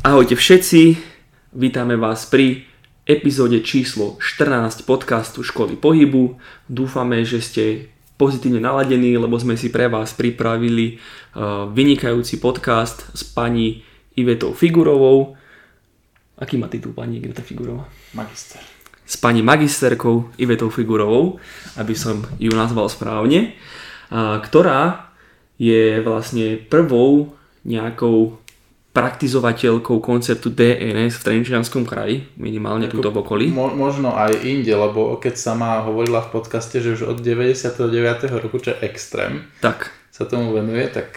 [0.00, 0.96] Ahojte všetci,
[1.52, 2.64] vítame vás pri
[3.04, 6.40] epizóde číslo 14 podcastu Školy pohybu.
[6.72, 13.28] Dúfame, že ste pozitívne naladení, lebo sme si pre vás pripravili uh, vynikajúci podcast s
[13.28, 13.84] pani
[14.16, 15.36] Ivetou Figurovou.
[16.40, 17.84] Aký má titul pani Iveta Figurová?
[18.16, 18.64] Magister.
[19.04, 21.36] S pani magisterkou Ivetou Figurovou,
[21.76, 23.52] aby som ju nazval správne,
[24.08, 25.12] uh, ktorá
[25.60, 27.36] je vlastne prvou
[27.68, 28.39] nejakou
[29.00, 33.46] praktizovateľkou konceptu DNS v Trenčianskom kraji, minimálne tuto v okolí.
[33.48, 37.80] Mo, možno aj inde, lebo keď sama hovorila v podcaste, že už od 99.
[38.28, 41.16] roku, čo je extrém, Tak, sa tomu venuje, tak,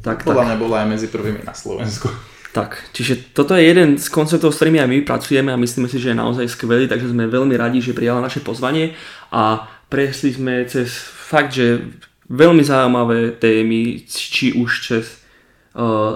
[0.00, 0.48] tak, podľa tak.
[0.48, 2.08] mňa bola aj medzi prvými na Slovensku.
[2.56, 6.00] Tak, čiže toto je jeden z konceptov, s ktorými aj my pracujeme a myslíme si,
[6.00, 8.92] že je naozaj skvelý, takže sme veľmi radi, že prijala naše pozvanie
[9.32, 11.80] a prešli sme cez fakt, že
[12.28, 15.21] veľmi zaujímavé témy, či už cez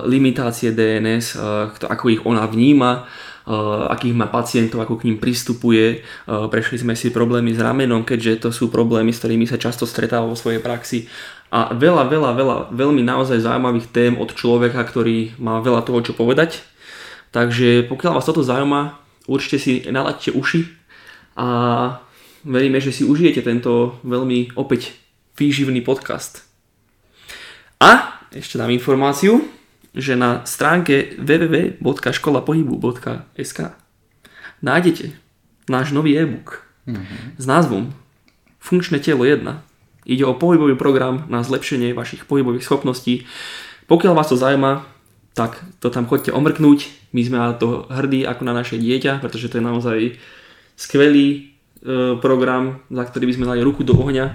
[0.04, 1.36] limitácie DNS,
[1.76, 6.02] kto- ako ich ona vníma, uh, akých má pacientov, ako k ním pristupuje.
[6.26, 10.26] Prešli sme si problémy s ramenom, keďže to sú problémy, s ktorými sa často stretáva
[10.26, 11.06] vo svojej praxi.
[11.54, 16.12] A veľa, veľa, veľa, veľmi naozaj zaujímavých tém od človeka, ktorý má veľa toho, čo
[16.18, 16.66] povedať.
[17.30, 18.98] Takže pokiaľ vás toto zaujíma,
[19.30, 20.66] určite si nalaďte uši
[21.38, 21.46] a
[22.42, 24.90] veríme, že si užijete tento veľmi opäť
[25.38, 26.42] výživný podcast.
[27.78, 29.40] A ešte dám informáciu,
[29.96, 33.60] že na stránke www.školapohybu.sk
[34.60, 35.16] nájdete
[35.72, 36.66] náš nový e-book
[37.36, 37.92] s názvom
[38.60, 39.46] Funkčné telo 1.
[40.06, 43.26] Ide o pohybový program na zlepšenie vašich pohybových schopností.
[43.86, 44.86] Pokiaľ vás to zaujíma,
[45.34, 46.90] tak to tam chodte omrknúť.
[47.14, 49.98] My sme na to hrdí ako na naše dieťa, pretože to je naozaj
[50.74, 51.40] skvelý e,
[52.18, 54.34] program, za ktorý by sme dali ruku do ohňa, e,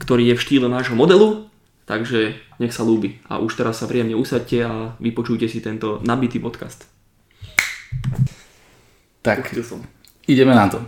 [0.00, 1.48] ktorý je v štýle nášho modelu,
[1.86, 3.22] takže nech sa ľúbi.
[3.30, 6.84] A už teraz sa príjemne usadte a vypočujte si tento nabitý podcast.
[9.22, 9.54] Tak,
[10.26, 10.82] ideme na to.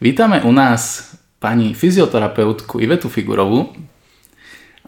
[0.00, 3.74] Vítame u nás pani fyzioterapeutku Ivetu Figurovú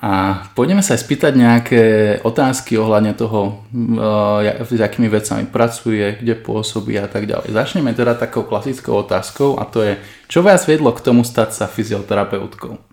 [0.04, 1.82] a pôjdeme sa aj spýtať nejaké
[2.20, 7.56] otázky ohľadne toho, eh, s akými vecami pracuje, kde pôsobí a tak ďalej.
[7.56, 9.96] Začneme teda takou klasickou otázkou a to je,
[10.28, 12.83] čo vás viedlo k tomu stať sa fyzioterapeutkou?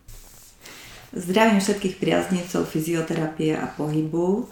[1.11, 4.47] Zdravím všetkých priaznivcov fyzioterapie a pohybu.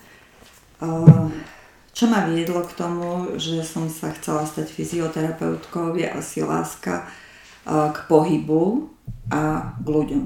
[1.96, 7.08] Čo ma viedlo k tomu, že som sa chcela stať fyzioterapeutkou, je asi láska
[7.68, 8.92] k pohybu
[9.31, 10.24] a k ľuďom.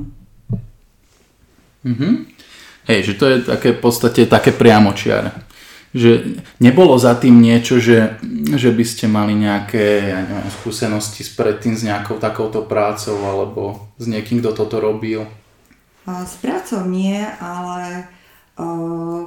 [1.83, 2.09] Mhm.
[2.83, 5.31] Hej, že to je také v podstate také priamočiare.
[5.94, 8.17] Že nebolo za tým niečo, že,
[8.57, 13.88] že by ste mali nejaké ja neviem, skúsenosti s predtým s nejakou takouto prácou alebo
[14.01, 15.23] s niekým, kto toto robil.
[16.05, 18.03] S prácou nie, ale
[18.59, 18.63] eh,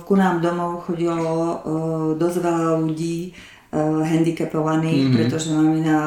[0.04, 1.58] ku nám domov chodilo eh,
[2.14, 5.14] dosť veľa ľudí eh, handicapovaných, Mhm.
[5.14, 5.98] pretože mamina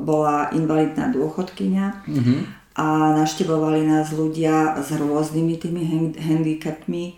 [0.00, 2.06] bola invalidná dôchodkynia.
[2.06, 2.36] Mhm.
[2.76, 7.16] a naštevovali nás ľudia s rôznymi tými hand- handicapmi,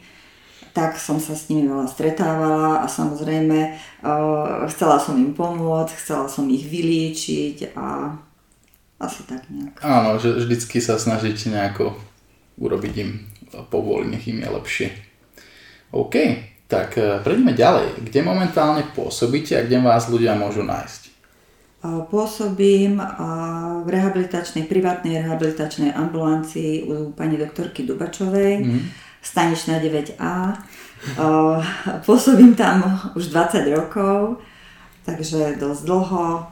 [0.70, 3.75] tak som sa s nimi veľa stretávala a samozrejme
[4.70, 8.15] chcela som im pomôcť, chcela som ich vyliečiť a
[9.03, 9.82] asi tak nejak.
[9.82, 11.98] Áno, že vždycky sa snažíte nejako
[12.59, 13.11] urobiť im
[13.71, 14.89] povoliť, nech im je lepšie.
[15.91, 16.15] OK,
[16.69, 18.05] tak eh, prejdeme ďalej.
[18.05, 21.03] Kde momentálne pôsobíte a kde vás ľudia môžu nájsť?
[21.79, 28.79] Uh, Pôsobím uh, v rehabilitačnej, privátnej rehabilitačnej ambulancii u pani doktorky Dubačovej, Mhm.
[29.23, 30.59] staničná 9A.
[31.15, 31.63] Uh,
[32.03, 32.83] Pôsobím tam
[33.15, 34.43] už 20 rokov,
[35.07, 36.51] takže dosť dlho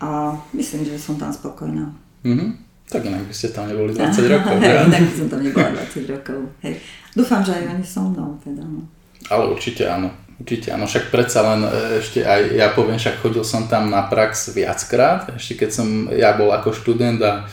[0.00, 1.96] a myslím, že som tam spokojná.
[2.28, 2.69] Mhm.
[2.90, 4.54] Tak inak by ste tam neboli 20 rokov.
[4.58, 6.38] Hej, inak by som tam nebola 20 rokov.
[6.66, 6.74] Hej.
[7.14, 8.34] Dúfam, že aj oni so mnou.
[8.42, 8.82] Teda, no.
[9.30, 10.10] Ale určite áno.
[10.40, 14.08] Určite áno, však predsa len e, ešte aj ja poviem, však chodil som tam na
[14.08, 17.44] prax viackrát, ešte keď som ja bol ako študent a,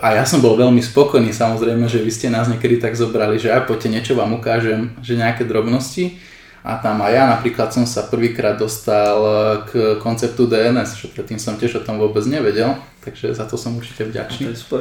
[0.00, 3.52] a ja som bol veľmi spokojný, samozrejme, že vy ste nás niekedy tak zobrali, že
[3.52, 6.16] aj poďte niečo vám ukážem, že nejaké drobnosti
[6.64, 9.32] a tam aj ja napríklad som sa prvýkrát dostal e,
[9.62, 13.72] k konceptu DNS, čo predtým som tiež o tom vôbec nevedel, takže za to som
[13.74, 14.48] určite To vďačný.
[14.48, 14.80] je super.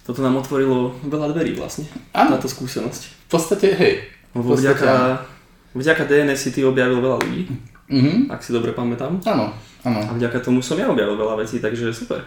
[0.00, 2.34] Toto nám otvorilo veľa dverí vlastne, Áno.
[2.34, 3.02] táto skúsenosť.
[3.02, 3.94] V podstate, hej.
[4.32, 4.92] Lebo podstate vďaka,
[5.72, 7.42] vďaka DNS si ty objavil veľa ľudí,
[7.90, 8.30] Mhm.
[8.30, 9.18] ak si dobre pamätám.
[9.24, 9.50] Áno,
[9.82, 10.00] áno.
[10.00, 12.22] A vďaka tomu som ja objavil veľa vecí, takže super.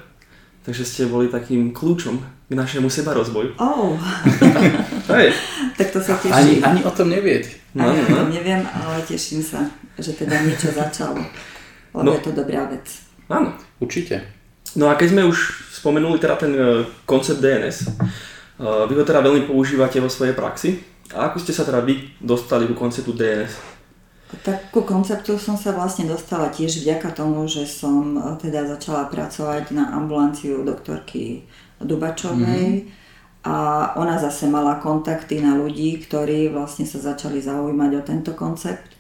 [0.64, 2.16] Takže ste boli takým kľúčom
[2.48, 3.52] k našemu seba rozvoju.
[3.58, 4.00] Oh,
[5.14, 5.36] Hej.
[5.76, 6.24] tak to sa Ani,
[6.56, 6.64] teším.
[6.64, 7.60] ani o tom neviete.
[7.76, 8.32] No, Ani no, o tom no.
[8.32, 11.20] neviem, ale teším sa, že teda niečo začalo.
[11.92, 12.16] Lebo No.
[12.16, 12.88] je to dobrá vec.
[13.28, 13.52] Áno.
[13.78, 14.24] Určite.
[14.74, 15.38] No a keď sme už
[15.74, 16.64] spomenuli teda ten e,
[17.04, 17.88] koncept DNS, e,
[18.88, 20.80] vy ho teda veľmi používate vo svojej praxi.
[21.12, 23.73] A ako ste sa teda vy dostali ku konceptu DNS?
[24.42, 29.06] Tak ku konceptu som sa vlastne dostala tiež vďaka tomu, že som e, teda začala
[29.06, 31.46] pracovať na ambulanciu doktorky
[31.78, 33.46] Dubačovej mm-hmm.
[33.46, 33.56] a
[34.00, 38.98] ona zase mala kontakty na ľudí, ktorí vlastne sa začali zaujímať o tento koncept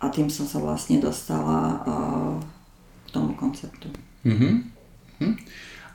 [0.00, 2.34] a tým som sa vlastne dostala uh,
[3.06, 3.86] k tomu konceptu.
[4.26, 5.34] Mm-hmm.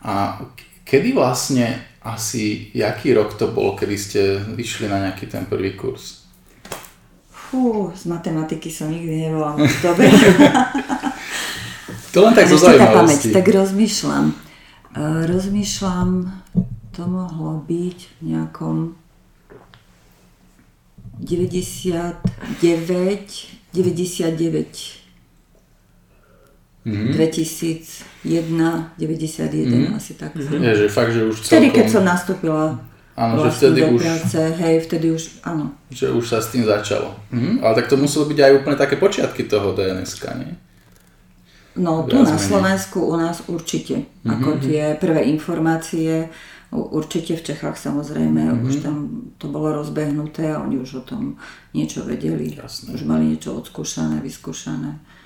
[0.08, 0.40] A
[0.88, 4.22] kedy vlastne asi, jaký rok to bol, kedy ste
[4.56, 6.17] išli na nejaký ten prvý kurz?
[7.48, 10.08] Fú, z matematiky som nikdy nebola moc dobrá.
[12.14, 13.32] to len tak zo zaujímavosti.
[13.32, 14.36] tak rozmýšľam.
[14.98, 16.28] Uh, rozmýšľam,
[16.92, 19.00] to mohlo byť v nejakom
[21.24, 22.20] 99,
[23.74, 25.08] 99
[26.88, 27.20] Mm-hmm.
[27.20, 29.92] 2001, 91, mm-hmm.
[29.92, 30.32] asi tak.
[30.40, 30.64] Mm-hmm.
[30.64, 31.76] Je, že fakt, že už Vtedy, celkom...
[31.76, 32.80] keď som nastúpila
[33.18, 34.02] áno, vlastne že vtedy do už...
[34.06, 35.66] práce, hej, vtedy už, áno.
[35.90, 37.18] Že už sa s tým začalo.
[37.34, 37.66] Mm-hmm.
[37.66, 40.54] Ale tak to muselo byť aj úplne také počiatky toho DNSK, nie?
[41.78, 44.06] No, tu na Slovensku u nás určite.
[44.06, 44.34] Mm-hmm.
[44.34, 44.60] Ako mhm.
[44.62, 46.30] tie prvé informácie,
[46.72, 48.68] určite v Čechách samozrejme, mm-hmm.
[48.70, 48.96] už tam
[49.42, 51.42] to bolo rozbehnuté a oni už o tom
[51.74, 52.54] niečo vedeli.
[52.54, 52.94] Jasné.
[52.94, 55.17] Už mali niečo odskúšané, vyskúšané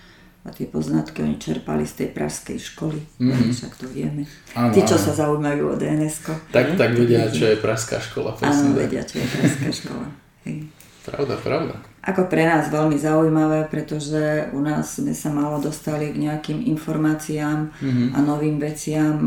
[0.42, 3.54] a tie poznatky oni čerpali z tej pražskej školy, mm-hmm.
[3.54, 4.26] však to vieme.
[4.58, 5.06] Ano, Tí, čo ano.
[5.06, 8.34] sa zaujímajú o dns Tak, tak vedia, čo je pražská škola.
[8.42, 10.06] Áno, vedia, čo je pražská škola.
[10.50, 10.66] Hej.
[11.02, 11.74] Pravda, pravda.
[12.02, 17.70] Ako pre nás veľmi zaujímavé, pretože u nás sme sa málo dostali k nejakým informáciám
[17.78, 18.08] mm-hmm.
[18.14, 19.18] a novým veciam.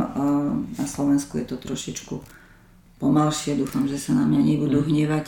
[0.74, 2.14] Na Slovensku je to trošičku
[2.98, 4.86] pomalšie, dúfam, že sa na mňa nebudú mm.
[4.86, 5.26] hnevať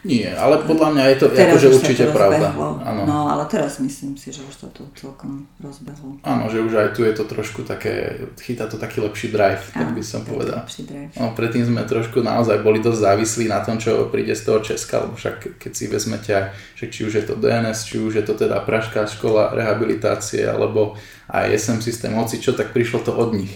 [0.00, 2.48] nie, ale podľa mňa je to teraz akože určite to pravda.
[2.56, 3.02] Áno.
[3.04, 6.16] No, ale teraz myslím si, že už to tu celkom rozbehlo.
[6.24, 9.92] Áno, že už aj tu je to trošku také, chytá to taký lepší drive, tak
[9.92, 10.64] by som povedal.
[10.64, 11.12] Lepší drive.
[11.20, 15.04] No, predtým sme trošku naozaj boli dosť závislí na tom, čo príde z toho Česka,
[15.04, 18.32] lebo však keď si vezmete, že či už je to DNS, či už je to
[18.32, 20.96] teda Pražská škola rehabilitácie, alebo
[21.28, 23.52] aj SM systém, hoci čo, tak prišlo to od nich.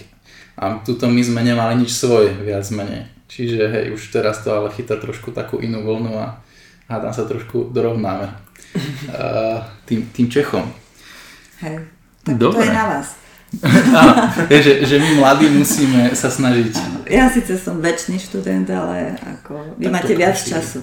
[0.60, 3.13] A tuto my sme nemali nič svoje, viac menej.
[3.34, 6.38] Čiže hej, už teraz to ale chytá trošku takú inú vlnu a
[6.86, 9.58] hádam sa trošku dorovnáme uh,
[9.90, 10.70] tým, tým Čechom.
[11.58, 11.82] Hej,
[12.22, 12.62] tak Dobre.
[12.62, 13.08] to je na vás.
[14.54, 17.06] je, že, že my mladí musíme sa snažiť.
[17.10, 20.82] Ja síce som väčší študent, ale ako vy tak máte viac času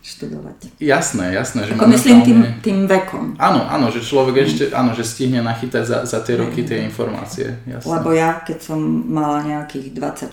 [0.00, 0.80] študovať.
[0.80, 1.68] Jasné, jasné.
[1.68, 3.36] Že Ako myslím tým, tým vekom.
[3.36, 4.44] Áno, áno, že človek mm.
[4.46, 7.58] ešte, áno, že stihne nachytať za, za tie roky tie informácie.
[7.66, 7.86] Jasné.
[7.86, 10.30] Lebo ja, keď som mala nejakých 24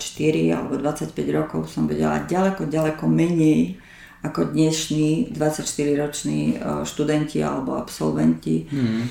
[0.54, 3.80] alebo 25 rokov, som vedela ďaleko, ďaleko menej
[4.18, 9.02] ako dnešní 24-roční študenti alebo absolventi, mm.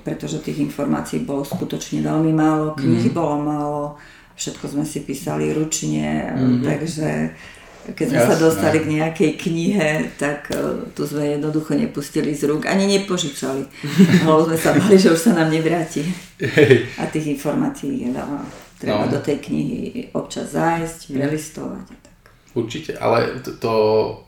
[0.00, 3.16] pretože tých informácií bolo skutočne veľmi málo, knihy mm.
[3.16, 3.82] bolo málo,
[4.32, 6.64] všetko sme si písali ručne, mm.
[6.64, 7.36] takže
[7.94, 8.30] keď sme Jasné.
[8.32, 9.88] sa dostali k nejakej knihe,
[10.18, 13.62] tak uh, tu sme jednoducho nepustili z rúk, ani nepožičali.
[14.26, 16.02] Lebo sme sa bali, že už sa nám nevráti.
[16.98, 18.40] A tých informácií je veľa.
[18.76, 19.12] Treba no.
[19.12, 22.16] do tej knihy občas zájsť, prelistovať a tak.
[22.56, 23.74] Určite, ale to, to,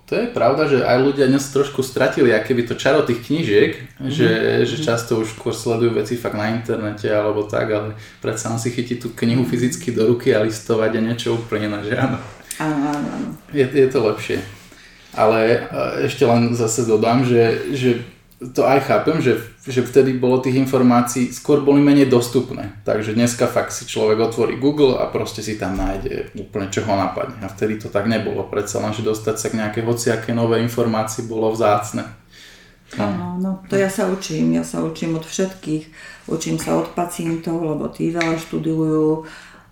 [0.05, 3.73] to je pravda, že aj ľudia dnes trošku stratili aké by to čaro tých knížiek,
[3.73, 4.13] mm-hmm.
[4.13, 4.31] že,
[4.69, 4.85] že mhm.
[4.85, 9.09] často už skôr sledujú veci fakt na internete alebo tak, ale predsa si chytiť tú
[9.17, 11.97] knihu fyzicky do ruky a listovať a niečo úplne na že
[12.67, 13.39] áno.
[13.55, 14.39] Je, je to lepšie.
[15.15, 15.67] Ale
[16.05, 17.91] ešte len zase dodám, že, že
[18.39, 22.71] to aj chápem, že, že vtedy bolo tých informácií, skôr boli menej dostupné.
[22.87, 26.95] Takže dneska fakt si človek otvorí Google a proste si tam nájde úplne čo ho
[26.95, 27.43] napadne.
[27.43, 28.47] A vtedy to tak nebolo.
[28.47, 32.07] Predsa len, že dostať sa k nejakej hociaké nové informácii bolo vzácne.
[32.97, 34.55] Áno, no to ja sa učím.
[34.55, 35.85] Ja sa učím od všetkých.
[36.31, 39.27] Učím sa od pacientov, lebo tí veľa študujú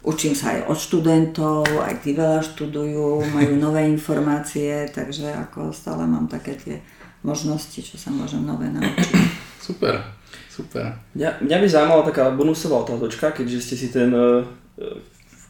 [0.07, 6.07] Učím sa aj od študentov, aj tí veľa študujú, majú nové informácie, takže ako stále
[6.07, 6.79] mám také tie
[7.27, 9.13] možnosti, čo sa môžem nové naučiť.
[9.67, 9.99] Super,
[10.47, 10.95] super.
[11.19, 14.47] Mňa, mňa by zaujímala taká bonusová otázočka, keďže ste si ten uh,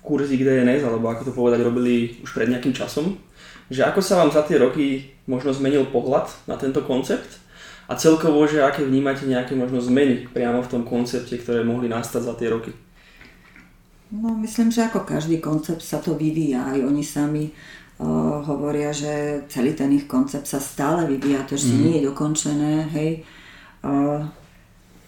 [0.01, 3.21] kurzík DNS, alebo ako to povedať, robili už pred nejakým časom,
[3.69, 7.29] že ako sa vám za tie roky možno zmenil pohľad na tento koncept
[7.93, 12.23] a celkovo, že aké vnímate nejaké možno zmeny priamo v tom koncepte, ktoré mohli nastať
[12.25, 12.73] za tie roky?
[14.11, 16.63] No, myslím, že ako každý koncept sa to vyvíja.
[16.63, 21.75] Aj oni sami uh, hovoria, že celý ten ich koncept sa stále vyvíja, to ešte
[21.75, 21.83] mm.
[21.83, 22.75] nie je dokončené.
[22.95, 23.11] Hej.
[23.83, 24.23] Uh,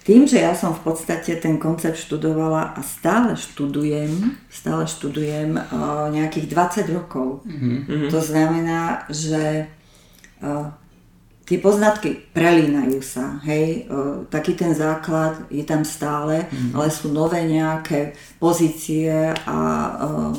[0.03, 6.09] tým, že ja som v podstate ten koncept študovala a stále študujem, stále študujem uh,
[6.09, 7.45] nejakých 20 rokov.
[7.45, 8.09] Mm-hmm.
[8.09, 9.69] To znamená, že
[10.41, 10.73] uh,
[11.49, 13.89] tie poznatky prelínajú sa, hej,
[14.29, 16.77] taký ten základ je tam stále, mm.
[16.77, 20.37] ale sú nové nejaké pozície a o,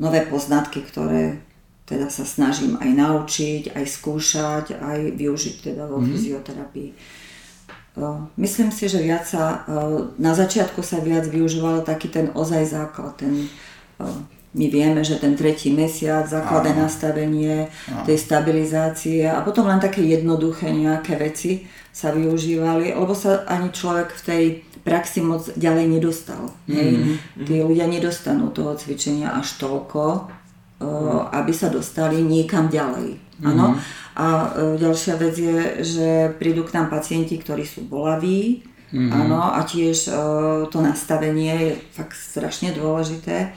[0.00, 1.44] nové poznatky, ktoré
[1.84, 6.12] teda sa snažím aj naučiť, aj skúšať, aj využiť teda vo mm-hmm.
[6.16, 6.90] fyzioterapii.
[8.38, 9.66] Myslím si, že viac sa,
[10.16, 13.50] na začiatku sa viac využíval taký ten ozaj základ, ten,
[14.50, 18.02] my vieme, že ten tretí mesiac, základné nastavenie Áno.
[18.02, 24.10] tej stabilizácie a potom len také jednoduché nejaké veci sa využívali, lebo sa ani človek
[24.10, 24.44] v tej
[24.82, 26.50] praxi moc ďalej nedostal.
[26.66, 26.98] Mm-hmm.
[27.38, 27.46] Mhm.
[27.46, 30.26] Tí ľudia nedostanú toho cvičenia až toľko,
[30.82, 31.30] mm.
[31.30, 33.22] aby sa dostali niekam ďalej.
[33.46, 33.78] Áno.
[33.78, 34.18] Mm-hmm.
[34.18, 34.48] A e,
[34.82, 39.10] ďalšia vec je, že prídu k nám pacienti, ktorí sú bolaví, mm-hmm.
[39.14, 40.12] áno, a tiež e,
[40.68, 43.54] to nastavenie je fakt strašne dôležité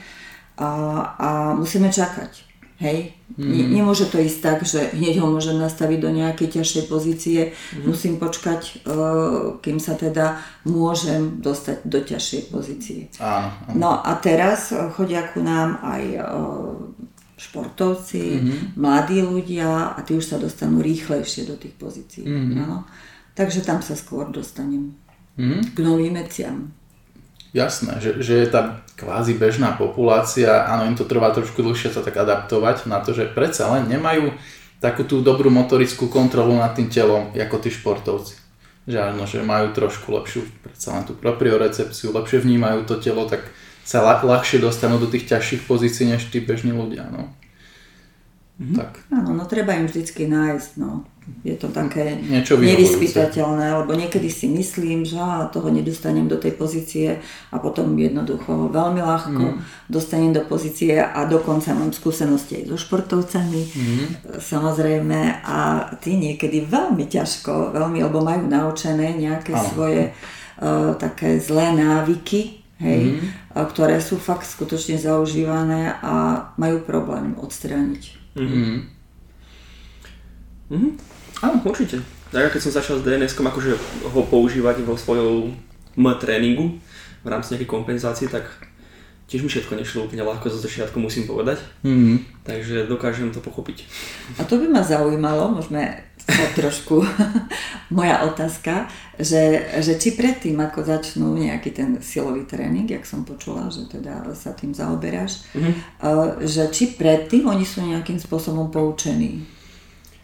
[0.58, 0.70] a,
[1.18, 2.54] a musíme čakať.
[2.74, 3.70] Hej, mm.
[3.70, 7.86] nemôže to ísť tak, že hneď ho môžem nastaviť do nejakej ťažšej pozície, mm.
[7.86, 13.00] musím počkať, uh, kým sa teda môžem dostať do ťažšej pozície.
[13.22, 13.78] Áno, áno.
[13.78, 16.74] No a teraz chodia ku nám aj uh,
[17.38, 18.78] športovci, mm-hmm.
[18.78, 22.26] mladí ľudia a tí už sa dostanú rýchlejšie do tých pozícií.
[22.26, 22.58] Mm-hmm.
[22.58, 22.86] No.
[23.34, 24.94] Takže tam sa skôr dostanem
[25.38, 25.74] mm-hmm.
[25.74, 26.70] k novým veciam.
[27.54, 32.02] Jasné, že, že je tá kvázi bežná populácia, áno, im to trvá trošku dlhšie sa
[32.02, 34.34] tak adaptovať na to, že predsa len nemajú
[34.82, 38.34] takú tú dobrú motorickú kontrolu nad tým telom, ako tí športovci.
[38.90, 43.46] Že áno, že majú trošku lepšiu, predsa len tú propriorecepciu, lepšie vnímajú to telo, tak
[43.86, 47.06] sa ľahšie dostanú do tých ťažších pozícií než tí bežní ľudia.
[47.06, 47.30] No.
[48.58, 48.76] Mm-hmm.
[48.76, 48.92] Tak.
[49.14, 51.06] Áno, no treba im vždycky nájsť, no
[51.44, 56.52] je to také Niečo nevyspytateľné, lebo niekedy si myslím, že á, toho nedostanem do tej
[56.52, 59.88] pozície a potom jednoducho veľmi ľahko mm.
[59.88, 64.04] dostanem do pozície a dokonca mám skúsenosti aj so športovcami, mm.
[64.36, 69.64] samozrejme, a tí niekedy veľmi ťažko, veľmi, lebo majú naučené nejaké Áno.
[69.64, 73.64] svoje uh, také zlé návyky, hej, mm.
[73.72, 78.04] ktoré sú fakt skutočne zaužívané a majú problém odstrániť.
[78.36, 78.92] Mm.
[80.72, 81.13] Mm-hmm.
[81.44, 82.00] Áno, určite.
[82.32, 83.76] Tak keď som začal s DNS-kom akože
[84.08, 85.52] ho používať vo svojom
[86.16, 86.80] tréningu
[87.20, 88.48] v rámci nejakej kompenzácie, tak
[89.28, 91.60] tiež mi všetko nešlo úplne ľahko zo začiatku, musím povedať.
[91.84, 92.44] Mm-hmm.
[92.48, 93.84] Takže dokážem to pochopiť.
[94.40, 97.04] A to by ma zaujímalo, môžeme sa trošku,
[97.98, 98.88] moja otázka,
[99.20, 104.32] že, že či predtým, ako začnú nejaký ten silový tréning, jak som počula, že teda
[104.32, 105.74] sa tým zaoberáš, mm-hmm.
[106.44, 109.53] že či predtým oni sú nejakým spôsobom poučení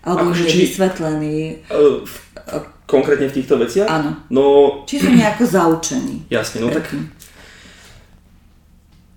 [0.05, 1.65] alebo už je či, vysvetlený.
[1.69, 2.05] Uh,
[2.91, 3.87] konkrétne v týchto veciach?
[3.87, 4.11] Áno.
[4.33, 4.45] No,
[4.89, 6.27] či sú nejako zaučení.
[6.27, 6.91] Jasne, no tak...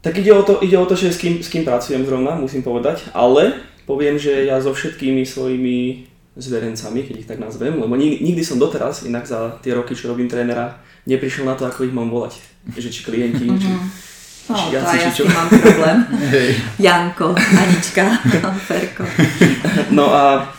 [0.04, 2.60] Tak ide o to, ide o to že s kým, s kým pracujem zrovna, musím
[2.60, 3.56] povedať, ale
[3.88, 9.08] poviem, že ja so všetkými svojimi zverencami, keď ich tak nazvem, lebo nikdy som doteraz,
[9.08, 12.36] inak za tie roky, čo robím trénera, neprišiel na to, ako ich mám volať.
[12.76, 14.12] Že či klienti, či, mm-hmm.
[14.44, 15.24] No, či to aj ja čo...
[15.24, 15.98] mám problém.
[16.84, 18.20] Janko, Anička,
[18.60, 19.08] Ferko.
[19.96, 20.52] No a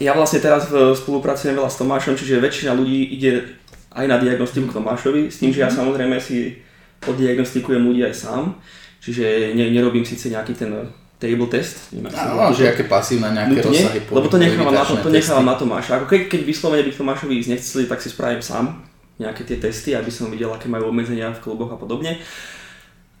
[0.00, 3.60] ja vlastne teraz spolupracujem veľa s Tomášom, čiže väčšina ľudí ide
[3.92, 5.76] aj na diagnostiku k Tomášovi, s tým, že ja mhm.
[5.76, 6.56] samozrejme si
[7.04, 8.56] oddiagnostikujem ľudí aj sám,
[9.04, 10.72] čiže ne, nerobím síce nejaký ten
[11.20, 11.92] table test.
[12.16, 14.00] Áno, že aké pasívne nejaké nutne, rozsahy.
[14.08, 16.00] Lebo to nechávam na, to, to nechávam na Tomáša.
[16.00, 18.80] Ako keď, keď vyslovene by Tomášovi ísť nechceli, tak si spravím sám
[19.20, 22.16] nejaké tie testy, aby som videl, aké majú obmedzenia v kluboch a podobne.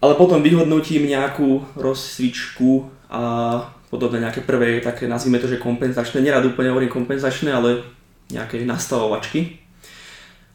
[0.00, 3.20] Ale potom vyhodnotím nejakú rozcvičku a
[3.90, 7.82] podobné nejaké prvé také, nazvime to, že kompenzačné, nerad úplne hovorím kompenzačné, ale
[8.30, 9.58] nejaké nastavovačky.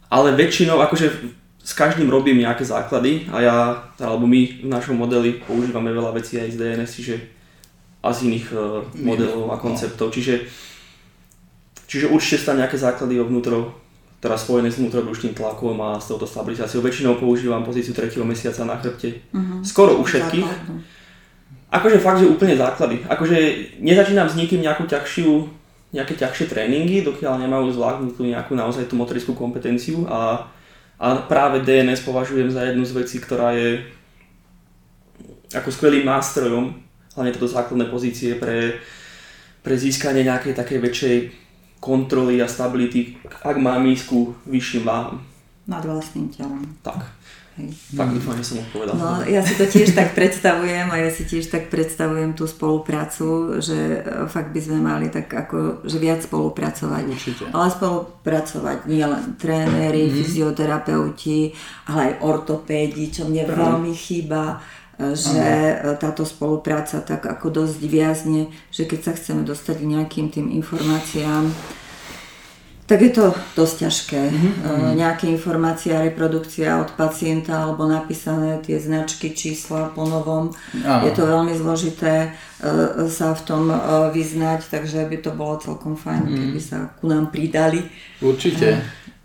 [0.07, 3.57] Ale väčšinou akože s každým robím nejaké základy a ja,
[3.99, 7.15] alebo my v našom modeli používame veľa vecí aj z DNS, čiže
[8.05, 9.61] a z iných uh, modelov a no.
[9.61, 10.13] konceptov.
[10.13, 10.45] Čiže,
[11.89, 13.73] čiže určite sa nejaké základy o vnútro,
[14.21, 16.85] teda spojené s vnútrobrušným tlakom a s touto stabilizáciou.
[16.85, 18.13] Väčšinou používam pozíciu 3.
[18.21, 19.25] mesiaca na chrbte.
[19.33, 19.65] Uh-huh.
[19.65, 20.45] Skoro u všetkých.
[20.45, 20.94] Základno.
[21.75, 23.03] Akože fakt, že úplne základy.
[23.03, 23.37] Akože
[23.83, 25.31] nezačínam s nikým nejakú ťažšiu,
[25.91, 30.47] nejaké ťažšie tréningy, dokiaľ nemajú zvládnutú nejakú naozaj tú motorickú kompetenciu a,
[30.95, 33.83] a práve DNS považujem za jednu z vecí, ktorá je
[35.51, 36.79] ako skvelým nástrojom,
[37.15, 38.79] hlavne toto základné pozície pre,
[39.63, 41.17] pre získanie nejakej takej väčšej
[41.79, 44.11] kontroly a stability, ak mám ísť
[44.47, 45.21] vyšším váhom.
[45.65, 46.61] Nad vlastným telom.
[46.81, 47.03] Tak.
[47.55, 47.71] Hej.
[47.95, 48.99] Tak dúfam, že som odpovedal.
[48.99, 53.59] No, ja si to tiež tak predstavujem a ja si tiež tak predstavujem tú spoluprácu,
[53.63, 57.03] že e, fakt by sme mali tak ako, že viac spolupracovať.
[57.07, 57.43] Určite.
[57.55, 60.13] Ale spolupracovať nie len tréneri, mm.
[60.19, 61.55] fyzioterapeuti,
[61.87, 63.55] ale aj ortopédi, čo mne mm.
[63.55, 64.59] veľmi chýba
[64.99, 65.39] e, že
[65.79, 65.95] Aha.
[65.95, 70.51] E, táto spolupráca tak ako dosť viazne, že keď sa chceme dostať k nejakým tým
[70.51, 71.55] informáciám,
[72.85, 74.21] tak je to dosť ťažké.
[74.29, 74.93] Mm-hmm.
[74.93, 80.53] Nejaké informácie a reprodukcia od pacienta alebo napísané tie značky, čísla po novom.
[80.85, 81.01] Áno.
[81.01, 82.29] Je to veľmi zložité
[82.61, 83.77] e, sa v tom e,
[84.13, 86.35] vyznať, takže by to bolo celkom fajn, mm.
[86.37, 87.81] keby sa ku nám pridali.
[88.21, 88.77] Určite,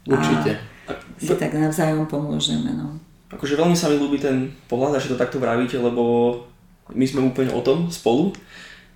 [0.08, 0.56] určite.
[0.88, 2.72] A si tak navzájom pomôžeme.
[2.72, 2.96] No.
[3.28, 6.32] Akože veľmi sa mi ľúbi ten pohľad, že to takto vravíte, lebo
[6.96, 8.32] my sme úplne o tom spolu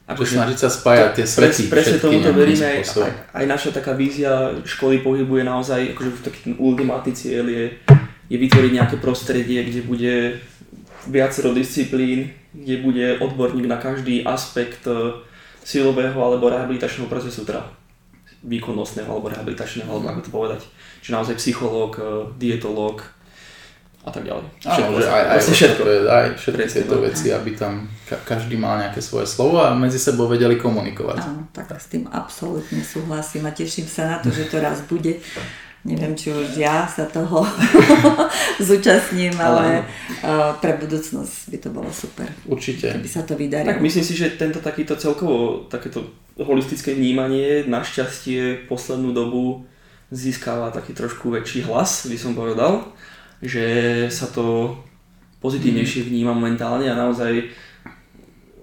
[0.05, 1.63] Akože snažiť sa spájať tie svety.
[1.73, 6.53] Presne tomuto veríme aj, aj, aj naša taká vízia školy pohybu je naozaj, akože taký
[6.53, 7.65] ten ultimátny cieľ je,
[8.29, 10.15] je vytvoriť nejaké prostredie, kde bude
[11.09, 15.25] viacero disciplín, kde bude odborník na každý aspekt e,
[15.65, 17.65] silového alebo rehabilitačného procesu, teda
[18.45, 20.61] výkonnostného alebo rehabilitačného, alebo ako to povedať.
[21.01, 22.05] Čiže naozaj psychológ, e,
[22.37, 23.09] dietológ,
[24.05, 24.45] a tak ďalej.
[24.61, 25.83] Všetko, Áno, že aj, aj, vlastne všetko.
[26.05, 27.73] aj všetky Presne, tieto veci, aby tam
[28.05, 31.17] ka- každý mal nejaké svoje slovo a medzi sebou vedeli komunikovať.
[31.25, 35.25] Áno, tak s tým absolútne súhlasím a teším sa na to, že to raz bude.
[35.85, 37.45] Neviem, či už ja sa toho
[38.69, 39.85] zúčastním, ale
[40.61, 42.29] pre budúcnosť by to bolo super.
[42.49, 42.93] Určite.
[42.97, 43.69] Keby sa to vydarilo.
[43.69, 46.09] Tak myslím si, že tento takýto celkovo, takéto
[46.41, 49.65] holistické vnímanie našťastie poslednú dobu
[50.09, 52.93] získava taký trošku väčší hlas, by som povedal
[53.45, 53.67] že
[54.09, 54.73] sa to
[55.45, 57.53] pozitívnejšie vníma momentálne a naozaj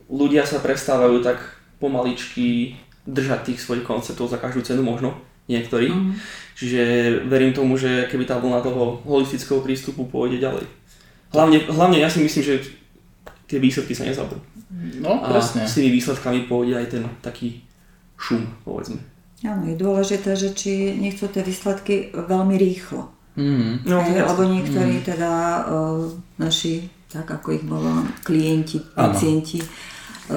[0.10, 1.38] ľudia sa prestávajú tak
[1.78, 2.74] pomaličky
[3.06, 5.14] držať tých svojich konceptov za každú cenu možno,
[5.46, 5.94] niektorí.
[5.94, 6.18] Mm.
[6.58, 6.82] Čiže
[7.30, 10.66] verím tomu, že keby tá vlna toho holistického prístupu pôjde ďalej.
[11.32, 12.56] Hlavne, hlavne ja si myslím, že
[13.46, 14.42] tie výsledky sa nezabudú.
[15.02, 15.66] No, presne.
[15.66, 17.62] A s tými výsledkami pôjde aj ten taký
[18.18, 19.02] šum, povedzme.
[19.42, 23.10] Áno, je dôležité, že či nechcú tie výsledky veľmi rýchlo.
[23.36, 23.88] Mm.
[23.88, 25.06] No, Hej, lebo niektorí mm.
[25.08, 25.32] teda
[25.72, 26.04] uh,
[26.36, 29.64] naši, tak ako ich volám, klienti, pacienti,
[30.28, 30.36] ano.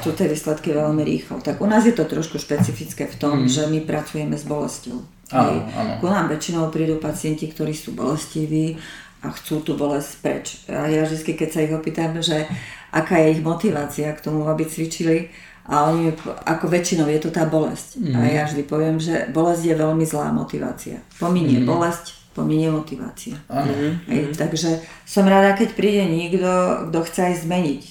[0.00, 1.40] chcú tie výsledky veľmi rýchlo.
[1.40, 3.48] Tak u nás je to trošku špecifické v tom, mm.
[3.48, 5.04] že my pracujeme s bolestou.
[5.32, 5.92] Áno, áno.
[6.04, 8.76] Ku nám väčšinou prídu pacienti, ktorí sú bolestiví
[9.24, 10.46] a chcú tú bolesť preč.
[10.68, 12.44] A ja vždy, keď sa ich opýtam, že
[12.92, 15.32] aká je ich motivácia k tomu, aby cvičili,
[15.64, 16.12] a oni,
[16.44, 17.96] ako väčšinou je to tá bolesť.
[17.96, 18.12] Mm.
[18.12, 21.00] A ja vždy poviem, že bolesť je veľmi zlá motivácia.
[21.16, 21.66] Pominie mm.
[21.66, 23.38] bolesť, pominie motivácia.
[23.46, 23.90] Mm-hmm.
[24.10, 26.50] Hej, takže som rada, keď príde niekto,
[26.90, 27.82] kto chce aj zmeniť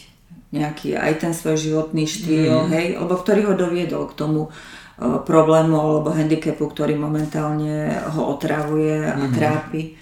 [0.54, 2.72] nejaký aj ten svoj životný štýl, mm.
[2.78, 9.02] hej, alebo ktorý ho doviedol k tomu uh, problému alebo handicapu, ktorý momentálne ho otravuje
[9.02, 9.34] a mm.
[9.34, 9.98] trápi.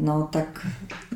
[0.00, 0.64] No tak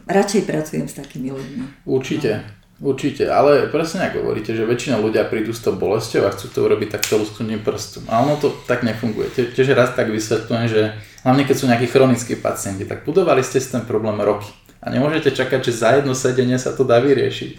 [0.04, 1.88] radšej pracujem s takými ľuďmi.
[1.88, 2.44] Určite.
[2.44, 2.55] No.
[2.76, 6.58] Určite, ale presne ako hovoríte, že väčšina ľudia prídu s tou bolesťou a chcú to
[6.60, 8.04] urobiť takto lusknutím prstu.
[8.04, 9.32] A ono to tak nefunguje.
[9.32, 10.92] Tiež raz tak vysvetľujem, že
[11.24, 14.52] hlavne keď sú nejakí chronickí pacienti, tak budovali ste si ten problém roky.
[14.84, 17.52] A nemôžete čakať, že za jedno sedenie sa to dá vyriešiť.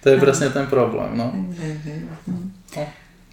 [0.00, 1.12] To je presne ten problém.
[1.12, 1.28] No.
[2.24, 2.84] no.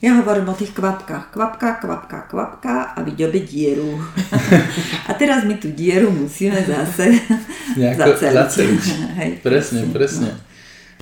[0.03, 1.31] Ja hovorím o tých kvapkách.
[1.31, 4.03] Kvapka, kvapka, kvapka a vidíme dieru.
[5.07, 7.15] a teraz my tú dieru musíme zase
[7.79, 8.35] zaceliť.
[8.35, 8.83] zaceliť.
[9.15, 10.35] Hej, presne, presne.
[10.35, 10.50] No.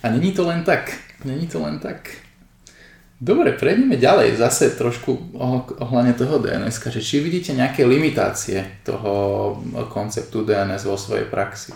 [0.04, 0.96] A není to len tak.
[1.26, 2.10] Není to len tak.
[3.20, 5.36] Dobre, prejdeme ďalej zase trošku
[5.76, 9.60] ohľadne toho DNS, že či vidíte nejaké limitácie toho
[9.92, 11.76] konceptu DNS vo svojej praxi?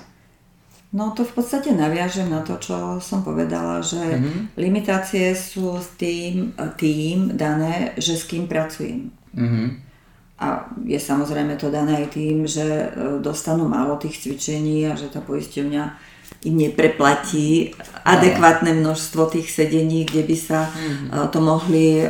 [0.95, 4.55] No to v podstate naviažem na to, čo som povedala, že mm-hmm.
[4.55, 9.12] limitácie sú s tým, tým dané, že s kým pracujem.
[9.36, 9.67] Mm-hmm.
[10.38, 12.88] A je samozrejme to dané aj tým, že e,
[13.25, 20.36] dostanú málo tých cvičení a že tá poisťovňa nepreplatí adekvátne množstvo tých sedení, kde by
[20.36, 21.32] sa mm-hmm.
[21.32, 22.04] to mohli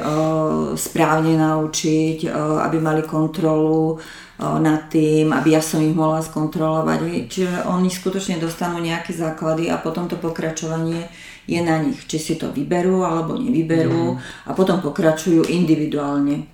[0.73, 2.25] správne naučiť,
[2.65, 4.01] aby mali kontrolu
[4.41, 7.29] nad tým, aby ja som ich mohla skontrolovať.
[7.29, 11.05] Čiže oni skutočne dostanú nejaké základy a potom to pokračovanie
[11.45, 14.49] je na nich, či si to vyberú alebo nevyberú mm.
[14.49, 16.49] a potom pokračujú individuálne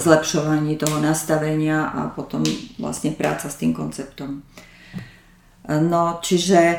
[0.00, 2.40] zlepšovaní toho nastavenia a potom
[2.80, 4.42] vlastne práca s tým konceptom.
[5.68, 6.78] No, čiže e,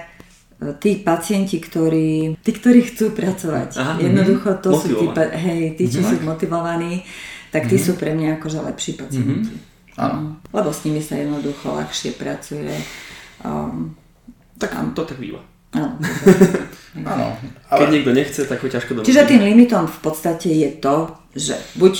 [0.82, 6.02] tí pacienti, ktorí, tí, ktorí chcú pracovať, Aha, jednoducho to sú tí, hej, tí, čo
[6.02, 6.18] mm-hmm.
[6.18, 7.06] sú motivovaní,
[7.54, 7.86] tak tí mm-hmm.
[7.86, 9.54] sú pre mňa akože lepší pacienti.
[9.54, 10.02] Mm-hmm.
[10.02, 10.18] Áno.
[10.42, 12.72] No, lebo s nimi sa jednoducho ľahšie pracuje.
[13.46, 13.94] Um,
[14.58, 15.44] tak um, to tak býva.
[15.76, 16.02] Áno.
[17.14, 17.26] áno
[17.70, 17.80] ale...
[17.86, 19.08] Keď niekto nechce, tak ho ťažko domyslí.
[19.12, 21.94] Čiže tým limitom v podstate je to, že buď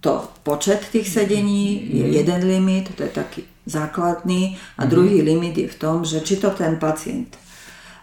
[0.00, 4.90] to počet tých sedení je jeden limit, to je taký základný a mm-hmm.
[4.90, 7.34] druhý limit je v tom, že či to ten pacient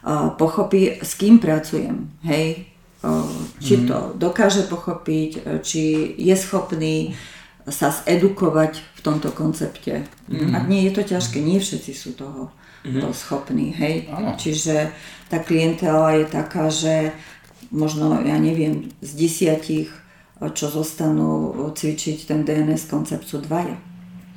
[0.04, 2.68] uh, pochopí, s kým pracujem, hej,
[3.02, 3.24] uh,
[3.64, 3.90] či mm-hmm.
[3.90, 7.16] to dokáže pochopiť, uh, či je schopný
[7.64, 10.04] sa zedukovať v tomto koncepte.
[10.28, 10.52] Mm-hmm.
[10.52, 12.52] Ak nie, je to ťažké, nie všetci sú toho
[12.84, 13.16] mm-hmm.
[13.16, 14.12] schopní, hej.
[14.12, 14.36] Ano.
[14.36, 14.92] Čiže
[15.32, 17.16] tá klientela je taká, že
[17.72, 19.90] možno, ja neviem, z desiatich
[20.52, 23.80] čo zostanú cvičiť ten DNS koncept sú dvaja.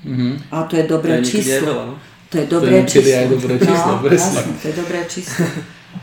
[0.04, 0.36] Mhm.
[0.50, 1.66] A to je dobré To je číslo.
[1.66, 1.94] veľa, no.
[2.26, 3.16] To je dobré niekedy číslo.
[3.16, 4.34] aj dobré číslo, no, presne.
[4.36, 5.44] jasne, to je dobré číslo.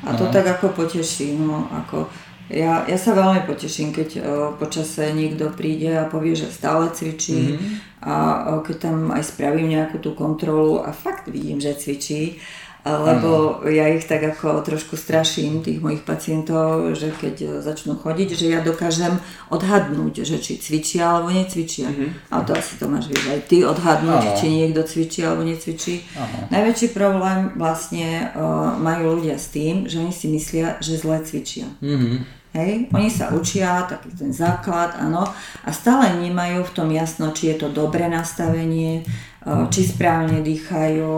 [0.02, 0.32] A to No.
[0.32, 2.08] tak ako poteší, no ako
[2.50, 4.22] ja, ja sa veľmi poteším, keď o,
[4.54, 7.70] počase niekto príde a povie, že stále cvičí Mhm.
[8.02, 8.16] a
[8.50, 12.36] o, keď tam aj spravím nejakú tú kontrolu a fakt vidím, že cvičí,
[12.84, 17.96] a lebo ja ich tak ako trošku straším, tých mojich pacientov, že keď o, začnú
[17.96, 21.88] chodiť, že ja dokážem odhadnúť, že či cvičia alebo necvičia.
[22.28, 24.36] Ale to asi to máš vieš aj ty odhadnúť, Áno.
[24.36, 26.04] či niekto cvičí alebo necvičí.
[26.20, 26.52] Áno.
[26.52, 31.72] Najväčší problém vlastne uh, majú ľudia s tým, že oni si myslia, že zle cvičia.
[31.80, 32.44] Mhm.
[32.54, 32.94] Hej?
[32.94, 35.26] Oni sa učia, taký ten základ, áno,
[35.66, 39.02] a stále nemajú v tom jasno, či je to dobré nastavenie,
[39.44, 41.12] či správne dýchajú.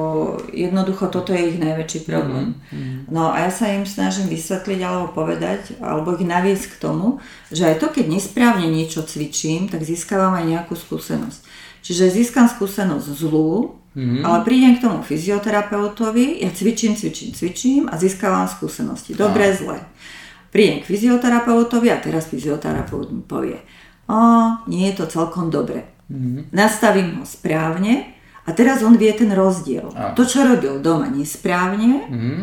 [0.50, 2.58] Jednoducho toto je ich najväčší problém.
[3.06, 7.22] No a ja sa im snažím vysvetliť alebo povedať, alebo ich naviesť k tomu,
[7.54, 11.40] že aj to, keď nesprávne niečo cvičím, tak získavam aj nejakú skúsenosť.
[11.86, 14.28] Čiže získam skúsenosť zlú, Mhm.
[14.28, 19.16] ale prídem k tomu fyzioterapeutovi, ja cvičím, cvičím, cvičím a získavam skúsenosti.
[19.16, 19.80] Dobré, zlé.
[20.52, 23.56] Prídem k fyzioterapeutovi a teraz fyzioterapeut mi povie,
[24.08, 24.20] o,
[24.68, 25.88] nie je to celkom dobre.
[26.12, 26.52] Mhm.
[26.52, 28.14] Nastavím ho správne
[28.46, 29.90] a teraz on vie ten rozdiel.
[29.92, 30.14] Áno.
[30.14, 32.42] To, čo robil doma nesprávne, Mhm.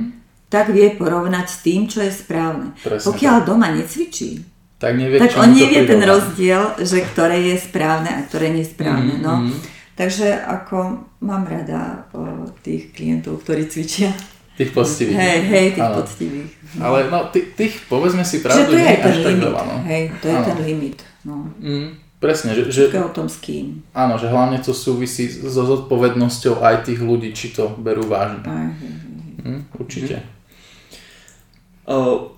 [0.49, 2.75] tak vie porovnať s tým, čo je správne.
[2.79, 4.43] Presne Pokiaľ doma necvičí,
[4.77, 6.11] Tak nevie, tak on nevie ten prirovná.
[6.13, 9.17] rozdiel, že ktoré je správne a ktoré nesprávne.
[9.17, 9.47] Mhm, No.
[9.93, 10.77] Takže ako
[11.21, 12.25] mám rada o,
[12.59, 14.11] tých klientov, ktorí cvičia.
[14.53, 15.15] Tých poctivých.
[15.15, 15.97] Hej, hej, tých Áno.
[15.97, 16.51] poctivých.
[16.77, 19.45] Ale no, tých, tých, povedzme si Že pravdu, to je ten až tak limit.
[19.47, 19.63] veľa.
[19.63, 19.77] No.
[19.83, 20.47] Hej, to je Áno.
[20.47, 20.99] ten limit.
[21.23, 21.35] No.
[21.57, 21.89] Mm,
[22.23, 23.83] presne, že, že, o tom s kým.
[23.91, 28.47] áno, že hlavne to súvisí so zodpovednosťou aj tých ľudí, či to berú vážne.
[28.47, 28.71] Aj.
[29.43, 30.23] Hm, určite.
[31.83, 32.31] Uh,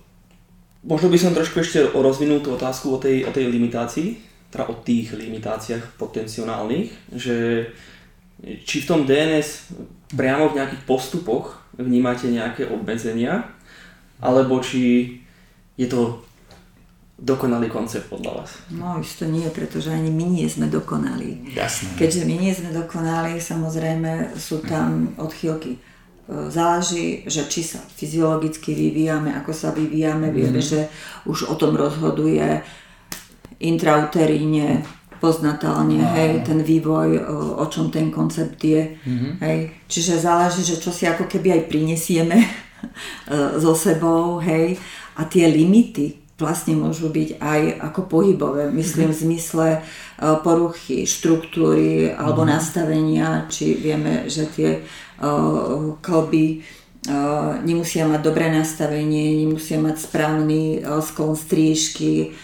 [0.80, 4.16] možno by som trošku ešte rozvinul tú otázku o tej, o tej limitácii,
[4.48, 7.68] teda o tých limitáciách potenciálnych, že
[8.64, 9.76] či v tom DNS
[10.16, 13.52] priamo v nejakých postupoch vnímate nejaké obmedzenia,
[14.24, 15.18] alebo či
[15.76, 16.24] je to
[17.14, 18.50] dokonalý koncept podľa vás.
[18.74, 21.54] No isto nie, pretože ani my nie sme dokonalí.
[21.54, 21.94] Jasné.
[21.94, 25.78] Keďže my nie sme dokonali, samozrejme sú tam odchýlky.
[25.78, 25.80] E,
[26.50, 30.90] Záleží, že či sa fyziologicky vyvíjame, ako sa vyvíjame, vieme, že
[31.30, 32.66] už o tom rozhoduje
[33.62, 34.82] intrauteríne,
[35.22, 37.20] postnatálne, hej, ten vývoj, e,
[37.62, 38.98] o čom ten koncept je.
[39.38, 39.86] Hej.
[39.86, 42.48] Čiže záleží, že čo si ako keby aj prinesieme e,
[43.62, 44.74] so sebou, hej,
[45.14, 49.80] a tie limity vlastne môžu byť aj ako pohybové, myslím v zmysle e,
[50.44, 54.80] poruchy, štruktúry alebo nastavenia, či vieme, že tie e,
[56.04, 56.56] kolby e,
[57.64, 62.36] nemusia mať dobré nastavenie, nemusia mať správny sklon strížky,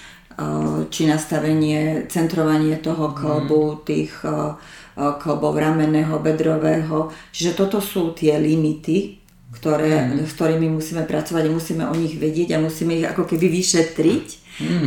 [0.90, 4.56] či nastavenie, centrovanie toho kolbu, tých e,
[4.96, 7.12] e, kolbov ramenného, bedrového.
[7.34, 9.19] Čiže toto sú tie limity,
[9.50, 13.50] ktoré, s ktorými musíme pracovať a musíme o nich vedieť a musíme ich ako keby
[13.50, 14.26] vyšetriť.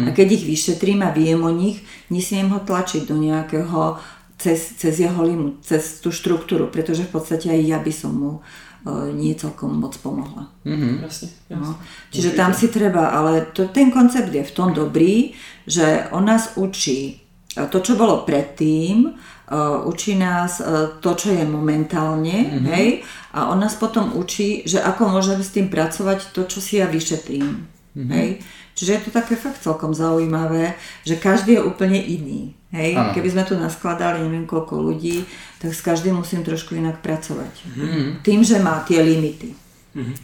[0.08, 1.82] A keď ich vyšetrím a viem o nich,
[2.14, 3.98] nesmiem ho tlačiť do nejakého
[4.38, 8.32] cez, cez jeho limit, cez tú štruktúru, pretože v podstate aj ja by som mu
[8.38, 8.42] e,
[9.16, 10.52] nie celkom moc pomohla.
[10.68, 11.08] Mhm.
[11.08, 11.80] Jasne, No.
[12.12, 15.32] Čiže tam si treba, ale to, ten koncept je v tom dobrý,
[15.70, 17.24] že on nás učí
[17.56, 19.16] e, to, čo bolo predtým,
[19.84, 22.68] učí nás uh, to, čo je momentálne, mm-hmm.
[22.72, 22.88] hej,
[23.34, 26.88] a on nás potom učí, že ako môžeme s tým pracovať to, čo si ja
[26.88, 28.12] vyšetrím, mm-hmm.
[28.14, 28.30] hej.
[28.74, 30.74] Čiže je to také fakt celkom zaujímavé,
[31.06, 32.58] že každý je úplne iný.
[32.74, 32.98] Hej?
[32.98, 33.14] Áno.
[33.14, 35.22] Keby sme tu naskladali neviem koľko ľudí,
[35.62, 37.54] tak s každým musím trošku inak pracovať.
[38.26, 39.54] Tým, že má tie limity.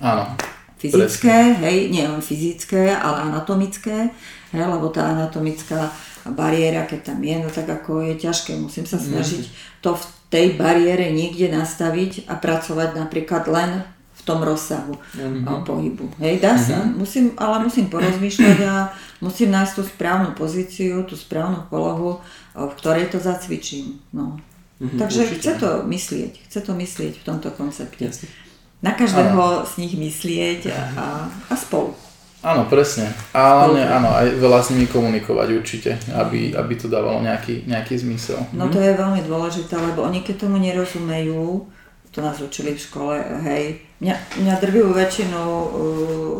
[0.01, 0.33] Áno.
[0.81, 4.09] Fyzické, hej, nie len fyzické, ale anatomické,
[4.49, 5.93] hej, lebo tá anatomická
[6.33, 9.43] bariéra, keď tam je, no tak ako je ťažké, musím sa snažiť
[9.81, 13.81] to v tej bariére niekde nastaviť a pracovať napríklad len
[14.19, 15.65] v tom rozsahu mm-hmm.
[15.65, 16.05] pohybu.
[16.21, 21.65] Hej, dá sa, musím, ale musím porozmýšľať a musím nájsť tú správnu pozíciu, tú správnu
[21.71, 22.21] polohu,
[22.53, 23.97] v ktorej to zacvičím.
[24.13, 24.37] No.
[24.79, 25.39] Takže určite.
[25.39, 28.05] chce to myslieť, chce to myslieť v tomto koncepte.
[28.05, 28.31] Jasne.
[28.79, 31.07] Na každého z nich myslieť a, a,
[31.51, 31.91] a spolu.
[32.39, 33.11] Áno, presne.
[33.35, 37.99] A hlavne, áno, aj veľa s nimi komunikovať určite, aby, aby to dávalo nejaký, nejaký
[37.99, 38.39] zmysel.
[38.55, 41.67] No to je veľmi dôležité, lebo oni keď tomu nerozumejú,
[42.15, 45.67] to nás učili v škole, hej, mňa, mňa drvivú väčšinu uh,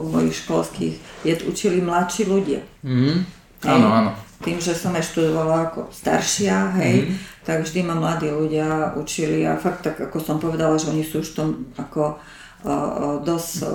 [0.08, 0.96] mojich školských
[1.28, 2.64] vied učili mladší ľudia.
[2.88, 3.40] Mhm.
[3.60, 3.76] Hej.
[3.76, 4.12] Áno, áno.
[4.40, 7.44] Tým, že som aj študovala ako staršia, hej, mm-hmm.
[7.44, 11.20] tak vždy ma mladí ľudia učili a fakt tak, ako som povedala, že oni sú
[11.20, 12.16] už tom ako
[12.64, 12.76] o, o,
[13.20, 13.68] dosť o,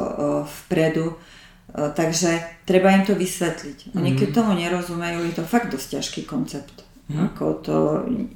[0.49, 1.21] vpredu,
[1.75, 3.99] takže treba im to vysvetliť.
[3.99, 6.87] Oni keď tomu nerozumejú, je to fakt dosť ťažký koncept.
[7.11, 7.29] Mm.
[7.29, 7.77] Ako to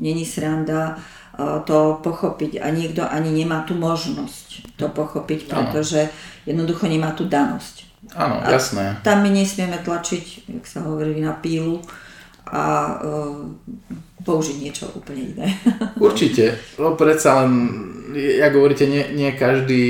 [0.03, 0.98] není sranda
[1.38, 6.11] to pochopiť a niekto ani nemá tú možnosť to pochopiť, pretože
[6.42, 7.87] jednoducho nemá tú danosť.
[8.18, 8.98] Áno, jasné.
[9.07, 11.79] Tam my nesmieme tlačiť, jak sa hovorí, na pílu
[12.51, 13.46] a uh,
[14.28, 15.48] použiť niečo úplne iné.
[15.96, 17.52] Určite, no predsa len,
[18.12, 19.82] jak hovoríte, nie, nie každý,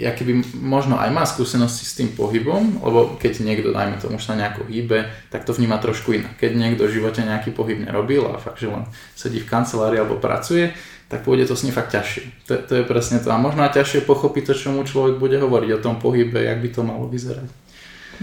[0.00, 4.64] by možno aj má skúsenosti s tým pohybom, lebo keď niekto, dajme tomu, sa nejako
[4.72, 6.40] hýbe, tak to vníma trošku inak.
[6.40, 10.16] Keď niekto v živote nejaký pohyb nerobil a fakt, že len sedí v kancelárii alebo
[10.16, 10.72] pracuje,
[11.12, 12.48] tak pôjde to s ním fakt ťažšie.
[12.48, 13.28] To, to je presne to.
[13.28, 16.56] A možno aj ťažšie pochopiť to, čo mu človek bude hovoriť o tom pohybe, jak
[16.64, 17.52] by to malo vyzerať.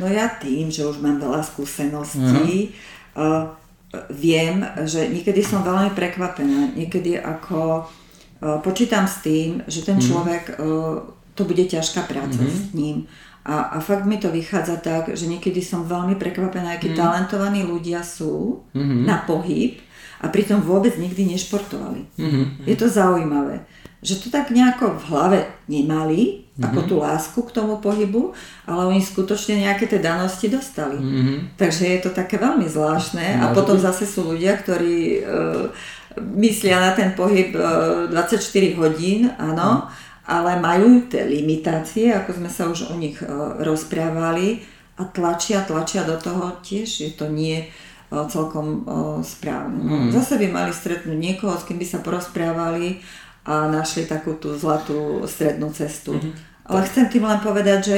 [0.02, 3.22] No ja tým, že už mám veľa skúseností, uh-huh.
[3.22, 3.61] uh,
[4.10, 6.76] viem, že niekedy som veľmi prekvapená.
[6.76, 10.08] Niekedy ako uh, počítam s tým, že ten uh-huh.
[10.08, 11.04] človek, uh,
[11.36, 12.72] to bude ťažká práca uh-huh.
[12.72, 13.08] s ním.
[13.42, 17.02] A, a fakt mi to vychádza tak, že niekedy som veľmi prekvapená, akí uh-huh.
[17.04, 19.02] talentovaní ľudia sú uh-huh.
[19.04, 19.82] na pohyb
[20.22, 22.02] a pritom vôbec nikdy nešportovali.
[22.16, 22.46] Uh-huh.
[22.64, 23.66] Je to zaujímavé
[24.02, 26.66] že to tak nejako v hlave nemali, mm-hmm.
[26.66, 28.34] ako tú lásku k tomu pohybu,
[28.66, 30.98] ale oni skutočne nejaké tie danosti dostali.
[30.98, 31.38] Mm-hmm.
[31.54, 35.70] Takže je to také veľmi zvláštne a potom zase sú ľudia, ktorí uh,
[36.18, 38.36] myslia na ten pohyb e, 24
[38.76, 40.28] hodín, áno, mm.
[40.28, 44.60] ale majú tie limitácie, ako sme sa už o nich uh, rozprávali
[45.00, 47.72] a tlačia, tlačia do toho tiež, je to nie
[48.12, 48.84] celkom
[49.24, 49.80] správne.
[49.80, 50.10] Mm.
[50.12, 53.00] Zase by mali stretnúť niekoho, s kým by sa porozprávali
[53.46, 56.14] a našli takú tú zlatú strednú cestu.
[56.14, 56.34] Mm-hmm.
[56.70, 57.98] Ale chcem tým len povedať, že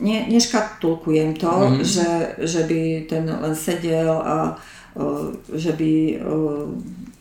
[0.00, 1.84] ne, neškatulkujem to, mm-hmm.
[1.84, 2.10] že,
[2.48, 4.56] že by ten len sedel a
[4.96, 6.64] uh, že by uh,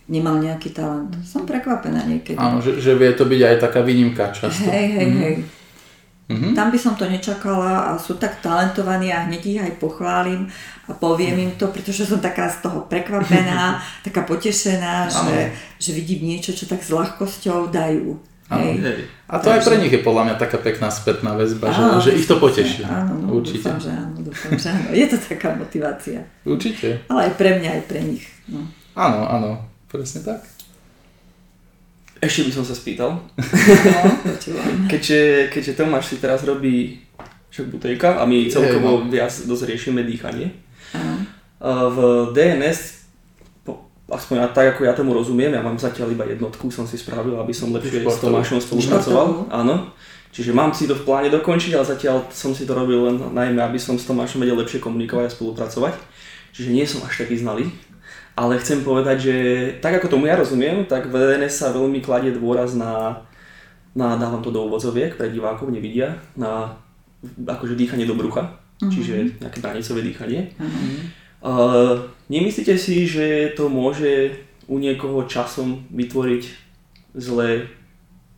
[0.07, 1.13] nemal nejaký talent.
[1.27, 2.39] Som prekvapená niekedy.
[2.39, 4.65] Áno, že, že vie to byť aj taká výnimka často.
[4.71, 5.23] Hej, hej, mm-hmm.
[5.27, 5.35] hej.
[6.29, 6.53] Mm-hmm.
[6.53, 10.45] Tam by som to nečakala a sú tak talentovaní a hneď ich aj pochválim
[10.85, 16.29] a poviem im to, pretože som taká z toho prekvapená, taká potešená, že, že vidím
[16.29, 18.21] niečo, čo tak s ľahkosťou dajú.
[18.49, 18.81] Hej.
[18.81, 19.01] Hej.
[19.29, 19.57] A to Takže...
[19.57, 22.81] aj pre nich je podľa mňa taká pekná spätná väzba, že, že ich to poteší.
[22.85, 23.65] Áno, no, Určite.
[23.65, 24.87] Dúfam, že áno, dúfam, že áno.
[24.89, 26.19] Je to taká motivácia.
[26.45, 27.05] Určite.
[27.09, 28.25] Ale aj pre mňa, aj pre nich.
[28.49, 28.65] No.
[28.97, 29.49] Áno, áno,
[29.85, 30.45] presne tak.
[32.19, 33.15] Ešte by som sa spýtal.
[33.15, 34.59] No,
[34.91, 36.99] keďže, keďže Tomáš si teraz robí
[37.49, 39.07] však butejka a my celkovo no.
[39.07, 40.51] viac dosť riešime dýchanie.
[40.91, 41.19] Uh-huh.
[41.89, 41.97] V
[42.35, 42.79] DNS,
[44.11, 47.55] aspoň tak ako ja tomu rozumiem, ja mám zatiaľ iba jednotku, som si spravil, aby
[47.55, 49.47] som lepšie s Tomášom spolupracoval.
[49.49, 49.95] Áno.
[50.29, 53.65] Čiže mám si to v pláne dokončiť, ale zatiaľ som si to robil len najmä,
[53.65, 55.97] aby som s Tomášom vedel lepšie komunikovať a spolupracovať.
[56.53, 57.65] Čiže nie som až taký znalý.
[58.39, 59.35] Ale chcem povedať, že
[59.83, 63.27] tak ako tomu ja rozumiem, tak v DNS sa veľmi kladie dôraz na,
[63.91, 66.71] na dávam to do úvodzoviek, pre divákov nevidia, na
[67.35, 68.47] akože dýchanie do brucha,
[68.79, 68.91] mm-hmm.
[68.95, 70.55] čiže nejaké danicové dýchanie.
[70.55, 70.95] Mm-hmm.
[71.43, 74.39] Uh, nemyslíte si, že to môže
[74.71, 76.43] u niekoho časom vytvoriť
[77.19, 77.67] zlé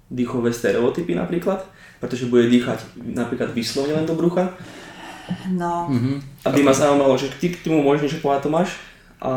[0.10, 1.62] dýchové stereotypy napríklad?
[2.02, 4.50] Pretože bude dýchať napríklad vyslovne len do brucha?
[5.54, 5.94] No.
[5.94, 6.18] Mm-hmm.
[6.50, 8.82] Aby ma zaujímalo, že ty k tomu môžeš niečo povedať Tomáš?
[9.22, 9.34] A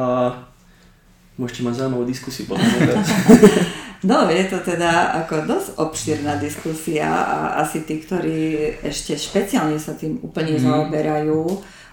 [1.35, 2.63] Môžete mať zaujímavú diskusiu potom.
[4.09, 9.99] no, je to teda ako dosť obšírna diskusia a asi tí, ktorí ešte špeciálne sa
[9.99, 10.63] tým úplne mm.
[10.63, 11.43] zaoberajú,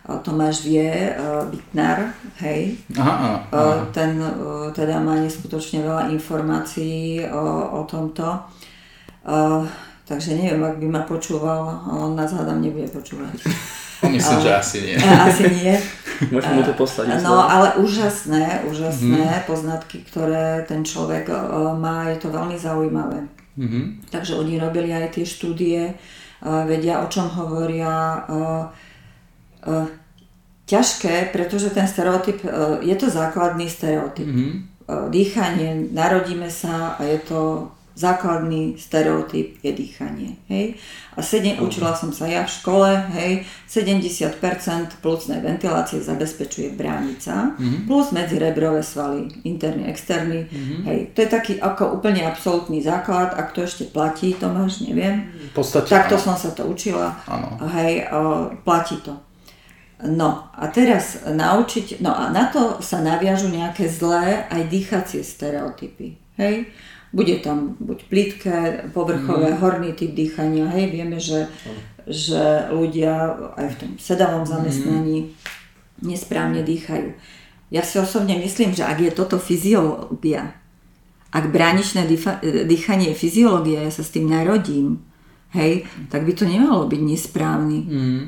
[0.01, 1.13] Tomáš vie,
[1.54, 3.86] Bitnar, hej, aha, aha.
[3.93, 4.17] ten
[4.73, 7.45] teda má neskutočne veľa informácií o,
[7.77, 8.25] o tomto.
[10.10, 13.45] Takže neviem, ak by ma počúval, on nás hádam nebude počúvať.
[14.09, 14.95] Myslím, že asi nie.
[14.97, 15.73] Asi nie.
[16.33, 17.21] Môžem mu to poslať.
[17.21, 19.45] No, ale úžasné, úžasné mm.
[19.49, 21.29] poznatky, ktoré ten človek
[21.77, 23.25] má, je to veľmi zaujímavé.
[23.57, 24.13] Mm-hmm.
[24.13, 25.97] Takže oni robili aj tie štúdie,
[26.41, 28.25] vedia o čom hovoria.
[30.65, 32.45] Ťažké, pretože ten stereotyp,
[32.85, 34.29] je to základný stereotyp.
[34.29, 34.53] Mm-hmm.
[35.09, 40.39] Dýchanie, narodíme sa a je to základný stereotyp je dýchanie.
[40.47, 40.80] Hej?
[41.15, 41.67] A sedem, uh-huh.
[41.67, 42.88] učila som sa ja v škole,
[43.19, 47.84] hej, 70% plusnej ventilácie zabezpečuje bránica, uh-huh.
[47.84, 50.47] plus medzirebrové svaly, interný, externý.
[50.47, 50.88] Uh-huh.
[50.88, 55.27] Hej, to je taký ako úplne absolútny základ, ak to ešte platí, Tomáš, neviem.
[55.51, 56.23] V podstate Takto áno.
[56.32, 57.12] som sa to učila.
[57.27, 57.60] Áno.
[57.75, 59.19] Hej, o, platí to.
[60.01, 66.17] No a teraz naučiť, no a na to sa naviažu nejaké zlé aj dýchacie stereotypy.
[66.41, 66.73] Hej?
[67.12, 68.60] Bude tam buď plitké,
[68.95, 69.60] povrchové, mm.
[69.60, 70.71] horný typ dýchania.
[70.71, 72.08] Hej, vieme, že, mm.
[72.08, 75.30] že ľudia aj v tom sedavom zamestnaní mm.
[76.08, 77.12] nesprávne dýchajú.
[77.71, 80.56] Ja si osobne myslím, že ak je toto fyziológia,
[81.32, 82.04] ak bráničné
[82.67, 85.00] dýchanie je fyziológia, ja sa s tým narodím,
[85.56, 88.24] hej, tak by to nemalo byť nesprávny Mm.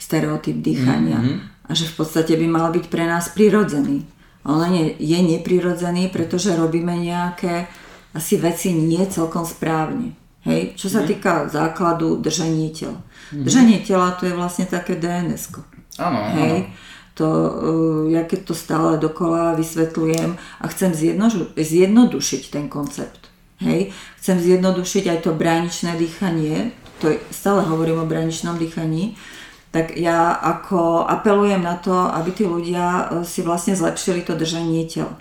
[0.00, 1.20] stereotyp dýchania.
[1.20, 1.34] Mhm.
[1.68, 4.04] A že v podstate by mal byť pre nás prirodzený.
[4.42, 7.70] Ale nie, je neprirodzený, pretože robíme nejaké
[8.12, 10.12] asi veci nie celkom správne.
[10.42, 10.74] Hej?
[10.74, 10.94] Čo Mhm.
[10.94, 12.98] sa týka základu držanie tela.
[13.32, 15.48] Držanie tela to je vlastne také dns
[15.96, 16.36] Áno, áno.
[16.36, 16.68] Hej?
[17.12, 23.28] To, uh, ja keď to stále dokola vysvetľujem a chcem zjednožu- zjednodušiť ten koncept.
[23.60, 23.92] Hej?
[24.16, 26.72] Chcem zjednodušiť aj to bráničné dýchanie,
[27.04, 29.14] to je, stále hovorím o bráničnom dýchaní,
[29.72, 34.88] tak ja ako apelujem na to, aby tí ľudia uh, si vlastne zlepšili to držanie
[34.88, 35.12] tela.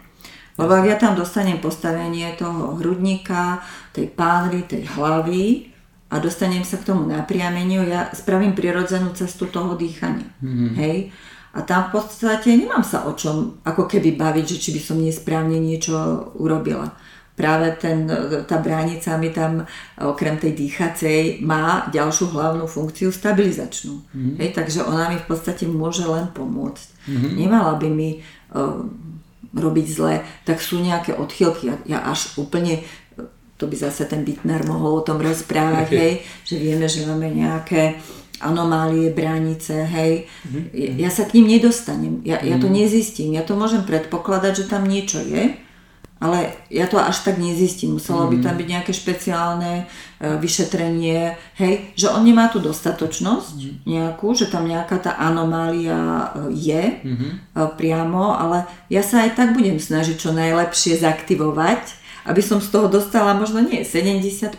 [0.62, 3.66] Lebo ak ja tam dostanem postavenie toho hrudníka,
[3.98, 5.74] tej pánvy, tej hlavy
[6.14, 10.30] a dostanem sa k tomu napriameniu, ja spravím prirodzenú cestu toho dýchania.
[10.78, 11.10] Hej?
[11.52, 14.98] A tam v podstate nemám sa o čom ako keby baviť, že či by som
[15.02, 15.98] nesprávne niečo
[16.40, 16.94] urobila.
[17.32, 18.06] Práve ten,
[18.46, 19.66] tá bránica mi tam
[19.98, 24.04] okrem tej dýchacej má ďalšiu hlavnú funkciu stabilizačnú.
[24.38, 26.88] Hej, takže ona mi v podstate môže len pomôcť.
[27.34, 28.22] Nemala by mi
[28.54, 28.84] uh,
[29.52, 31.72] robiť zle, tak sú nejaké odchylky.
[31.72, 32.84] Ja, ja až úplne,
[33.60, 36.14] to by zase ten Bitnar mohol o tom rozprávať, hej,
[36.48, 38.00] že vieme, že máme nejaké
[38.42, 40.26] anomálie, bránice, hej.
[40.74, 44.90] Ja sa k ním nedostanem, ja, ja to nezistím, ja to môžem predpokladať, že tam
[44.90, 45.54] niečo je,
[46.22, 47.98] ale ja to až tak nezistím.
[47.98, 49.84] Muselo by tam byť nejaké špeciálne e,
[50.38, 56.84] vyšetrenie, hej, že on nemá tú dostatočnosť nejakú, že tam nejaká tá anomália e, je
[56.94, 56.96] e,
[57.74, 61.98] priamo, ale ja sa aj tak budem snažiť čo najlepšie zaktivovať,
[62.30, 64.54] aby som z toho dostala možno nie 70%,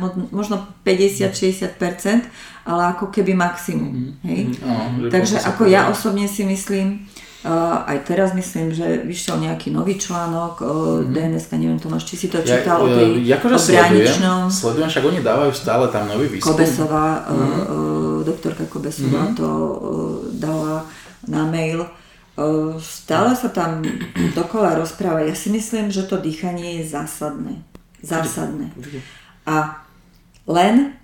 [0.00, 2.24] mo- možno 50-60%,
[2.64, 4.16] ale ako keby maximum.
[4.24, 4.56] Hej?
[4.64, 7.04] No, že Takže ako ja osobne si myslím,
[7.42, 12.38] aj teraz myslím, že vyšiel nejaký nový článok o DNS, neviem Tomáš, či si to
[12.38, 16.54] čítal o tej ja, akože o sledujem, sledujem, však oni dávajú stále tam nový výskum.
[16.54, 19.76] Kobesová, uh, doktorka Kobesová to uh,
[20.38, 20.86] dala
[21.26, 21.86] na mail.
[22.80, 23.84] Stále sa tam
[24.32, 25.20] dokola rozpráva.
[25.20, 27.60] Ja si myslím, že to dýchanie je zásadné.
[28.00, 28.72] Zásadné.
[29.44, 29.84] A
[30.48, 30.96] len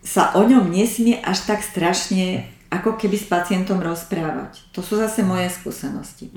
[0.00, 4.62] sa o ňom nesmie až tak strašne ako keby s pacientom rozprávať.
[4.72, 6.30] To sú zase moje skúsenosti.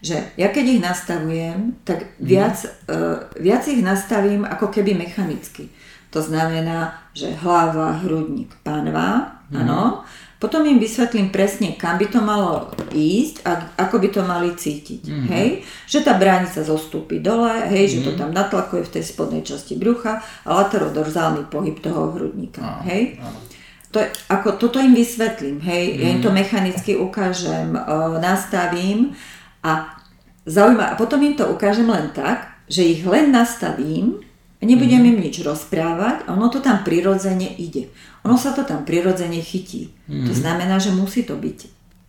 [0.00, 2.56] Že ja keď ich nastavujem, tak viac,
[2.88, 5.68] uh, viac ich nastavím ako keby mechanicky.
[6.16, 10.06] To znamená, že hlava, hrudník, panva, áno.
[10.36, 15.02] Potom im vysvetlím presne, kam by to malo ísť a ako by to mali cítiť.
[15.32, 15.64] Hej?
[15.88, 20.20] Že tá bránica zostúpi dole, hej, že to tam natlakuje v tej spodnej časti brucha
[20.44, 22.84] a laterodorzálny pohyb toho hrudníka.
[22.84, 23.16] Hej?
[23.96, 29.16] To, ako, toto im vysvetlím, hej, ja im to mechanicky ukážem, uh, nastavím
[29.64, 29.96] a
[30.44, 34.20] zaujíma, a potom im to ukážem len tak, že ich len nastavím
[34.60, 37.88] a nebudem im nič rozprávať a ono to tam prirodzene ide.
[38.28, 39.96] Ono sa to tam prirodzene chytí.
[40.28, 41.58] To znamená, že musí to byť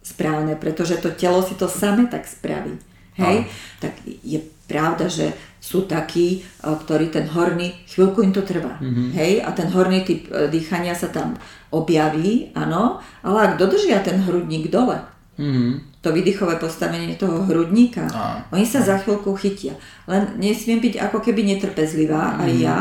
[0.04, 2.76] správne, pretože to telo si to same tak spraví.
[3.15, 3.47] Hej?
[3.80, 5.32] Tak je pravda, že
[5.67, 8.80] sú takí, e, ktorí ten horný, chvíľku im to trvá.
[9.12, 9.43] Hej?
[9.43, 11.36] A ten horný typ e, dýchania sa tam
[11.69, 15.03] objaví, áno, ale ak dodržia ten hrudník dole,
[15.38, 16.01] Mhm.
[16.01, 18.41] to výdychové postavenie toho hrudníka, Áno.
[18.49, 19.77] oni sa za chvíľku chytia.
[20.06, 22.77] Len nesmiem byť ako keby netrpezlivá, aj ja,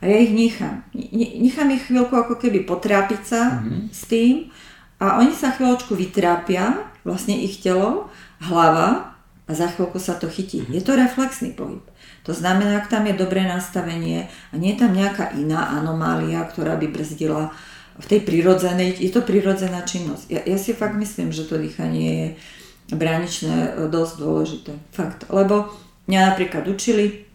[0.00, 0.80] a ja ich nechám.
[0.94, 4.48] Ne- Nechám ich chvíľku ako keby potrápiť sa s tým
[4.96, 8.08] a oni sa chvíľočku vytrápia, vlastne ich telo,
[8.40, 9.12] hlava
[9.44, 10.64] a za chvíľku sa to chytí.
[10.68, 11.84] Je to reflexný pohyb.
[12.28, 16.76] To znamená, ak tam je dobré nastavenie a nie je tam nejaká iná anomália, ktorá
[16.76, 17.52] by brzdila
[18.00, 20.24] v tej prirodzenej, je to prirodzená činnosť.
[20.28, 22.28] Ja, ja si fakt myslím, že to dýchanie je
[22.96, 24.72] bráničné e, dosť dôležité.
[24.92, 25.28] Fakt.
[25.28, 25.72] Lebo
[26.08, 27.28] mňa napríklad učili,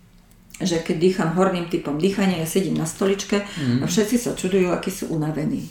[0.57, 3.43] že keď dýcham horným typom dýchania, ja sedím na stoličke
[3.83, 5.67] a všetci sa čudujú, akí sú unavení.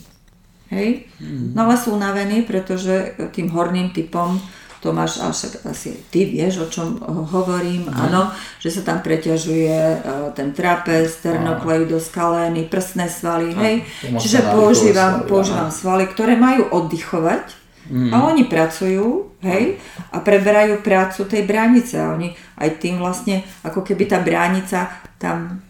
[0.69, 1.09] Hej?
[1.57, 4.37] No ale sú unavení, pretože tým horným typom
[4.85, 8.29] to máš, ale však asi ty vieš, o čom ho- hovorím, áno,
[8.61, 9.97] že sa tam preťažuje e,
[10.37, 13.75] ten trapez, sternokleidos, kalény, prsné svaly, hej.
[14.05, 19.77] to má Čiže používam, svaly, používam svaly, ktoré majú oddychovať a oni pracujú, hej,
[20.09, 24.89] a preberajú prácu tej bránice a oni aj tým vlastne, ako keby tá bránica
[25.21, 25.64] tam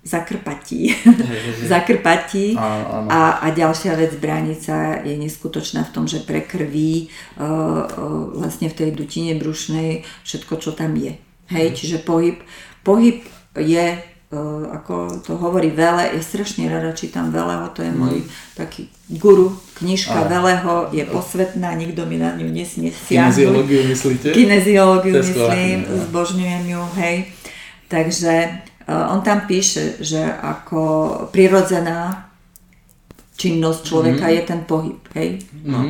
[0.00, 0.96] zakrpatí.
[1.72, 2.56] zakrpatí.
[2.56, 3.08] Áno.
[3.12, 7.84] A, a ďalšia vec, bránica je neskutočná v tom, že prekrví uh, uh,
[8.40, 11.20] vlastne v tej dutine brušnej všetko, čo tam je.
[11.52, 12.40] Hej, čiže pohyb,
[12.80, 13.20] pohyb
[13.58, 18.24] je, uh, ako to hovorí Vele, ja strašne rada čítam Veleho, to je môj
[18.56, 23.36] taký guru, knižka Veleho je posvetná, nikto mi na ňu nesmie siahnuť.
[23.36, 24.26] Kineziológiu myslíte?
[24.32, 27.16] Kineziológiu myslím, zbožňujem ju, hej.
[27.90, 30.80] Takže on tam píše, že ako
[31.30, 32.30] prirodzená
[33.40, 34.36] činnosť človeka mm-hmm.
[34.36, 35.28] je ten pohyb, hej?
[35.64, 35.80] No.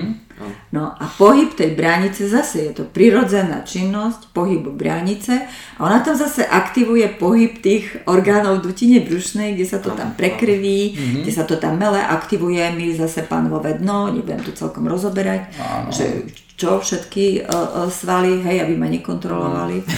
[0.72, 5.44] No a pohyb tej bránice zase je to prirodzená činnosť pohybu bránice
[5.76, 10.96] a ona tam zase aktivuje pohyb tých orgánov dutine brušnej, kde sa to tam prekrví,
[10.96, 11.22] mm-hmm.
[11.26, 15.92] kde sa to tam mele aktivuje, my zase pánové dno, nebudem tu celkom rozoberať, Áno.
[15.92, 16.24] že
[16.56, 19.80] čo všetky uh, uh, svaly, hej, aby ma nekontrolovali.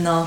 [0.00, 0.24] No,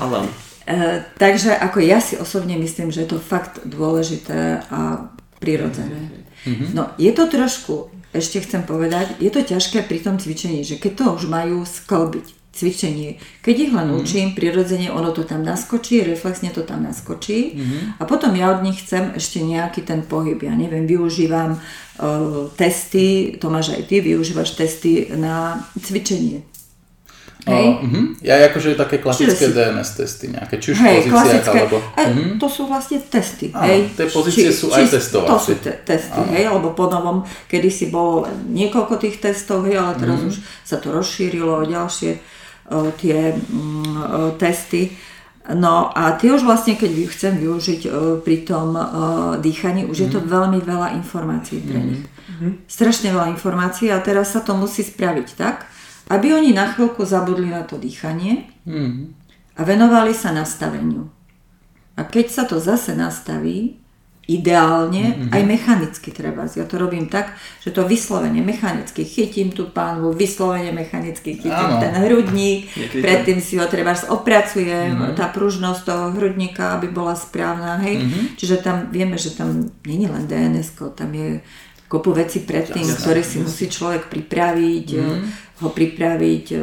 [1.18, 6.26] takže ako ja si osobne myslím, že je to fakt dôležité a prirodzené.
[6.46, 6.74] Mhm.
[6.74, 10.92] No je to trošku ešte chcem povedať, je to ťažké pri tom cvičení, že keď
[10.96, 13.20] to už majú sklbiť, cvičenie.
[13.44, 13.96] Keď ich len mm.
[14.00, 18.00] učím, prirodzene ono to tam naskočí, reflexne to tam naskočí mm.
[18.00, 20.40] a potom ja od nich chcem ešte nejaký ten pohyb.
[20.40, 26.55] Ja neviem, využívam uh, testy, Tomáš aj ty využívaš testy na cvičenie.
[27.46, 27.78] Hej?
[27.78, 28.04] Uh, uh-huh.
[28.26, 29.54] Ja akože také klasické si...
[29.54, 31.78] DNS testy nejaké, či už hej, pozíciách alebo...
[31.94, 32.42] A, uh-huh.
[32.42, 33.54] To sú vlastne testy.
[33.54, 33.86] Áno, hej?
[33.94, 35.30] tie pozície či, sú aj testovacie.
[35.30, 36.34] To sú te, testy, Áno.
[36.34, 40.30] hej, lebo po novom, kedy si bolo len niekoľko tých testov, hej, ale teraz uh-huh.
[40.34, 44.90] už sa to rozšírilo o ďalšie uh, tie um, uh, testy.
[45.46, 47.92] No a tie už vlastne, keď chcem využiť uh,
[48.26, 48.82] pri tom uh,
[49.38, 50.02] dýchaní, už uh-huh.
[50.02, 52.02] je to veľmi veľa informácií pre nich.
[52.02, 52.58] Uh-huh.
[52.66, 55.70] Strašne veľa informácií a teraz sa to musí spraviť tak,
[56.06, 59.14] aby oni na chvíľku zabudli na to dýchanie mm.
[59.58, 61.10] a venovali sa nastaveniu.
[61.96, 63.80] A keď sa to zase nastaví,
[64.26, 65.30] ideálne, mm-hmm.
[65.30, 66.50] aj mechanicky treba.
[66.50, 71.78] Ja to robím tak, že to vyslovene mechanicky chytím tú pánvu, vyslovene mechanicky chytím Áno.
[71.78, 75.14] ten hrudník, Niekedy predtým si ho treba opracujem, mm-hmm.
[75.14, 78.02] tá pružnosť toho hrudníka, aby bola správna, hej.
[78.02, 78.24] Mm-hmm.
[78.34, 81.38] Čiže tam vieme, že tam je len DNS, tam je
[81.86, 85.45] kopu veci predtým, ktoré si musí človek pripraviť, mm.
[85.60, 86.58] Ho pripraviť e,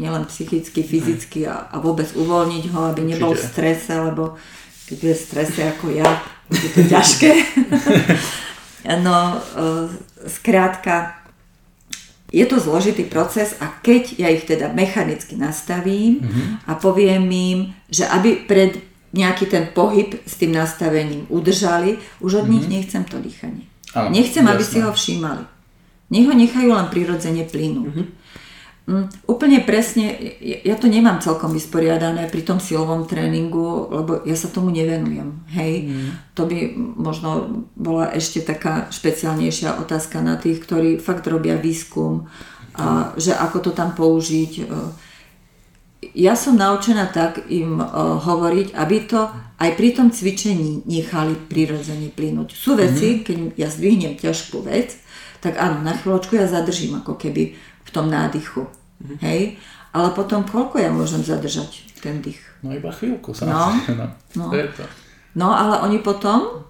[0.00, 4.40] nielen psychicky, fyzicky a, a vôbec uvoľniť ho, aby nebol v strese, lebo
[4.88, 6.08] keď je v strese ako ja,
[6.50, 7.30] je to ťažké.
[9.06, 9.38] no, e,
[10.26, 11.20] skrátka,
[12.30, 16.70] je to zložitý proces a keď ja ich teda mechanicky nastavím mm-hmm.
[16.70, 17.58] a poviem im,
[17.90, 18.78] že aby pred
[19.10, 22.52] nejaký ten pohyb s tým nastavením udržali, už od mm-hmm.
[22.54, 22.72] nich mhm.
[22.72, 23.66] nechcem to dýchanie.
[23.90, 24.54] Ano, Nechcem, jasné.
[24.54, 25.42] aby si ho všímali.
[26.10, 27.94] Nech ho nechajú len prirodzene plynúť.
[27.94, 28.18] Mm-hmm.
[28.90, 34.50] Mm, úplne presne, ja to nemám celkom vysporiadané pri tom silovom tréningu, lebo ja sa
[34.50, 35.46] tomu nevenujem.
[35.54, 36.10] Hej, mm.
[36.34, 42.26] to by možno bola ešte taká špeciálnejšia otázka na tých, ktorí fakt robia výskum,
[42.74, 44.66] a, že ako to tam použiť
[46.16, 49.28] ja som naučená tak im uh, hovoriť, aby to
[49.60, 52.56] aj pri tom cvičení nechali prirodzene plynúť.
[52.56, 53.24] Sú veci, mm-hmm.
[53.24, 54.96] keď ja zdvihnem ťažkú vec,
[55.40, 58.68] tak áno, na chvíľočku ja zadržím ako keby v tom nádychu.
[59.00, 59.18] Mm-hmm.
[59.24, 59.56] Hej?
[59.90, 62.38] Ale potom koľko ja môžem zadržať ten dých?
[62.62, 63.48] No iba chvíľku sa.
[63.48, 63.72] No,
[64.36, 64.46] no.
[65.34, 66.68] no ale oni potom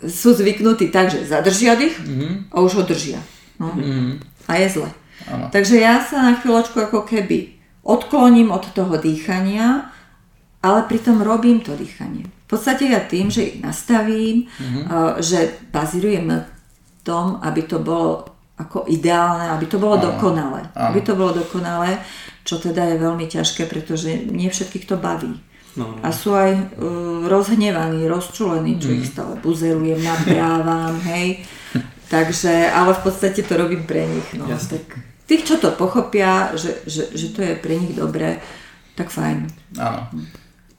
[0.00, 2.32] sú zvyknutí tak, že zadržia dých mm-hmm.
[2.52, 3.20] a už ho držia.
[3.58, 3.72] No.
[3.72, 4.20] Mm-hmm.
[4.48, 4.90] A je zle.
[5.28, 5.52] Ano.
[5.52, 9.92] Takže ja sa na chvíľočku ako keby odkloním od toho dýchania,
[10.60, 12.24] ale pritom robím to dýchanie.
[12.24, 14.84] V podstate ja tým, že ich nastavím, mm-hmm.
[15.22, 16.28] že bazírujem
[17.02, 18.28] tom, aby to bolo
[18.60, 20.60] ako ideálne, aby to bolo áno, dokonalé.
[20.76, 20.92] Áno.
[20.92, 21.96] Aby to bolo dokonalé,
[22.44, 25.32] čo teda je veľmi ťažké, pretože nie všetkých to baví.
[25.78, 26.02] No, no.
[26.04, 28.96] A sú aj uh, rozhnevaní, rozčulení, čo mm.
[29.00, 31.40] ich stále buzerujem, naprávam, hej.
[32.10, 34.28] Takže, ale v podstate to robím pre nich.
[34.34, 34.50] No.
[34.50, 34.98] Tak
[35.30, 38.42] tých, čo to pochopia, že, že, že to je pre nich dobré,
[38.98, 39.46] tak fajn.
[39.78, 40.10] Áno.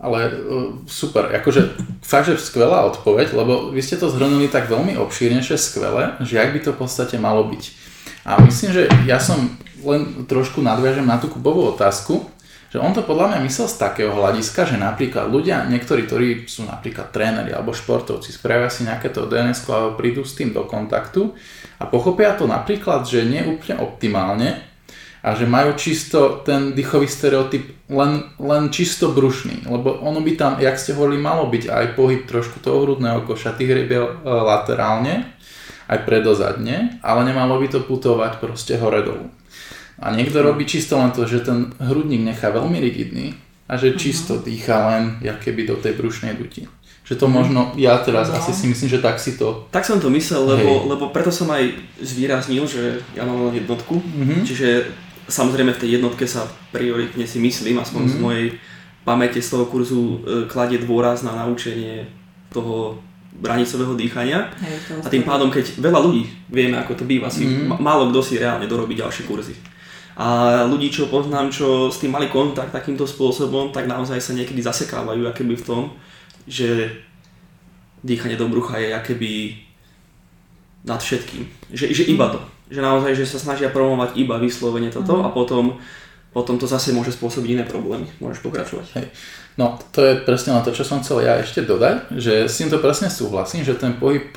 [0.01, 4.97] Ale uh, super, akože fakt, že skvelá odpoveď, lebo vy ste to zhrnuli tak veľmi
[4.97, 7.63] obšírnejšie, skvelé, že ak by to v podstate malo byť.
[8.25, 12.25] A myslím, že ja som len trošku nadviažem na tú kubovú otázku,
[12.71, 16.63] že on to podľa mňa myslel z takého hľadiska, že napríklad ľudia, niektorí, ktorí sú
[16.63, 21.35] napríklad tréneri alebo športovci, spravia si nejaké to DNS alebo prídu s tým do kontaktu
[21.77, 24.70] a pochopia to napríklad, že nie úplne optimálne
[25.21, 30.51] a že majú čisto ten dýchový stereotyp len, len čisto brušný, lebo ono by tam,
[30.57, 35.29] jak ste hovorili, malo byť aj pohyb trošku toho hrudného koša, tých rybiel e, laterálne,
[35.85, 39.29] aj predozadne, ale nemalo by to putovať proste hore dolu.
[40.01, 43.37] A niekto robí čisto len to, že ten hrudník nechá veľmi rigidný
[43.69, 46.65] a že čisto dýcha len keby do tej brušnej duti.
[47.05, 48.39] Že to možno, ja teraz no.
[48.39, 49.69] asi si myslím, že tak si to...
[49.69, 53.99] Tak som to myslel, lebo, lebo preto som aj zvýraznil, že ja mám len jednotku,
[53.99, 54.41] mm-hmm.
[54.47, 54.67] čiže
[55.31, 56.43] samozrejme v tej jednotke sa
[56.75, 58.19] prioritne si myslím, aspoň mm-hmm.
[58.19, 58.47] z mojej
[59.07, 62.05] pamäte z toho kurzu e, kladie dôraz na naučenie
[62.51, 62.99] toho
[63.31, 64.51] branicového dýchania.
[64.59, 67.79] Hej, a tým pádom, keď veľa ľudí, vieme ako to býva, si mm-hmm.
[67.79, 69.55] málo kto si reálne dorobí ďalšie kurzy.
[70.19, 74.59] A ľudí, čo poznám, čo s tým mali kontakt takýmto spôsobom, tak naozaj sa niekedy
[74.59, 75.83] zasekávajú akéby v tom,
[76.45, 76.91] že
[78.03, 79.31] dýchanie do brucha je akéby
[80.83, 81.47] nad všetkým.
[81.71, 82.43] Že, že iba to.
[82.71, 85.27] Že naozaj, že sa snažia promovať iba vyslovene toto mm.
[85.27, 85.75] a potom,
[86.31, 88.07] potom to zase môže spôsobiť iné problémy.
[88.23, 88.87] Môžeš pokračovať.
[88.95, 89.07] Hej.
[89.59, 92.79] No, to je presne na to, čo som chcel ja ešte dodať, že s týmto
[92.79, 94.31] presne súhlasím, že ten pohyb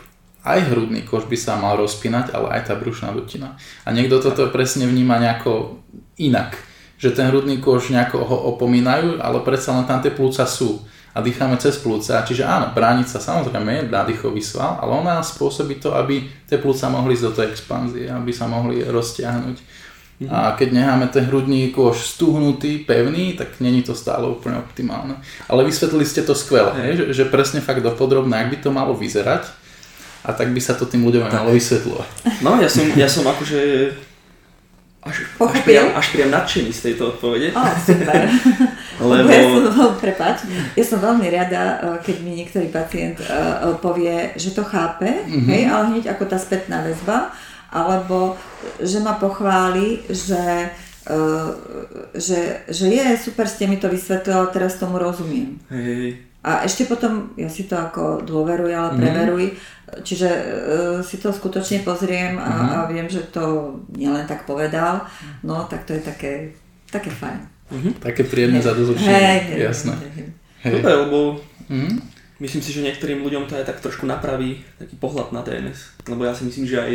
[0.45, 3.57] aj hrudný kož by sa mal rozpínať, ale aj tá brušná dutina.
[3.89, 5.81] A niekto toto presne vníma nejako
[6.21, 6.61] inak.
[7.01, 11.19] Že ten hrudný kož nejako ho opomínajú, ale predsa len tam tie plúca sú a
[11.23, 12.27] dýchame cez plúca.
[12.27, 17.15] Čiže áno, bránica samozrejme je nádychový sval, ale ona spôsobí to, aby tie plúca mohli
[17.15, 19.57] ísť do tej expanzie, aby sa mohli roztiahnuť.
[20.15, 20.31] Mm-hmm.
[20.31, 25.19] A keď necháme ten hrudný kôž stuhnutý, pevný, tak není to stále úplne optimálne.
[25.47, 29.51] Ale vysvetlili ste to skvelé, že, že presne fakt dopodrobne, ak by to malo vyzerať,
[30.25, 32.09] a tak by sa to tým ľuďom malo vysvetľovať.
[32.43, 33.61] No, ja som, ja som akože
[35.05, 37.53] až, až, priam, až priam nadšený z tejto odpovede.
[37.53, 38.25] Oh, super.
[39.01, 39.27] Lebo...
[39.27, 39.43] Ja
[39.75, 44.63] som, prepáč, ja som veľmi rada, eh, keď mi niektorý pacient uh, povie, že to
[44.63, 45.49] chápe, mm-hmm.
[45.51, 47.35] hej, ale hneď ako tá spätná väzba,
[47.75, 48.39] alebo
[48.79, 50.71] že ma pochváli, že,
[51.11, 51.51] uh,
[52.15, 55.59] že, že je super, ste mi to vysvetlila, teraz tomu rozumiem.
[55.75, 56.23] Hej.
[56.45, 58.99] A ešte potom, ja si to ako dôveruj, ale mhm.
[59.01, 60.03] preveruj, mm-hmm.
[60.07, 60.45] čiže uh,
[61.03, 62.71] si to skutočne pozriem a, mm-hmm.
[62.71, 65.09] a viem, že to nielen tak povedal,
[65.43, 66.33] no tak to je také,
[66.93, 67.54] také fajn.
[67.73, 67.93] Mm-hmm.
[68.05, 68.67] Také príjemné hey.
[68.67, 69.95] zadozučenie, hey, hey, jasné.
[69.97, 70.29] Hey, hey.
[70.65, 70.73] Hey.
[70.81, 71.19] Dobre, lebo
[71.69, 71.95] mm-hmm.
[72.45, 76.29] myslím si, že niektorým ľuďom to aj tak trošku napraví taký pohľad na TNS, lebo
[76.29, 76.93] ja si myslím, že aj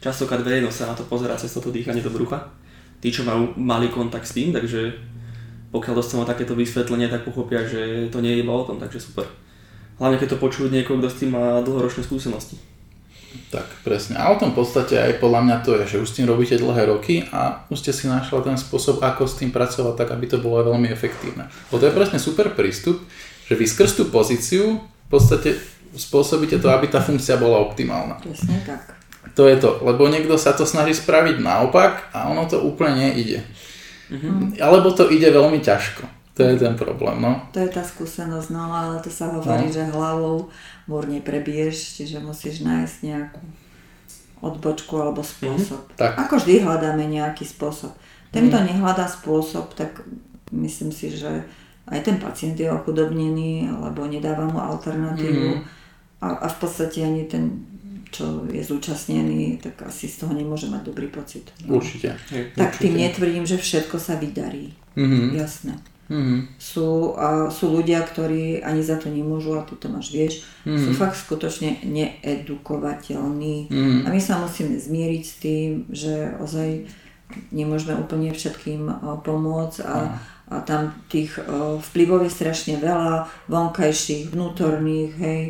[0.00, 2.50] častokrát verejnosť sa na to pozerá cez toto dýchanie do brucha.
[3.02, 4.94] Tí, čo majú malý kontakt s tým, takže
[5.72, 9.26] pokiaľ dostanú takéto vysvetlenie, tak pochopia, že to nie je iba o tom, takže super.
[9.96, 12.60] Hlavne keď to počujú niekoho, kto s tým má dlhoročné skúsenosti.
[13.52, 14.16] Tak, presne.
[14.16, 16.56] A o tom v podstate aj podľa mňa to je, že už s tým robíte
[16.56, 20.24] dlhé roky a už ste si našli ten spôsob, ako s tým pracovať tak, aby
[20.28, 21.48] to bolo veľmi efektívne.
[21.68, 23.00] Bo to je presne super prístup,
[23.44, 25.60] že vy skrz tú pozíciu v podstate
[25.92, 28.16] spôsobíte to, aby tá funkcia bola optimálna.
[28.24, 28.96] Presne tak.
[29.36, 33.40] To je to, lebo niekto sa to snaží spraviť naopak a ono to úplne nejde.
[34.12, 34.60] Mm-hmm.
[34.60, 36.04] Alebo to ide veľmi ťažko.
[36.32, 37.44] To je ten problém, no.
[37.52, 39.72] To je tá skúsenosť, no ale to sa hovorí, no.
[39.72, 40.48] že hlavou
[40.92, 43.40] múr neprebiješ, čiže musíš nájsť nejakú
[44.44, 45.88] odbočku alebo spôsob.
[45.88, 45.96] Mm-hmm.
[45.96, 46.12] Tak.
[46.28, 47.96] Ako vždy hľadáme nejaký spôsob.
[48.28, 48.66] Ten, kto mm.
[48.68, 50.04] nehľadá spôsob, tak
[50.52, 51.48] myslím si, že
[51.88, 55.48] aj ten pacient je ochudobnený, alebo nedáva mu alternatívu.
[55.56, 55.64] Mm.
[56.20, 57.72] A, a v podstate ani ten
[58.12, 61.48] čo je zúčastnený, tak asi z toho nemôže mať dobrý pocit.
[61.64, 61.80] No.
[61.80, 62.12] Určite.
[62.28, 62.82] Tak Určite.
[62.84, 64.76] tým netvrdím, že všetko sa vydarí.
[64.92, 65.32] Mm-hmm.
[65.32, 65.80] Jasné.
[66.12, 66.60] Mm-hmm.
[66.60, 70.76] Sú, a sú ľudia, ktorí ani za to nemôžu, a ty to máš vieš, mm-hmm.
[70.76, 73.72] sú fakt skutočne needukovateľní.
[73.72, 74.04] Mm-hmm.
[74.04, 76.84] A my sa musíme zmieriť s tým, že ozaj
[77.48, 78.92] nemôžeme úplne všetkým
[79.24, 80.20] pomôcť a,
[80.52, 81.32] a tam tých
[81.80, 85.42] vplyvov je strašne veľa, vonkajších, vnútorných, hej,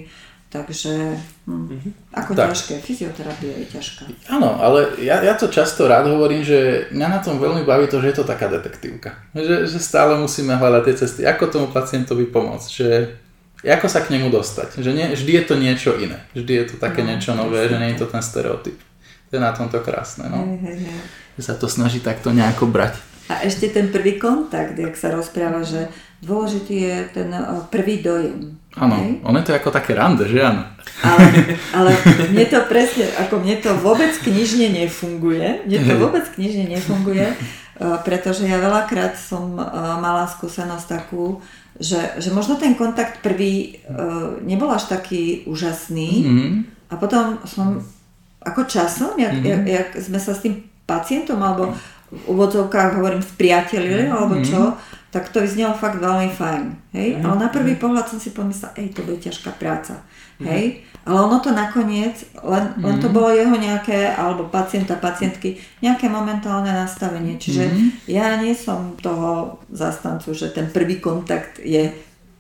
[0.53, 1.17] Takže
[1.49, 1.93] hm, mm-hmm.
[2.13, 2.53] ako tak.
[2.53, 4.05] ťažké, fyzioterapia je ťažká.
[4.37, 8.05] Áno, ale ja, ja to často rád hovorím, že mňa na tom veľmi baví to,
[8.05, 9.17] že je to taká detektívka.
[9.33, 12.89] Že, že stále musíme hľadať tie cesty, ako tomu pacientovi pomôcť, že
[13.65, 14.77] ako sa k nemu dostať.
[14.77, 16.21] Že nie, vždy je to niečo iné.
[16.37, 18.77] Vždy je to také no, niečo nové, že nie je to ten stereotyp.
[19.31, 20.29] To je na tomto krásne.
[20.29, 20.37] No.
[20.37, 21.01] Hej, hej, hej.
[21.41, 23.01] Že sa to snaží takto nejako brať.
[23.33, 25.89] A ešte ten prvý kontakt, jak sa rozpráva, že
[26.21, 27.41] dôležitý je ten eh,
[27.73, 28.61] prvý dojem.
[28.73, 30.65] Áno, ono je to ako také rande, že áno?
[31.05, 31.25] Ale,
[31.77, 31.91] ale
[32.33, 37.97] mne to presne, ako mne to vôbec knižne nefunguje, mne to vôbec knižne nefunguje, eh,
[38.01, 39.65] pretože ja veľakrát som eh,
[40.01, 41.45] mala skúsenosť takú,
[41.77, 43.81] že, že možno ten kontakt prvý
[44.45, 46.53] nebol až taký úžasný mm-hmm.
[46.93, 47.81] a potom som
[48.45, 49.49] ako časom, jak, mm-hmm.
[49.49, 51.73] jak, jak sme sa s tým pacientom alebo
[52.13, 54.15] v úvodzovkách hovorím spriatelili mm-hmm.
[54.15, 54.77] alebo čo,
[55.13, 56.65] tak to vyznelo fakt veľmi fajn.
[56.97, 57.09] Hej?
[57.15, 57.25] Mm-hmm.
[57.29, 60.01] Ale na prvý pohľad som si pomyslela, ej, to bude ťažká práca.
[60.01, 60.47] Mm-hmm.
[60.49, 60.65] Hej?
[61.05, 62.81] Ale ono to nakoniec, len, mm-hmm.
[62.81, 63.15] len to mhm.
[63.15, 67.37] bolo jeho nejaké, alebo pacienta, pacientky, nejaké momentálne nastavenie.
[67.37, 67.89] Čiže mm-hmm.
[68.09, 71.93] ja nie som toho zastancu, že ten prvý kontakt je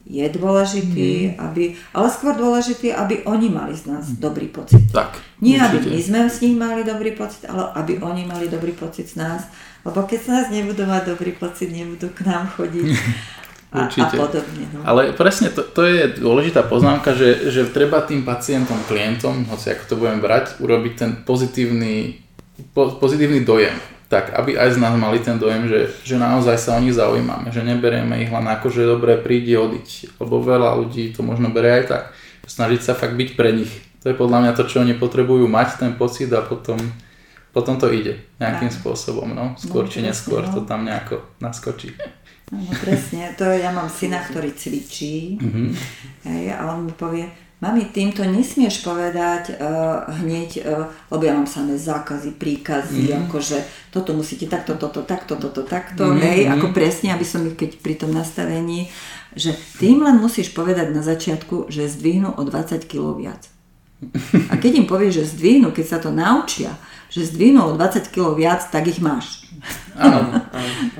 [0.03, 1.38] je dôležitý, mm.
[1.38, 4.18] aby, ale skôr dôležitý, aby oni mali z nás mm.
[4.18, 4.82] dobrý pocit.
[4.90, 5.66] Tak, Nie, určite.
[5.70, 9.22] aby my sme s nich mali dobrý pocit, ale aby oni mali dobrý pocit z
[9.22, 9.46] nás.
[9.82, 12.86] Lebo keď sa nás nebudú mať dobrý pocit, nebudú k nám chodiť.
[13.72, 14.20] A, Určite.
[14.20, 14.68] a podobne.
[14.68, 14.84] No.
[14.84, 19.84] Ale presne to, to je dôležitá poznámka, že, že treba tým pacientom, klientom, hoci ako
[19.88, 22.20] to budem brať, urobiť ten pozitívny,
[22.76, 23.72] po, pozitívny dojem
[24.13, 27.49] tak aby aj z nás mali ten dojem, že, že naozaj sa o nich zaujímame,
[27.49, 31.81] že neberieme ich len ako, že dobre príde odiť, lebo veľa ľudí to možno berie
[31.81, 32.05] aj tak.
[32.45, 33.73] Snažiť sa fakt byť pre nich.
[34.05, 36.77] To je podľa mňa to, čo oni potrebujú mať, ten pocit a potom,
[37.57, 38.77] potom to ide nejakým tak.
[38.85, 39.57] spôsobom, no.
[39.57, 40.53] Skôr no, či neskôr no.
[40.53, 41.97] to tam nejako naskočí.
[42.53, 45.69] No presne, to ja mám syna, ktorý cvičí mm-hmm.
[46.29, 47.25] hej, a on mi povie,
[47.63, 53.31] mami, týmto nesmieš povedať uh, hneď, uh, lebo ja mám samé zákazy, príkazy, mm-hmm.
[53.31, 53.59] akože
[53.95, 56.27] toto musíte takto, toto, takto, toto, takto, mm-hmm.
[56.27, 58.91] hej, ako presne, aby som ich keď pri tom nastavení,
[59.39, 63.47] že tým len musíš povedať na začiatku, že zdvihnú o 20 kg viac.
[64.51, 66.75] A keď im povieš, že zdvihnú, keď sa to naučia,
[67.07, 69.47] že zdvihnú o 20 kg viac, tak ich máš.
[69.95, 70.43] Áno,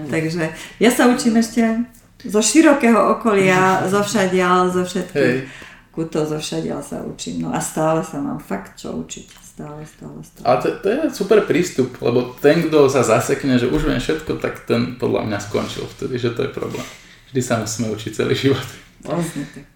[0.07, 1.83] Takže ja sa učím ešte
[2.23, 7.45] zo širokého okolia, zo všadiaľ, zo všetkých kútov, zo všadiaľ sa učím.
[7.45, 9.29] No a stále sa mám fakt čo učiť.
[9.45, 10.45] Stále, stále, stále.
[10.49, 14.41] Ale to, to je super prístup, lebo ten, kto sa zasekne, že už viem všetko,
[14.41, 16.85] tak ten podľa mňa skončil vtedy, že to je problém.
[17.29, 18.65] Vždy sa musíme učiť celý život.
[19.05, 19.69] Vlastne tak.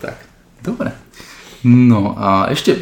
[0.00, 0.16] Tak,
[0.64, 0.96] dobre.
[1.64, 2.76] No a ešte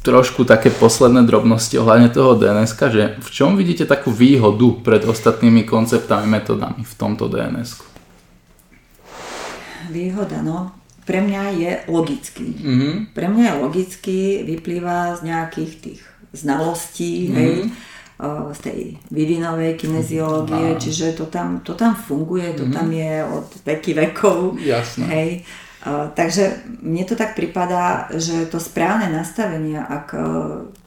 [0.00, 5.66] trošku také posledné drobnosti ohľadne toho dns že v čom vidíte takú výhodu pred ostatnými
[5.66, 7.82] konceptami, metodami v tomto dns
[9.90, 10.75] Výhoda, no.
[11.06, 12.50] Pre mňa je logický.
[12.50, 12.94] Mm-hmm.
[13.14, 16.00] Pre mňa je logický, vyplýva z nejakých tých
[16.34, 17.38] znalostí, mm-hmm.
[17.38, 17.54] hej,
[18.52, 18.80] z tej
[19.14, 20.80] vyvinovej kineziológie, no.
[20.82, 22.76] čiže to tam, to tam funguje, to mm-hmm.
[22.76, 24.58] tam je od veky vekov.
[24.58, 25.04] Jasné.
[25.06, 25.30] Hej.
[25.86, 30.20] Takže mne to tak pripadá, že to správne nastavenie, ak e,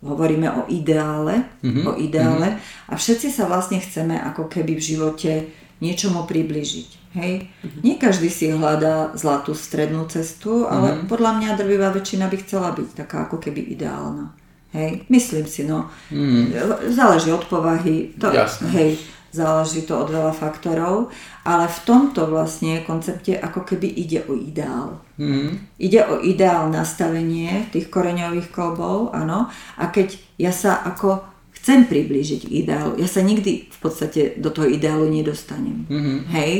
[0.03, 1.85] hovoríme o ideále, mm-hmm.
[1.87, 2.91] o ideále mm-hmm.
[2.91, 5.31] a všetci sa vlastne chceme ako keby v živote
[5.79, 6.98] niečomu približiť.
[7.17, 7.49] Hej?
[7.49, 7.81] Mm-hmm.
[7.81, 11.07] Nie každý si hľadá zlatú strednú cestu, ale mm-hmm.
[11.09, 14.33] podľa mňa drvivá väčšina by chcela byť taká ako keby ideálna.
[14.73, 15.09] Hej?
[15.09, 15.89] Myslím si, no.
[16.13, 16.93] Mm-hmm.
[16.93, 18.13] Záleží od povahy.
[18.21, 18.69] To, Jasne.
[18.69, 18.91] Hej
[19.31, 21.13] záleží to od veľa faktorov,
[21.45, 25.01] ale v tomto vlastne koncepte ako keby ide o ideál.
[25.21, 25.69] Mm.
[25.77, 31.21] Ide o ideál nastavenie tých koreňových klbov, áno, a keď ja sa ako
[31.59, 35.85] chcem priblížiť k ideálu, ja sa nikdy v podstate do toho ideálu nedostanem.
[35.85, 36.17] Mm-hmm.
[36.33, 36.53] Hej?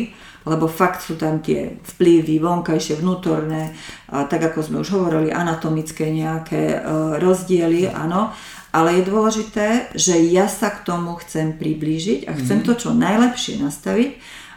[0.50, 3.78] Lebo fakt sú tam tie vplyvy vonkajšie, vnútorné,
[4.10, 6.78] a tak ako sme už hovorili, anatomické nejaké e,
[7.22, 8.34] rozdiely, áno,
[8.74, 12.66] ale je dôležité, že ja sa k tomu chcem priblížiť a chcem mm.
[12.66, 14.12] to čo najlepšie nastaviť,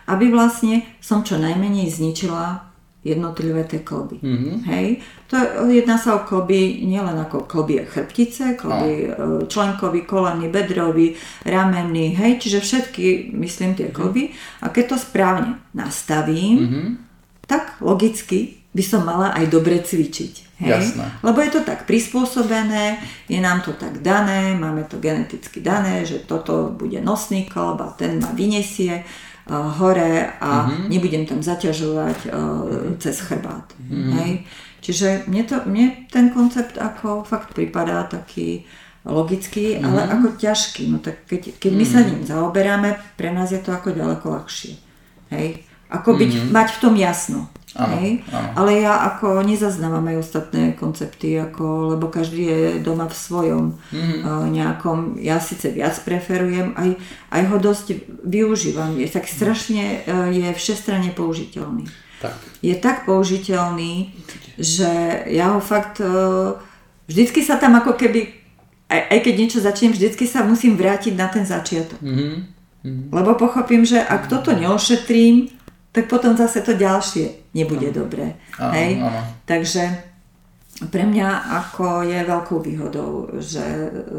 [0.09, 2.71] aby vlastne som čo najmenej zničila
[3.03, 4.22] jednotlivé tie kloby.
[4.22, 4.57] Mm-hmm.
[4.70, 5.03] Hej?
[5.34, 9.46] To jedná sa o kloby nielen ako kloby chrbtice, kloby no.
[9.50, 14.30] členkový, kolený, bedrový, ramenný, hej, čiže všetky, myslím, tie kloby.
[14.62, 16.88] A keď to správne nastavím, mm-hmm.
[17.50, 20.62] tak logicky by som mala aj dobre cvičiť.
[20.62, 20.94] Hej?
[20.94, 21.07] Jasné.
[21.26, 26.22] Lebo je to tak prispôsobené, je nám to tak dané, máme to geneticky dané, že
[26.22, 29.03] toto bude nosný klb a ten ma vyniesie
[29.51, 30.86] hore a mm-hmm.
[30.86, 32.95] nebudem tam zaťažovať mm-hmm.
[33.03, 33.66] cez chrbát.
[33.78, 34.12] Mm-hmm.
[34.22, 34.32] Hej?
[34.82, 38.66] Čiže mne, to, mne ten koncept ako fakt pripadá taký
[39.03, 39.86] logický, mm-hmm.
[39.86, 40.82] ale ako ťažký.
[40.90, 42.03] No tak keď, keď my mm-hmm.
[42.03, 42.88] sa ním zaoberáme,
[43.18, 44.74] pre nás je to ako ďaleko ľahšie.
[45.34, 45.66] Hej?
[45.90, 46.51] Ako byť, mm-hmm.
[46.55, 47.40] mať v tom jasno.
[47.72, 48.20] Áno, hej?
[48.28, 48.48] Áno.
[48.60, 54.18] Ale ja ako nezaznávam aj ostatné koncepty, ako, lebo každý je doma v svojom mm-hmm.
[54.28, 57.00] uh, nejakom, ja síce viac preferujem, aj,
[57.32, 57.86] aj ho dosť
[58.28, 61.88] využívam, je tak strašne, uh, je všestranne použiteľný.
[62.20, 62.36] Tak.
[62.60, 64.12] Je tak použiteľný,
[64.60, 66.60] že ja ho fakt, uh,
[67.08, 68.36] vždycky sa tam ako keby,
[68.92, 72.04] aj, aj keď niečo začnem, vždycky sa musím vrátiť na ten začiatok.
[72.04, 73.08] Mm-hmm.
[73.14, 75.48] Lebo pochopím, že ak toto neošetrím,
[75.92, 78.36] tak potom zase to ďalšie nebude dobré.
[78.57, 78.90] Áno, hej?
[79.00, 79.20] Áno.
[79.44, 80.12] Takže
[80.88, 83.62] pre mňa ako je veľkou výhodou, že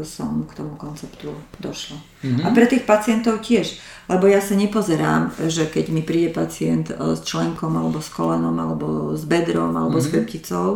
[0.06, 1.98] som k tomu konceptu došla.
[2.22, 2.44] Mm-hmm.
[2.46, 3.76] A pre tých pacientov tiež,
[4.06, 8.54] lebo ja sa nepozerám, že keď mi príde pacient e, s členkom alebo s kolenom
[8.54, 10.08] alebo s bedrom alebo mm-hmm.
[10.08, 10.68] s chrbticou,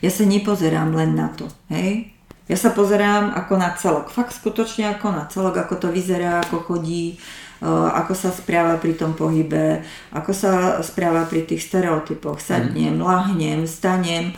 [0.00, 1.50] ja sa nepozerám len na to.
[1.68, 2.14] Hej?
[2.46, 6.62] Ja sa pozerám ako na celok, fakt skutočne ako na celok, ako to vyzerá, ako
[6.62, 7.18] chodí,
[7.64, 9.80] ako sa správa pri tom pohybe,
[10.12, 10.52] ako sa
[10.84, 12.36] správa pri tých stereotypoch.
[12.36, 13.04] Sadnem, mm.
[13.04, 14.36] lahnem, stanem.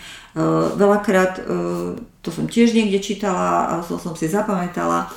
[0.79, 1.43] Veľakrát,
[2.23, 5.11] to som tiež niekde čítala a to som si zapamätala,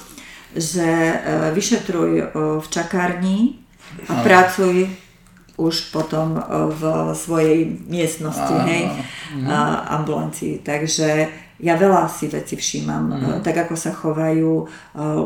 [0.57, 1.21] že
[1.53, 2.11] vyšetruj
[2.59, 3.61] v čakárni
[4.09, 4.89] a pracuj
[5.61, 6.41] už potom
[6.73, 8.89] v svojej miestnosti, hej,
[9.37, 9.45] mm.
[9.93, 10.65] ambulancii.
[10.65, 11.09] Takže
[11.61, 13.45] ja veľa si veci všímam, mm.
[13.45, 14.65] tak ako sa chovajú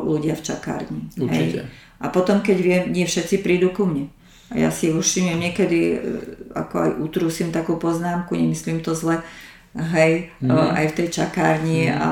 [0.04, 1.08] ľudia v čakárni.
[1.16, 1.64] Určite.
[1.64, 1.85] Hej.
[2.00, 4.12] A potom, keď viem, nie všetci prídu ku mne.
[4.54, 6.00] A ja si už všimnem niekedy, e,
[6.54, 9.26] ako aj utrusím takú poznámku, nemyslím to zle,
[9.74, 10.54] hej, mm.
[10.54, 11.98] aj v tej čakárni mm.
[11.98, 12.10] a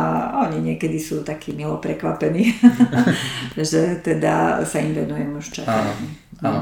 [0.49, 2.57] oni niekedy sú takí milo prekvapení,
[3.59, 6.09] že teda sa im venujem už čakárni.
[6.41, 6.61] Áno, áno.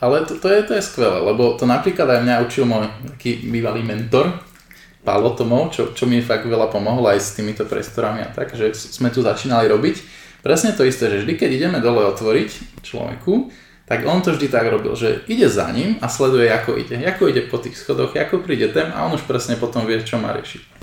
[0.00, 3.46] Ale to, to, je, to je skvelé, lebo to napríklad aj mňa učil môj taký
[3.46, 4.42] bývalý mentor,
[5.04, 8.72] Pálo Tomov, čo, čo mi fakt veľa pomohlo aj s týmito priestorami a tak, že
[8.72, 13.48] sme tu začínali robiť presne to isté, že vždy, keď ideme dole otvoriť človeku,
[13.88, 17.00] tak on to vždy tak robil, že ide za ním a sleduje, ako ide.
[17.04, 20.20] Ako ide po tých schodoch, ako príde ten a on už presne potom vie, čo
[20.20, 20.73] má riešiť.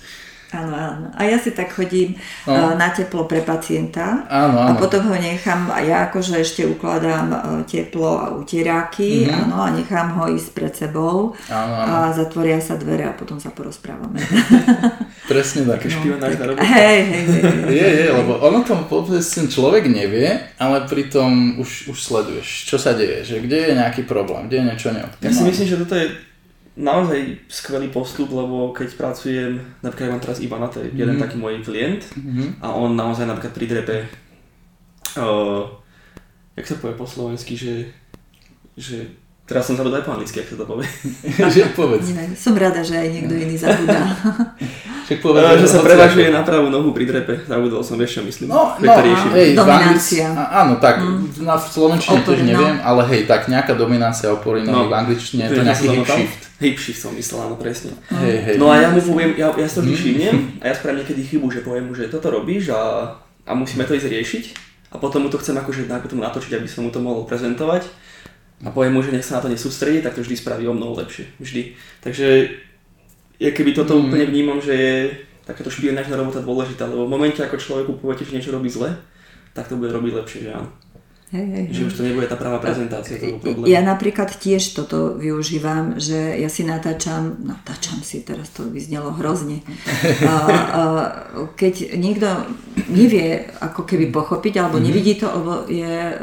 [0.52, 1.08] Áno, áno.
[1.16, 2.76] A ja si tak chodím no.
[2.76, 4.76] na teplo pre pacienta áno, áno.
[4.76, 7.32] a potom ho nechám, a ja akože ešte ukladám
[7.64, 9.48] teplo a utieráky, mm-hmm.
[9.48, 11.92] áno, a nechám ho ísť pred sebou áno, áno.
[12.04, 14.20] a zatvoria sa dvere a potom sa porozprávame.
[15.32, 15.88] Presne tak.
[15.88, 16.36] No, tak.
[16.60, 17.44] Hej, hej, hej.
[17.72, 18.76] Je, je, lebo ono to
[19.08, 24.04] ten človek nevie, ale pritom už, už sleduješ, čo sa deje, že kde je nejaký
[24.04, 25.32] problém, kde je niečo neoptimálne.
[25.32, 26.31] Ja si myslím, že toto je
[26.80, 31.36] naozaj skvelý postup, lebo keď pracujem, napríklad ja mám teraz Ivana, to je jeden taký
[31.36, 32.64] môj klient mm-hmm.
[32.64, 33.98] a on naozaj napríklad pri drepe,
[35.20, 35.68] uh,
[36.56, 37.92] jak sa povie po slovensky, že,
[38.80, 39.04] že
[39.44, 40.88] teraz som zabudol aj po anglicky, ak sa to povie.
[41.56, 42.08] že povedz.
[42.16, 44.08] Nie, som rada, že aj niekto iný zabudá.
[45.12, 48.22] Však povedz, uh, že sa prevažuje na pravú nohu pri drepe, zabudol som, vieš čo
[48.24, 48.48] myslím.
[48.48, 48.92] No, no
[49.36, 50.32] hej, dominancia.
[50.32, 51.44] áno, tak mm.
[51.44, 52.88] na slovenčine tiež neviem, no.
[52.88, 56.42] ale hej, tak nejaká dominácia opory no, v angličtine, to je nejaký hip shift.
[56.64, 57.92] Hipší som myslel, áno, presne.
[58.08, 58.56] Hej, hej.
[58.56, 60.00] No a ja mu poviem, ja, ja si to vždy mhm.
[60.00, 63.12] všimnem a ja spravím niekedy chybu, že poviem mu, že toto robíš a,
[63.44, 64.46] a musíme to ísť riešiť
[64.94, 67.84] a potom mu to chcem akože tomu natočiť, aby som mu to mohol prezentovať
[68.64, 71.02] a poviem mu, že nech sa na to nesústredí, tak to vždy spraví o mnoho
[71.02, 71.26] lepšie.
[71.42, 71.74] Vždy.
[72.06, 72.28] Takže
[73.42, 74.02] je keby toto mm.
[74.06, 74.96] úplne vnímam, že je
[75.42, 78.94] takáto špionážna robota dôležitá, lebo v momente, ako človeku poviete, že niečo robí zle,
[79.58, 80.70] tak to bude robiť lepšie, že áno.
[81.32, 83.64] Hej, hej, že už to nebude tá pravá prezentácia toho problému.
[83.64, 89.64] Ja napríklad tiež toto využívam, že ja si natáčam, natáčam si, teraz to vyznelo hrozne.
[90.28, 90.82] A, a,
[91.56, 92.28] keď niekto
[92.92, 94.88] nevie ako keby pochopiť, alebo mm-hmm.
[94.92, 96.16] nevidí to, lebo je, e,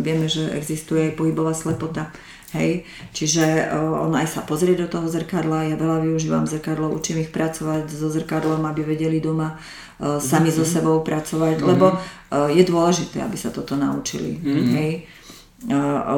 [0.00, 2.08] vieme, že existuje aj pohybová slepota.
[2.54, 7.34] Hej, čiže on aj sa pozrie do toho zrkadla, ja veľa využívam zrkadlo, učím ich
[7.34, 9.58] pracovať so zrkadlom, aby vedeli doma
[9.98, 10.58] sami mm-hmm.
[10.58, 10.70] so mhm.
[10.70, 11.70] sebou pracovať, mm-hmm.
[11.74, 14.38] lebo uh, je dôležité, aby sa toto naučili.
[14.38, 14.74] Mm-hmm.
[14.78, 14.92] Hej,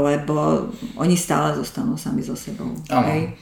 [0.02, 0.68] lebo
[0.98, 2.74] oni stále zostanú sami so sebou.
[2.90, 3.38] Hej.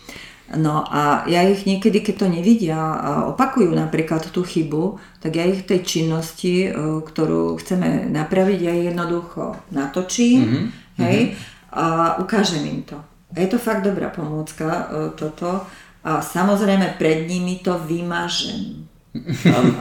[0.53, 5.49] No a ja ich niekedy, keď to nevidia a opakujú napríklad tú chybu, tak ja
[5.49, 10.67] ich tej činnosti, ktorú chceme napraviť, ja jednoducho natočím, mm-hmm.
[11.01, 12.97] hej, mm-hmm a ukážem im to.
[13.35, 14.85] A je to fakt dobrá pomôcka e,
[15.19, 15.67] toto
[16.07, 18.87] a samozrejme pred nimi to vymažem.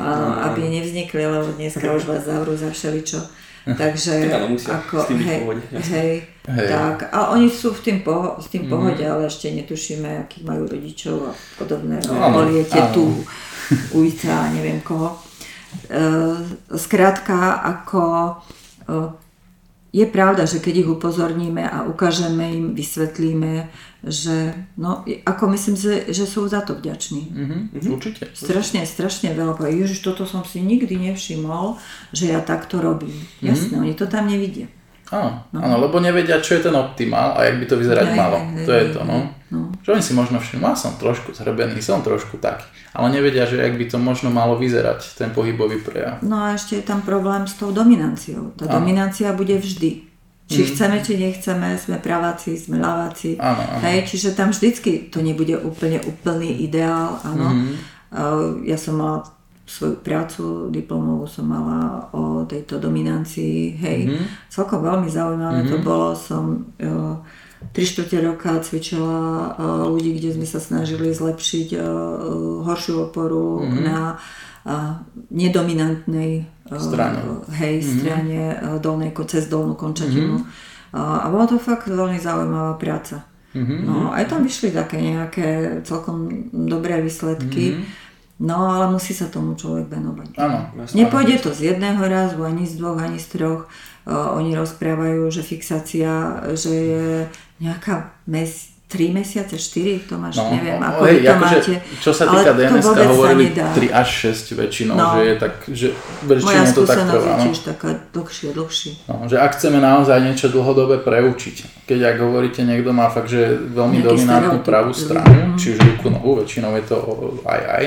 [0.02, 0.10] a,
[0.50, 3.22] aby nevznikli, lebo dneska už vás zavrú za všeličo.
[3.80, 4.28] Takže
[4.68, 5.40] ako, hej,
[5.72, 6.12] hej,
[6.52, 8.72] hej, tak, a oni sú v tým poho- s tým mm.
[8.72, 12.04] pohode, ale ešte netušíme, akých majú rodičov a podobné.
[12.12, 13.24] Oliete tu,
[13.96, 15.16] ujca, neviem koho.
[15.88, 16.44] Uh,
[16.76, 18.02] skrátka, ako
[18.92, 19.16] uh,
[19.94, 23.70] je pravda, že keď ich upozorníme a ukážeme im, vysvetlíme,
[24.02, 27.24] že no, ako myslím, že, že sú za to vďační.
[27.30, 27.62] Mm-hmm,
[27.94, 28.24] určite.
[28.34, 31.78] Strašne, strašne veľa Ježiš, toto som si nikdy nevšimol,
[32.10, 33.14] že ja takto robím.
[33.14, 33.46] Mm-hmm.
[33.46, 34.66] Jasné, oni to tam nevidia.
[35.14, 35.60] Áno, no.
[35.62, 38.38] áno, lebo nevedia, čo je ten optimál a jak by to vyzerať hej, malo.
[38.42, 39.18] Hej, to je to, no.
[39.54, 39.60] no.
[39.86, 42.66] Že oni si možno všimnú, som trošku zhrbený, som trošku taký,
[42.98, 46.18] ale nevedia, že jak by to možno malo vyzerať, ten pohybový prejav.
[46.26, 48.58] No a ešte je tam problém s tou dominanciou.
[48.58, 48.82] Tá áno.
[48.82, 50.10] dominancia bude vždy.
[50.44, 50.68] Či mm.
[50.76, 53.40] chceme, či nechceme, sme praváci, sme ľaváci.
[53.40, 53.80] Áno, áno.
[53.86, 57.48] Hej, čiže tam vždycky to nebude úplne úplný ideál, áno.
[57.54, 57.74] Mm.
[58.66, 59.26] Ja som mala
[59.64, 64.26] svoju prácu diplomovú som mala o tejto dominancii, hej, mm-hmm.
[64.52, 65.72] celkom veľmi zaujímavé mm-hmm.
[65.72, 65.86] to mhm.
[65.88, 67.24] bolo, som jo,
[67.72, 71.84] 3 čtvrte roka cvičila uh, ľudí, kde sme sa snažili zlepšiť uh,
[72.68, 73.84] horšiu oporu mm-hmm.
[73.88, 75.00] na uh,
[75.32, 77.96] nedominantnej strane, hej, mm-hmm.
[78.04, 78.40] strane
[78.84, 80.44] dolnej, cez dolnú končatinu.
[80.44, 80.92] Mm-hmm.
[80.94, 83.26] A bolo to fakt veľmi zaujímavá práca.
[83.54, 83.80] Mm-hmm.
[83.86, 87.78] No, aj tam vyšli také nejaké celkom dobré výsledky.
[87.78, 88.03] Mm-hmm.
[88.42, 90.30] No ale musí sa tomu človek venovať.
[90.42, 90.74] Áno.
[90.98, 93.70] Nepôjde to z jedného razu, ani z dvoch, ani z troch.
[94.04, 97.08] Uh, oni rozprávajú, že fixácia, že je
[97.62, 101.74] nejaká mes, 3 mesiace, 4, to máš, no, neviem, ako hej, to akože, máte.
[101.98, 105.88] Čo sa týka DNS, hovorili 3 až 6 väčšinou, no, že je tak, že
[106.30, 107.18] väčšinou to tak trvá.
[107.18, 108.92] Moja je tiež taká dlhšie, dlhšie.
[109.10, 113.58] No, že ak chceme naozaj niečo dlhodobé preučiť, keď ak hovoríte, niekto má fakt, že
[113.58, 116.98] veľmi Nejaký dominantnú pravú stranu, či už ruku, nohu, väčšinou je to
[117.50, 117.86] aj aj,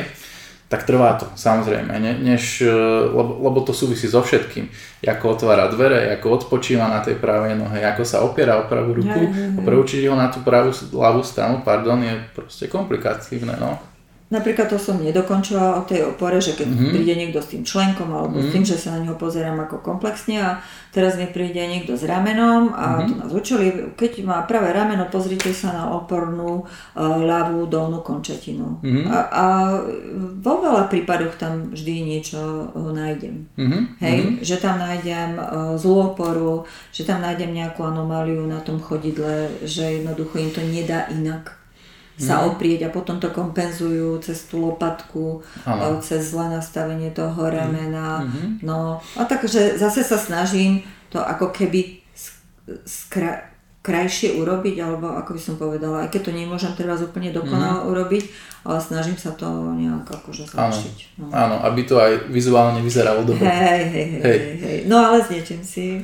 [0.67, 2.75] tak trvá to, samozrejme, ne, než, e,
[3.15, 4.67] lebo, lebo to súvisí so všetkým.
[5.07, 9.31] Ako otvára dvere, ako odpočíva na tej pravej nohe, ako sa opiera o pravú ruku.
[9.31, 9.63] Ja, ja, ja.
[9.63, 13.79] Preučiť ho na tú pravú ľavú stranu, pardon, je proste komplikatívne, no.
[14.27, 16.91] Napríklad to som nedokončila o tej opore, že keď mm-hmm.
[16.91, 18.51] príde niekto s tým členkom alebo mm-hmm.
[18.51, 20.59] s tým, že sa na neho pozerám ako komplexne a
[20.91, 23.07] teraz mi príde niekto s ramenom a mm-hmm.
[23.07, 28.83] to nás učili, keď má pravé rameno, pozrite sa na opornú uh, ľavú dolnú končatinu.
[28.83, 29.07] Mm-hmm.
[29.07, 29.45] A, a
[30.43, 33.47] vo veľa prípadoch tam vždy niečo uh, nájdem.
[33.55, 33.83] Mm-hmm.
[34.03, 34.37] Hej, mm-hmm.
[34.43, 40.03] že tam nájdem uh, zlú oporu, že tam nájdem nejakú anomáliu na tom chodidle, že
[40.03, 41.55] jednoducho im to nedá inak
[42.17, 42.57] sa mm.
[42.57, 46.01] oprieť a potom to kompenzujú cez tú lopatku, ano.
[46.01, 48.25] cez zlé nastavenie toho ramena.
[48.25, 48.65] Mm-hmm.
[48.65, 50.81] No a takže zase sa snažím
[51.13, 52.01] to ako keby
[52.89, 53.53] skra-
[53.85, 57.89] krajšie urobiť, alebo ako by som povedala, aj keď to nemôžem teraz úplne dokonale mm.
[57.93, 58.25] urobiť,
[58.67, 59.47] ale snažím sa to
[59.79, 60.97] nejak akože zlepšiť.
[61.23, 61.31] Áno.
[61.31, 61.37] No.
[61.37, 63.47] Áno, aby to aj vizuálne vyzeralo dobre.
[63.47, 64.41] Hej, hej, hej, hej.
[64.59, 64.79] hej.
[64.91, 66.03] No ale s niečím si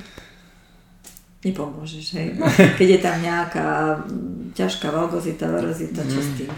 [1.43, 2.29] nepomôžeš, hej.
[2.79, 3.99] Keď je tam nejaká
[4.55, 6.37] ťažká valgozita, varozita, čo s mm.
[6.39, 6.51] tým?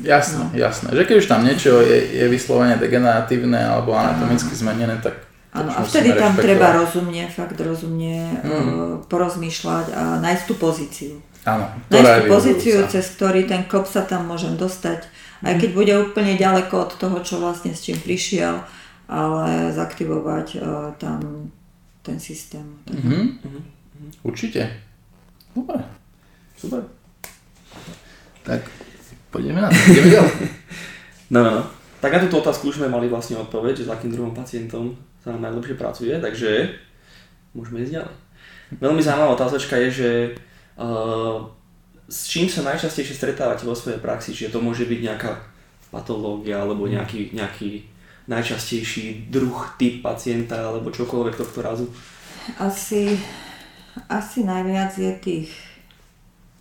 [0.00, 0.46] Jasné, no.
[0.56, 0.88] jasné.
[0.96, 5.82] Že keď už tam niečo je, je vyslovene degeneratívne alebo anatomicky zmenené, tak Áno, a
[5.82, 9.10] vtedy tam treba rozumne, fakt rozumne mm.
[9.10, 11.14] porozmýšľať a nájsť tú pozíciu.
[11.42, 15.10] Áno, nájsť tú pozíciu, cez ktorý ten kop sa tam môžem dostať,
[15.42, 18.62] aj keď bude úplne ďaleko od toho, čo vlastne s čím prišiel,
[19.10, 21.50] ale zaktivovať uh, tam
[22.06, 22.78] ten systém.
[22.86, 23.79] Mm-hmm.
[24.22, 24.70] Určite.
[25.54, 25.80] Dobre.
[26.56, 26.82] Super.
[28.44, 28.60] Tak,
[29.30, 29.76] poďme na to.
[31.30, 31.64] No, no, no.
[32.02, 35.30] Tak na túto otázku už sme mali vlastne odpoveď, že s akým druhým pacientom sa
[35.30, 36.74] nám najlepšie pracuje, takže
[37.54, 38.14] môžeme ísť ďalej.
[38.82, 40.10] Veľmi zaujímavá otázočka je, že
[40.74, 41.46] uh,
[42.10, 45.38] s čím sa najčastejšie stretávate vo svojej praxi, čiže to môže byť nejaká
[45.94, 47.86] patológia alebo nejaký, nejaký
[48.26, 51.86] najčastejší druh, typ pacienta alebo čokoľvek tohto razu?
[52.58, 53.14] Asi
[54.08, 55.50] asi najviac je tých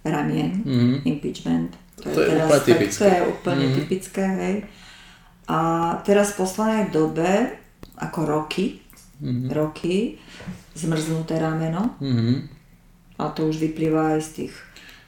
[0.06, 1.06] ramien, mm-hmm.
[1.06, 1.72] impeachment.
[2.00, 3.00] To, to je, teraz, úplne typické.
[3.00, 3.80] To je úplne mm-hmm.
[3.84, 4.56] typické, hej.
[5.50, 5.60] A
[6.06, 7.30] teraz v poslednej dobe,
[8.00, 8.80] ako roky,
[9.20, 9.50] mm-hmm.
[9.52, 10.22] roky,
[10.78, 12.00] zmrznuté rameno.
[12.00, 12.38] Mm-hmm.
[13.20, 14.54] A to už vyplýva aj z tých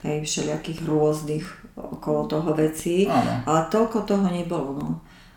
[0.03, 1.45] hej, všelijakých rôznych
[1.79, 3.07] okolo toho vecí.
[3.07, 3.47] Áno.
[3.47, 4.69] Ale toľko toho nebolo.
[4.75, 4.89] No.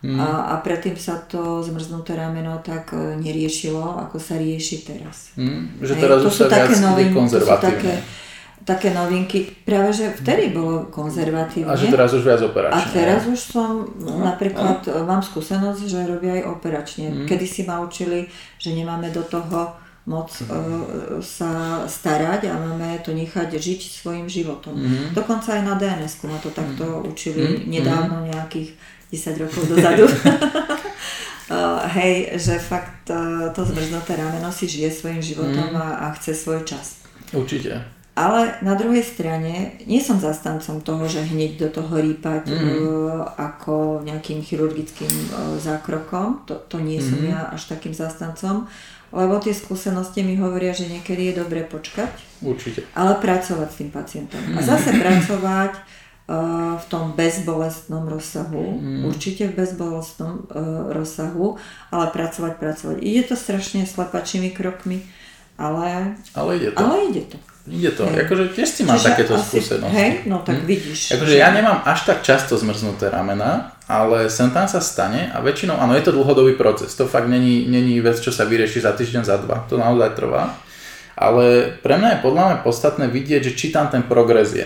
[0.03, 0.19] Mm.
[0.21, 5.33] A, a predtým sa to zmrznuté rameno tak e, neriešilo, ako sa rieši teraz.
[5.33, 5.81] Mm.
[5.81, 7.65] Že teraz Hej, už sa viac novin, konzervatívne.
[7.65, 7.93] také,
[8.61, 9.39] také novinky.
[9.65, 11.73] Práve, že vtedy bolo konzervatívne.
[11.73, 12.77] A že teraz už viac operačne.
[12.77, 15.09] A teraz už som, no, napríklad, no.
[15.09, 17.05] mám skúsenosť, že robia aj operačne.
[17.09, 17.25] Mm.
[17.25, 18.29] Kedy si ma učili,
[18.61, 24.77] že nemáme do toho moc uh, sa starať a máme to nechať žiť svojim životom.
[24.77, 25.17] Mm.
[25.17, 27.09] Dokonca aj na DNS-ku ma to takto mm.
[27.09, 27.65] učili mm.
[27.65, 28.77] nedávno nejakých
[29.11, 30.05] 10 rokov dozadu.
[30.05, 30.13] uh,
[31.97, 35.81] hej, že fakt uh, to zmrznuté rameno si žije svojim životom mm.
[35.81, 37.05] a, a chce svoj čas.
[37.33, 37.95] Určite.
[38.15, 42.55] Ale na druhej strane nie som zastancom toho, že hneď do toho rýpať mm.
[42.55, 42.71] uh,
[43.35, 46.47] ako nejakým chirurgickým uh, zákrokom.
[46.47, 47.05] To, to nie mm.
[47.05, 48.71] som ja až takým zastancom,
[49.11, 52.15] lebo tie skúsenosti mi hovoria, že niekedy je dobre počkať.
[52.39, 52.87] Určite.
[52.95, 54.39] Ale pracovať s tým pacientom.
[54.47, 54.57] Mm.
[54.57, 55.73] A zase pracovať
[56.25, 59.05] v tom bezbolestnom rozsahu, mm.
[59.05, 61.61] určite v bezbolestnom uh, rozsahu,
[61.93, 62.97] ale pracovať, pracovať.
[62.97, 65.05] Ide to strašne slepačími krokmi,
[65.53, 66.81] ale, ale ide to.
[66.81, 67.37] Ale ide to.
[67.69, 68.09] Ide to.
[68.09, 68.25] Hej.
[68.25, 69.93] Akože tiež si mám Čiže takéto asi, skúsenosti.
[69.93, 70.65] Hej, no tak hm?
[70.65, 71.13] vidíš.
[71.13, 71.41] Akože že...
[71.41, 75.93] ja nemám až tak často zmrznuté ramena, ale sem tam sa stane a väčšinou, áno,
[75.93, 76.93] je to dlhodobý proces.
[76.97, 79.65] To fakt není, není vec, čo sa vyrieši za týždeň, za dva.
[79.69, 80.57] To naozaj trvá.
[81.13, 84.65] Ale pre mňa je podľa mňa podstatné vidieť, že či tam ten progres je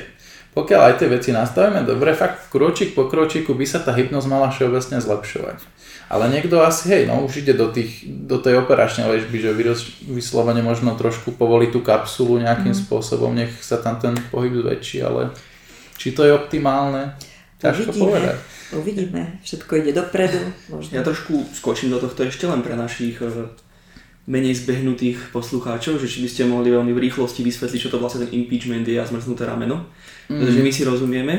[0.58, 4.50] pokiaľ aj tie veci nastavíme dobre, fakt kročík po kročíku by sa tá hypnoz mala
[4.50, 5.62] všeobecne zlepšovať.
[6.10, 9.54] Ale niekto asi, hej, no už ide do, tých, do tej operačnej liečby, že
[10.10, 12.82] vyslovene možno trošku povolí tú kapsulu nejakým mm.
[12.82, 15.30] spôsobom, nech sa tam ten pohyb zväčší, ale
[16.02, 17.14] či to je optimálne,
[17.62, 18.02] ťažko Uvidíme.
[18.02, 18.38] povedať.
[18.74, 20.42] Uvidíme, všetko ide dopredu.
[20.74, 20.92] Možno.
[20.98, 23.54] Ja trošku skočím do tohto ešte len pre našich eh,
[24.28, 28.28] menej zbehnutých poslucháčov, že či by ste mohli veľmi v rýchlosti vysvetliť, čo to vlastne
[28.28, 29.88] ten impeachment je a zmrznuté rameno
[30.30, 30.38] mm.
[30.38, 31.36] pretože my si rozumieme.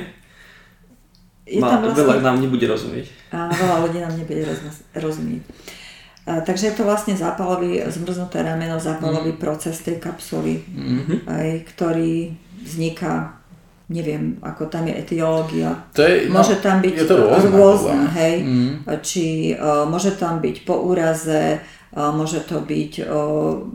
[1.47, 2.03] Je tam vlastne...
[2.03, 3.07] Veľa nám nebude rozumieť.
[3.35, 4.43] A veľa ľudí nám nebude
[4.95, 5.43] rozumieť.
[6.27, 9.41] A, takže je to vlastne zápalový, zmrznuté rameno, zápalový mm.
[9.41, 11.19] proces tej kapsuly, mm-hmm.
[11.27, 13.41] aj, ktorý vzniká
[13.91, 15.75] neviem, ako tam je etiológia.
[15.99, 18.75] To je, no, môže tam byť je to rôzne, rôzne hej, mm.
[19.03, 21.59] či uh, môže tam byť po úraze,
[21.91, 23.03] môže to byť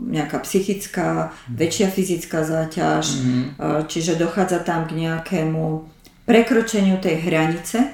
[0.08, 3.44] nejaká psychická, väčšia fyzická záťaž, mm-hmm.
[3.92, 5.84] čiže dochádza tam k nejakému
[6.24, 7.92] prekročeniu tej hranice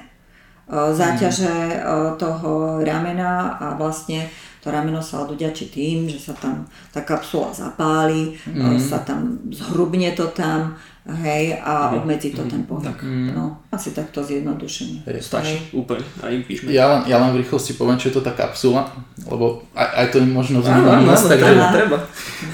[0.71, 1.83] záťaže
[2.17, 4.31] toho ramena a vlastne
[4.63, 6.63] to rameno sa odvďačí tým, že sa tam
[6.95, 8.79] tá kapsula zapáli, mm.
[8.79, 11.99] sa tam zhrubne to tam, hej, a mm.
[11.99, 12.49] obmedzí to mm.
[12.49, 12.87] ten pohyb.
[12.87, 13.03] Tak.
[13.35, 15.03] No, asi takto zjednodušenie.
[15.19, 16.71] Stačí úplne, aj píšme.
[16.71, 18.87] Ja len, ja len v rýchlosti poviem, čo je to tá kapsula,
[19.27, 21.11] lebo aj, aj to možno vnímam.
[21.11, 21.97] Treba, treba.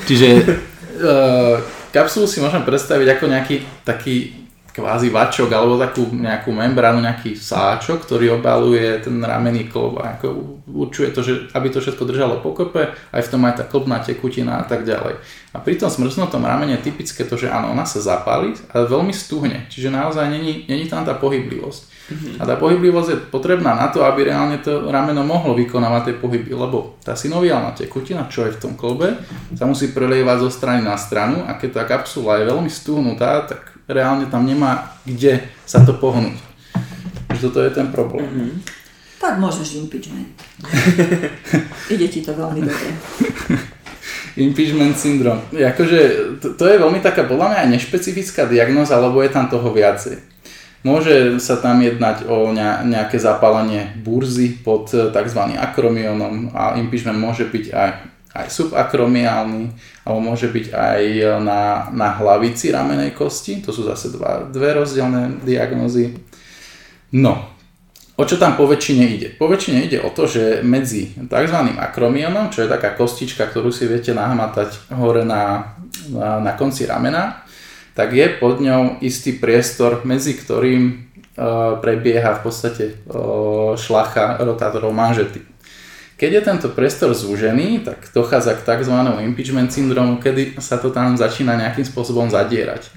[0.09, 0.27] Čiže
[1.05, 1.61] uh,
[1.93, 3.55] kapsulu si môžem predstaviť ako nejaký
[3.85, 4.38] taký
[4.79, 10.27] kvázi vačok alebo takú nejakú membránu, nejaký sáčok, ktorý obaluje ten ramenný klb a ako
[10.71, 14.63] určuje to, že aby to všetko držalo pokope, aj v tom aj tá klbná tekutina
[14.63, 15.19] a tak ďalej.
[15.51, 19.11] A pri tom smrznutom ramene je typické to, že áno, ona sa zapáli, ale veľmi
[19.11, 21.81] stuhne, čiže naozaj není, není tam tá pohyblivosť.
[22.09, 22.35] Mm-hmm.
[22.41, 26.53] A tá pohyblivosť je potrebná na to, aby reálne to rameno mohlo vykonávať tie pohyby,
[26.57, 29.13] lebo tá synoviálna tekutina, čo je v tom klbe,
[29.53, 33.68] sa musí prelievať zo strany na stranu a keď tá kapsula je veľmi stuhnutá, tak
[33.89, 36.37] reálne tam nemá kde sa to pohnúť.
[37.41, 38.23] Toto je ten problém.
[38.23, 38.53] Mm-hmm.
[39.19, 40.31] Tak môžeš impeachment.
[41.93, 42.89] Ide ti to veľmi dobre.
[44.45, 45.43] impeachment syndrom.
[45.51, 45.99] Akože,
[46.39, 50.19] to, to je veľmi taká podľa mňa aj nešpecifická diagnoza, lebo je tam toho viacej.
[50.79, 52.55] Môže sa tam jednať o
[52.87, 55.41] nejaké zapálenie burzy pod tzv.
[55.59, 57.89] akromionom a impeachment môže byť aj
[58.41, 59.63] aj subakromiálny,
[60.07, 61.01] alebo môže byť aj
[61.43, 66.15] na, na hlavici ramenej kosti, to sú zase dva, dve rozdielne diagnózy.
[67.13, 67.41] No,
[68.19, 69.27] o čo tam po väčšine ide?
[69.33, 71.57] Po väčšine ide o to, že medzi tzv.
[71.77, 75.75] akromionom, čo je taká kostička, ktorú si viete nahmatať hore na,
[76.11, 77.45] na, na konci ramena,
[77.97, 80.93] tak je pod ňou istý priestor, medzi ktorým e,
[81.83, 82.93] prebieha v podstate e,
[83.75, 85.43] šlacha rotátorov manžety.
[86.19, 88.91] Keď je tento priestor zúžený, tak dochádza k tzv.
[89.23, 92.91] impeachment syndromu, kedy sa to tam začína nejakým spôsobom zadierať.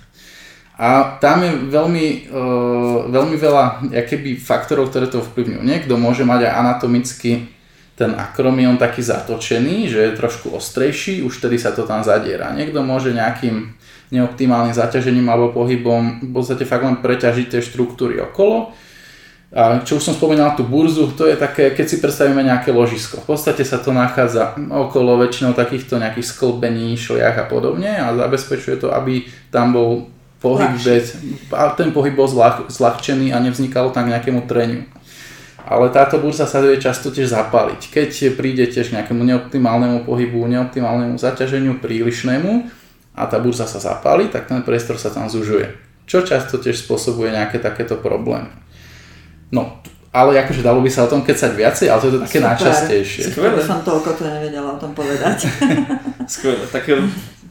[0.75, 5.63] A tam je veľmi, uh, veľmi veľa keby, faktorov, ktoré to vplyvňujú.
[5.63, 7.47] Niekto môže mať aj anatomicky
[7.95, 12.51] ten akromion taký zatočený, že je trošku ostrejší, už tedy sa to tam zadiera.
[12.51, 13.71] Niekto môže nejakým
[14.11, 18.75] neoptimálnym zaťažením alebo pohybom v podstate fakt len preťažiť tie štruktúry okolo
[19.53, 23.21] a čo už som spomínal tú burzu, to je také, keď si predstavíme nejaké ložisko.
[23.21, 28.81] V podstate sa to nachádza okolo väčšinou takýchto nejakých sklbení, šliach a podobne a zabezpečuje
[28.81, 30.09] to, aby tam bol
[30.41, 31.21] pohyb bez,
[31.53, 34.89] a ten pohyb bol zľah, zľahčený a nevznikalo tam nejakému treniu.
[35.69, 37.93] Ale táto burza sa vie často tiež zapáliť.
[37.93, 42.53] Keď príde tiež k nejakému neoptimálnemu pohybu, neoptimálnemu zaťaženiu, prílišnému
[43.15, 45.77] a tá burza sa zapáli, tak ten priestor sa tam zužuje.
[46.09, 48.51] Čo často tiež spôsobuje nejaké takéto problémy.
[49.53, 49.79] No,
[50.13, 52.49] ale akože dalo by sa o tom kecať viacej, ale to je to také Super.
[52.53, 53.23] najčastejšie.
[53.33, 53.61] Skvelé.
[53.61, 55.49] som toľko to nevedela o tom povedať.
[56.33, 56.89] Skvelé, tak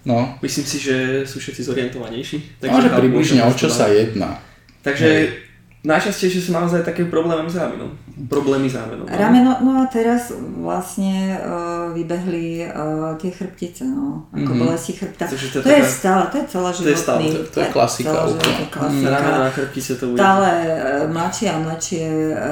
[0.05, 0.17] no.
[0.41, 2.37] myslím si, že sú všetci zorientovanejší.
[2.61, 4.41] Takže no, že približne o čo sa jedná.
[4.81, 5.50] Takže Hej
[5.81, 7.89] Najčastejšie sú naozaj také problémy s ramenom.
[8.29, 9.09] Problémy s ramenom.
[9.09, 10.29] Rameno, no a teraz
[10.61, 14.61] vlastne uh, vybehli uh, tie chrbtice, no, ako mm-hmm.
[14.61, 15.25] bolesti chrbta.
[15.25, 16.85] to, to, je stále, to je celoživotný.
[16.85, 18.13] To je, stále, to, to je klasika.
[18.13, 19.09] klasika.
[19.09, 20.21] Rameno a chrbtice to bude.
[20.21, 22.03] Stále uh, mladšie a mladšie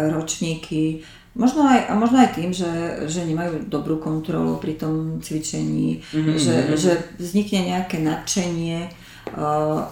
[0.10, 1.06] ročníky.
[1.38, 6.34] Možno aj, a možno aj tým, že, že nemajú dobrú kontrolu pri tom cvičení, mm-hmm.
[6.34, 8.90] že, že vznikne nejaké nadšenie,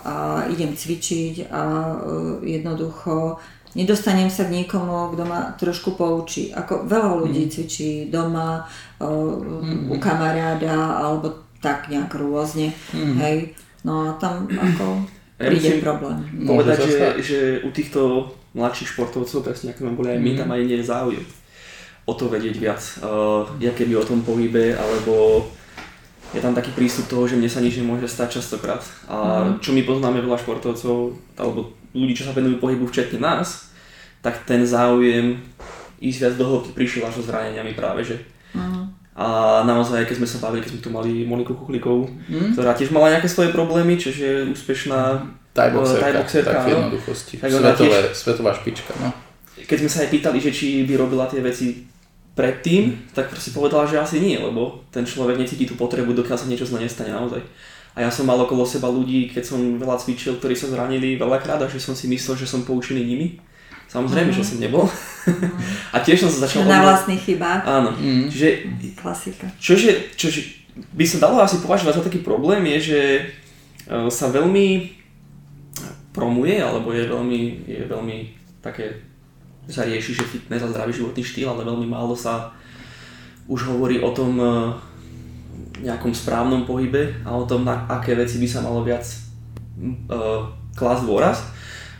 [0.04, 0.16] a
[0.50, 3.38] idem cvičiť a e, jednoducho
[3.78, 6.50] nedostanem sa k niekomu, kto ma trošku poučí.
[6.50, 7.52] Ako veľa ľudí mm.
[7.52, 8.66] cvičí doma,
[8.98, 9.94] mm.
[9.94, 12.74] u kamaráda alebo tak nejak rôzne.
[12.94, 13.16] Mm.
[13.22, 13.38] Hej.
[13.86, 15.06] No a tam ako
[15.38, 16.26] ja príde problém.
[16.44, 20.40] Povedať, že, že u týchto mladších športovcov, presne ako sme boli aj my, mm.
[20.42, 21.28] tam aj nie je záujem
[22.08, 22.82] o to vedieť viac.
[23.04, 25.44] Uh, ja keby o tom pohybe, alebo
[26.36, 28.84] je tam taký prístup toho, že mne sa nič nemôže stať častokrát.
[29.08, 29.64] A mm.
[29.64, 33.72] čo my poznáme veľa športovcov, alebo ľudí, čo sa venujú pohybu včetne nás,
[34.20, 35.40] tak ten záujem
[36.04, 38.20] ísť viac do hĺbky prišiel až so zraneniami práve, že.
[38.52, 38.92] Mm.
[39.18, 39.26] A
[39.66, 42.54] naozaj, keď sme sa bavili, keď sme tu mali Moniku Kuchlíkovú, mm.
[42.54, 45.26] ktorá tiež mala nejaké svoje problémy, čiže je úspešná
[45.58, 47.34] tajboxerka, tak v jednoduchosti.
[47.42, 49.10] Svetové, tiež, svetová špička, no.
[49.58, 51.97] Keď sme sa aj pýtali, že či by robila tie veci
[52.38, 56.46] predtým, tak proste povedala, že asi nie, lebo ten človek necíti tú potrebu, dokiaľ sa
[56.46, 57.42] niečo zle nestane naozaj.
[57.98, 61.66] A ja som mal okolo seba ľudí, keď som veľa cvičil, ktorí sa zranili veľakrát
[61.66, 63.42] a že som si myslel, že som poučený nimi.
[63.90, 64.46] Samozrejme, mm-hmm.
[64.46, 64.86] že som nebol.
[64.86, 65.52] Mm-hmm.
[65.96, 66.70] a tiež som sa začal...
[66.70, 67.66] Na vlastných chybách.
[67.66, 67.90] Áno.
[67.98, 68.30] Mm-hmm.
[68.30, 68.48] Čiže...
[69.02, 69.50] Klasika.
[69.58, 70.40] Čože, čože
[70.94, 73.00] by som dalo asi považovať za taký problém je, že
[73.90, 74.94] e, sa veľmi
[76.14, 78.18] promuje, alebo je veľmi, je veľmi
[78.62, 79.07] také
[79.68, 82.56] sa rieši, že fitness a zdravý životný štýl, ale veľmi málo sa
[83.48, 84.48] už hovorí o tom e,
[85.84, 89.06] nejakom správnom pohybe a o tom, na aké veci by sa malo viac
[90.10, 91.46] uh, klásť dôraz,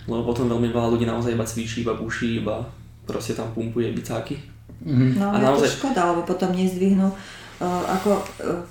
[0.10, 2.66] lebo potom veľmi veľa ľudí naozaj iba cvičí, iba buší, iba
[3.06, 4.42] proste tam pumpuje bicáky.
[4.82, 5.22] Mm-hmm.
[5.22, 5.68] No a je naozaj...
[5.70, 8.66] to škoda, lebo potom nezdvihnú uh, ako uh,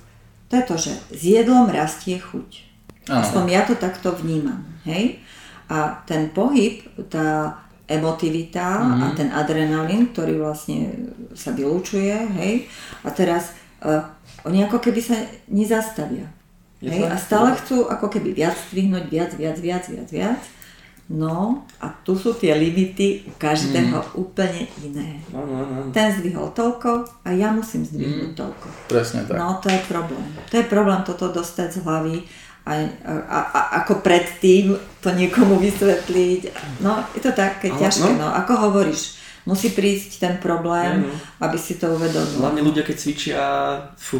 [0.50, 2.66] to je to, že s jedlom rastie chuť.
[3.06, 4.66] Aspoň ja to takto vnímam.
[4.82, 5.22] Hej?
[5.70, 9.02] A ten pohyb, tá emotivita mm-hmm.
[9.02, 12.54] a ten adrenalín, ktorý vlastne sa vylúčuje, hej,
[13.06, 13.54] a teraz
[13.86, 14.02] uh,
[14.42, 15.16] oni ako keby sa
[15.46, 16.26] nezastavia.
[16.82, 20.42] hej, a stále chcú ako keby viac zdvihnúť, viac, viac, viac, viac, viac.
[21.06, 24.18] No a tu sú tie limity u každého mm.
[24.18, 25.22] úplne iné.
[25.30, 25.94] No, no, no.
[25.94, 28.38] Ten zdvihol toľko a ja musím zdvihnúť mm.
[28.38, 28.66] toľko.
[28.90, 29.38] Presne tak.
[29.38, 30.26] No to je problém.
[30.50, 32.16] To je problém toto dostať z hlavy
[32.66, 32.72] a,
[33.06, 36.42] a, a ako predtým to niekomu vysvetliť.
[36.82, 38.26] No je to také Ale, ťažké, no.
[38.26, 39.22] no ako hovoríš.
[39.46, 41.14] Musí prísť ten problém, no.
[41.46, 42.42] aby si to uvedomil.
[42.42, 43.42] Hlavne ľudia, keď cvičia,
[43.94, 44.18] fú,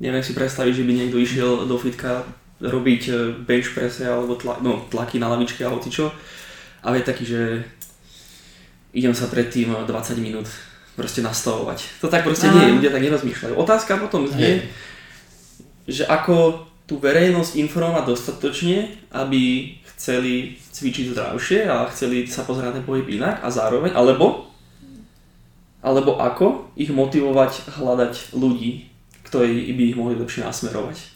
[0.00, 2.24] neviem si predstaviť, že by niekto išiel do fitka
[2.56, 3.12] robiť e,
[3.44, 6.08] bench presse alebo tla, no, tlaky na lavičke alebo čo.
[6.80, 7.40] Ale je taký, že
[8.96, 9.92] idem sa predtým 20
[10.24, 10.48] minút
[10.96, 12.00] proste nastavovať.
[12.00, 13.52] To tak proste nie je, ľudia tak nerozmýšľajú.
[13.52, 14.64] Otázka potom znie,
[15.84, 22.82] že ako tú verejnosť informovať dostatočne, aby chceli cvičiť zdravšie a chceli sa pozerať na
[22.86, 24.46] pohyb inak a zároveň, alebo
[25.86, 28.90] alebo ako ich motivovať hľadať ľudí,
[29.22, 31.14] ktorí by ich mohli lepšie nasmerovať.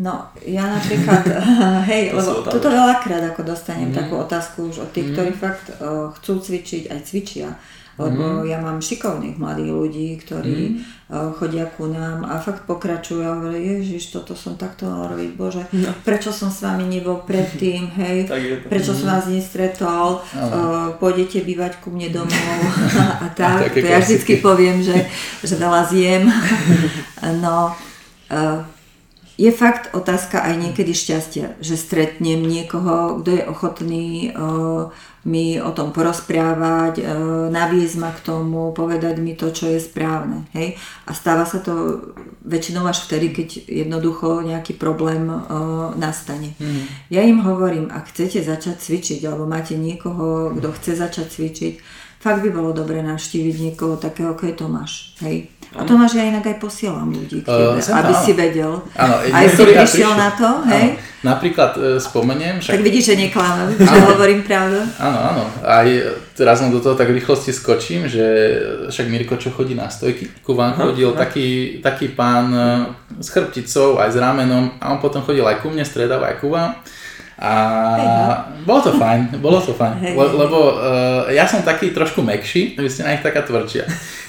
[0.00, 1.24] No, ja napríklad,
[1.90, 3.96] hej, to lebo toto veľakrát ako dostanem mm.
[3.96, 5.12] takú otázku už od tých, mm.
[5.12, 7.48] ktorí fakt uh, chcú cvičiť, aj cvičia.
[8.02, 8.50] Lebo mm.
[8.50, 11.36] ja mám šikovných mladých ľudí, ktorí mm.
[11.38, 15.62] chodia ku nám a fakt pokračujú a hovoria, ježiš, toto som takto mal robiť, bože,
[15.76, 15.92] no.
[16.02, 18.26] prečo som s vami nebol predtým, hej,
[18.72, 22.58] prečo som vás nestretol, uh, pôjdete bývať ku mne domov
[23.24, 23.70] a tak.
[23.76, 25.06] To ja vždycky poviem, že,
[25.44, 26.26] že veľa zjem.
[27.38, 27.76] no,
[28.32, 28.60] uh,
[29.40, 34.92] je fakt otázka aj niekedy šťastia, že stretnem niekoho, kto je ochotný uh,
[35.22, 37.06] mi o tom porozprávať, uh,
[37.46, 40.50] naviesť ma k tomu, povedať mi to, čo je správne.
[40.50, 40.74] Hej?
[41.06, 42.02] A stáva sa to
[42.42, 46.58] väčšinou až vtedy, keď jednoducho nejaký problém uh, nastane.
[46.58, 46.84] Mm.
[47.14, 51.74] Ja im hovorím, ak chcete začať cvičiť, alebo máte niekoho, kto chce začať cvičiť,
[52.18, 54.92] fakt by bolo dobre navštíviť niekoho takého, ako je Tomáš.
[55.22, 55.50] Hej?
[55.72, 58.22] A Tomáš ja inak aj posielam ľudí k tebe, uh, aby áno.
[58.22, 58.72] si vedel.
[58.92, 60.86] Áno, aj si prišiel na to, hej?
[60.92, 61.10] Áno.
[61.22, 62.60] Napríklad uh, spomeniem...
[62.60, 62.76] Však...
[62.76, 64.84] Tak vidíš, že neklamem, že hovorím pravdu.
[65.00, 65.44] Áno, áno.
[65.64, 65.86] Aj
[66.36, 68.24] teraz som do toho tak rýchlosti skočím, že
[68.92, 73.96] však Mirko, čo chodí na stojky, ku vám chodil taký, taký pán uh, s chrbticou,
[73.96, 76.76] aj s ramenom a on potom chodil aj ku mne, stredal aj ku vám.
[77.42, 77.54] A
[78.62, 82.86] bolo to fajn, bolo to fajn, Le, lebo uh, ja som taký trošku mekší, vy
[82.86, 83.82] ste na nich taká tvrdšia.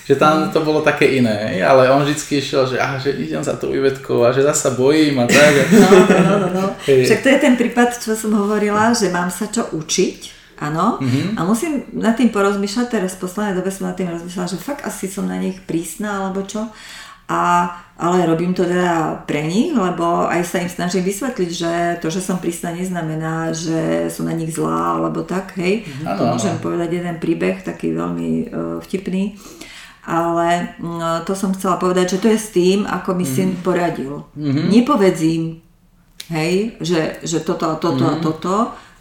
[0.03, 3.53] Že tam to bolo také iné, ale on vždycky išiel, že, aha, že idem za
[3.53, 5.53] tou Ivetkou a že zasa bojím a tak.
[5.71, 6.49] No, no, no, no.
[6.57, 6.65] no.
[6.83, 10.33] Však to je ten prípad, čo som hovorila, že mám sa čo učiť.
[10.63, 11.35] Áno, mm-hmm.
[11.35, 14.85] a musím nad tým porozmýšľať, teraz v poslednej dobe som nad tým rozmýšľala, že fakt
[14.85, 16.69] asi som na nich prísna alebo čo.
[17.33, 17.41] A,
[17.97, 22.21] ale robím to teda pre nich, lebo aj sa im snažím vysvetliť, že to, že
[22.21, 25.81] som prísna, neznamená, že som na nich zlá alebo tak, hej.
[26.05, 26.61] Ano, to môžem ano.
[26.61, 29.33] povedať jeden príbeh, taký veľmi uh, vtipný.
[30.05, 33.33] Ale uh, to som chcela povedať, že to je s tým, ako mi mm.
[33.33, 34.29] syn poradil.
[34.37, 34.65] Mm-hmm.
[34.69, 35.43] Nepovedz im,
[36.29, 38.11] hej, že, že toto a toto mm.
[38.11, 38.21] a mhm.
[38.21, 38.55] toto,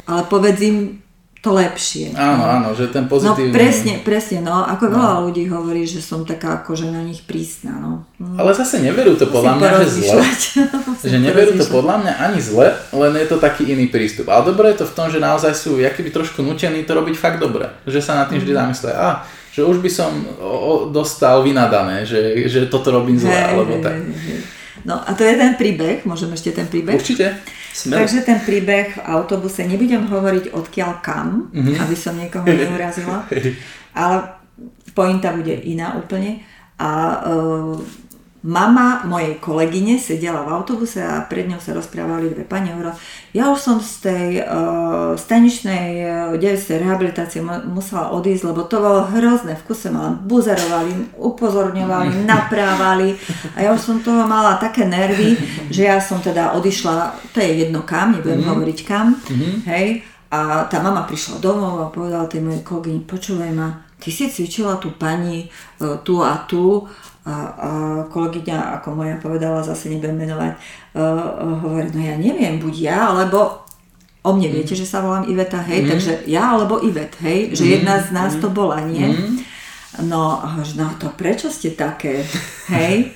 [0.09, 1.02] ale povedz im
[1.43, 2.15] to lepšie.
[2.15, 3.51] Áno, áno, že ten pozitívny...
[3.51, 4.95] No presne, presne, no, ako no.
[4.95, 8.07] veľa ľudí hovorí, že som taká akože na nich prísna, no.
[8.23, 8.39] Mm.
[8.39, 10.23] Ale zase neverú to podľa mňa, že zle.
[11.11, 14.31] že neverú to podľa mňa ani zle, len je to taký iný prístup.
[14.31, 17.43] Ale dobré je to v tom, že naozaj sú jakýby trošku nutení to robiť fakt
[17.43, 17.67] dobre.
[17.91, 18.61] Že sa nad tým vždy mm.
[18.63, 19.09] zamyslia, a
[19.51, 23.99] že už by som o, dostal vynadané, že, že toto robím zle, hey, alebo tak.
[23.99, 24.62] Hey, hey.
[24.85, 26.99] No a to je ten príbeh, môžem ešte ten príbeh?
[26.99, 27.39] Určite.
[27.73, 28.05] Smel.
[28.05, 31.81] Takže ten príbeh v autobuse, nebudem hovoriť odkiaľ kam, mm-hmm.
[31.81, 33.25] aby som niekoho neurazila,
[34.03, 34.17] ale
[34.93, 36.45] pointa bude iná úplne.
[36.77, 36.91] A
[37.25, 37.81] uh,
[38.43, 42.75] Mama mojej kolegyne sedela v autobuse a pred ňou sa rozprávali dve pani.
[42.75, 42.99] Hovorila,
[43.31, 46.83] ja už som z tej uh, staničnej uh, 9.
[46.83, 47.39] rehabilitácie
[47.71, 49.55] musela odísť, lebo to bolo hrozné.
[49.63, 53.15] V kuse ma buzerovali, upozorňovali, naprávali
[53.55, 55.39] a ja už som toho mala také nervy,
[55.71, 58.51] že ja som teda odišla, to je jedno kam, nebudem mm-hmm.
[58.59, 59.55] hovoriť kam, mm-hmm.
[59.71, 60.03] hej.
[60.35, 64.83] A tá mama prišla domov a povedala tej mojej kolegyni, počúvaj ma, ty si cvičila
[64.83, 66.91] tú pani uh, tu a tu
[67.23, 67.71] a, a
[68.11, 70.59] kolegyňa, ako moja povedala, zase nebudem menovať,
[70.99, 73.63] uh, hovorí, no ja neviem, buď ja, alebo
[74.23, 74.55] o mne mm.
[74.59, 75.89] viete, že sa volám Iveta, hej, mm.
[75.91, 77.71] takže ja alebo Ivet, hej, že mm.
[77.79, 78.41] jedna z nás mm.
[78.43, 79.07] to bola, nie?
[79.07, 79.39] Mm.
[80.09, 80.41] No,
[80.75, 82.27] no to prečo ste také,
[82.75, 83.15] hej?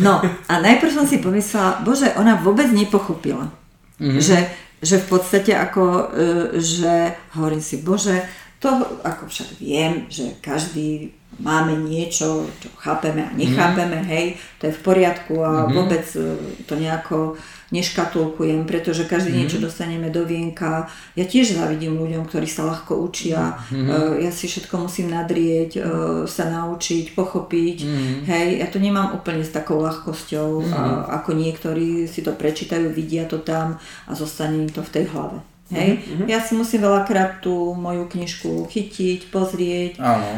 [0.00, 3.52] No a najprv som si pomyslela, bože, ona vôbec nepochopila,
[4.00, 4.24] mm.
[4.24, 4.48] že,
[4.80, 6.16] že v podstate ako,
[6.56, 8.24] že hovorím si, bože,
[8.64, 8.72] To
[9.04, 14.08] ako však viem, že každý máme niečo, čo chápeme a nechápeme, mm.
[14.10, 14.26] hej,
[14.60, 15.74] to je v poriadku a mm-hmm.
[15.74, 16.20] vôbec e,
[16.68, 17.34] to nejako
[17.74, 19.38] neškatulkujem, pretože každý mm.
[19.42, 20.86] niečo dostaneme do vienka.
[21.18, 23.58] Ja tiež závidím ľuďom, ktorí sa ľahko učia.
[23.74, 24.22] Mm.
[24.22, 25.82] Ja si všetko musím nadrieť,
[26.30, 27.78] sa naučiť, pochopiť.
[27.82, 28.16] Mm.
[28.30, 30.72] Hej, ja to nemám úplne s takou ľahkosťou, mm.
[31.18, 35.53] ako niektorí si to prečítajú, vidia to tam a zostane im to v tej hlave.
[35.72, 36.04] Hej?
[36.04, 36.28] Mm-hmm.
[36.28, 40.28] Ja si musím veľakrát tú moju knižku chytiť, pozrieť, Áno.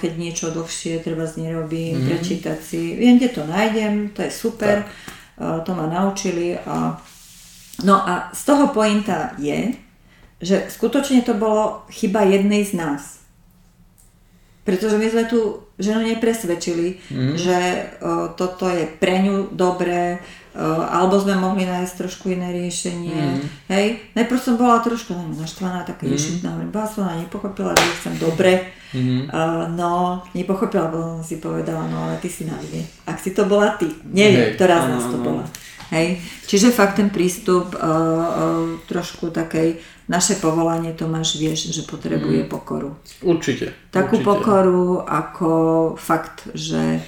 [0.00, 2.08] Keď niečo dlhšie treba z nerobím, mm-hmm.
[2.08, 2.96] prečítať si.
[2.96, 6.56] Viem, kde to nájdem, to je super, uh, to ma naučili.
[6.64, 6.96] A...
[7.84, 9.76] No a z toho pointa je,
[10.40, 13.20] že skutočne to bolo chyba jednej z nás.
[14.64, 17.34] Pretože my sme tu ženu nepresvedčili, mm-hmm.
[17.36, 17.58] že
[18.00, 20.24] uh, toto je pre ňu dobré,
[20.66, 23.14] alebo sme mohli nájsť trošku iné riešenie.
[23.14, 23.46] Mm.
[23.70, 23.86] Hej,
[24.18, 26.12] najprv som bola trošku neviem, naštvaná, taká mm.
[26.18, 28.74] ješitná, bola som nepochopila, že chcem dobre.
[28.90, 29.28] Mm.
[29.30, 32.82] Uh, no, nepochopila, bo som si povedala, no ale ty si na vine.
[33.06, 34.54] Ak si to bola ty, neviem, hey.
[34.58, 35.44] ktorá z nás to bola.
[35.88, 42.44] Hej, čiže fakt ten prístup uh, uh, trošku takej, naše povolanie Tomáš vieš, že potrebuje
[42.44, 42.50] mm.
[42.50, 42.96] pokoru.
[43.22, 43.72] Určite.
[43.92, 44.28] Takú určite.
[44.28, 45.52] pokoru ako
[46.00, 47.04] fakt, že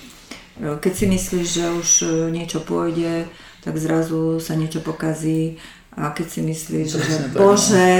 [0.60, 3.24] keď si myslíš, že už e, niečo pôjde,
[3.64, 5.60] tak zrazu sa niečo pokazí
[5.96, 7.92] a keď si myslíš, to že tak, bože,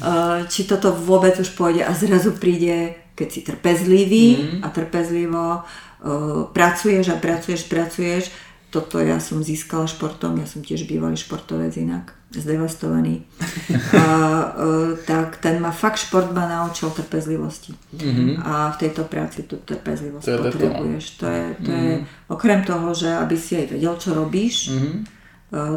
[0.00, 0.42] no.
[0.48, 4.58] či toto vôbec už pôjde a zrazu príde, keď si trpezlivý mm.
[4.64, 8.32] a trpezlivo uh, pracuješ a pracuješ, pracuješ,
[8.72, 13.22] toto ja som získala športom, ja som tiež bývalý športovec inak zdevastovaný,
[14.02, 14.06] a,
[14.52, 17.76] e, tak ten ma fakt šport ma naučil trpezlivosti.
[17.96, 18.40] Mm-hmm.
[18.40, 21.04] A v tejto práci tú trpezlivosť to potrebuješ.
[21.20, 21.88] To je, to mm-hmm.
[21.88, 21.94] je,
[22.32, 24.96] okrem toho, že aby si aj vedel, čo robíš, mm-hmm.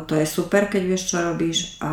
[0.08, 1.92] to je super, keď vieš, čo robíš a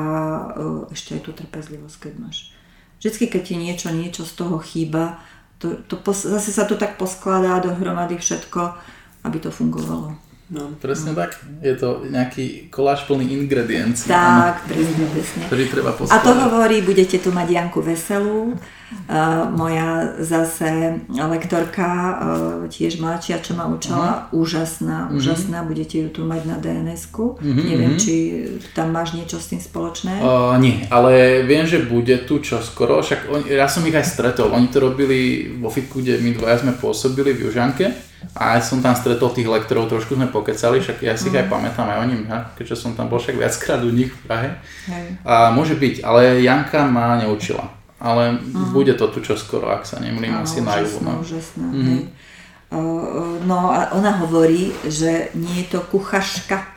[0.54, 2.54] e, ešte aj tú trpezlivosť, keď máš.
[3.02, 5.18] Vždycky, keď ti niečo, niečo z toho chýba,
[5.62, 8.74] to, to pos, zase sa to tak poskladá dohromady všetko,
[9.26, 10.31] aby to fungovalo.
[10.52, 11.24] No, presne no.
[11.24, 11.40] tak.
[11.64, 14.12] Je to nejaký koláž plný ingrediencií.
[14.12, 15.40] Tak, presne, presne.
[15.48, 16.20] Ktorý treba poskladať.
[16.20, 18.52] A to hovorí, budete tu mať Janku Veselú,
[19.52, 22.16] moja zase lektorka, uh,
[22.70, 24.40] tiež mladšia, čo ma učila, uh-huh.
[24.40, 25.16] úžasná, uh-huh.
[25.18, 27.36] úžasná, budete ju tu mať na DNS-ku.
[27.36, 27.64] Uh-huh.
[27.66, 30.22] Neviem, či tam máš niečo s tým spoločné?
[30.22, 34.06] Uh, nie, ale viem, že bude tu čo skoro, však on, ja som ich aj
[34.06, 37.92] stretol, oni to robili vo fitku, kde my dvaja sme pôsobili v Južanke
[38.38, 41.50] a ja som tam stretol tých lektorov, trošku sme pokecali, však ja si ich aj
[41.50, 42.22] pamätám aj o ním,
[42.54, 44.48] keďže som tam bol však viackrát u nich v Prahe.
[44.88, 45.06] Hej.
[45.26, 47.81] A môže byť, ale Janka ma neučila.
[48.02, 48.74] Ale uh-huh.
[48.74, 50.98] bude to tu čo skoro, ak sa nemýlim, asi na juhu.
[51.06, 51.22] No.
[51.22, 52.00] Úžasná, mm-hmm.
[53.46, 56.72] no a ona hovorí, že nie je to kuchaška,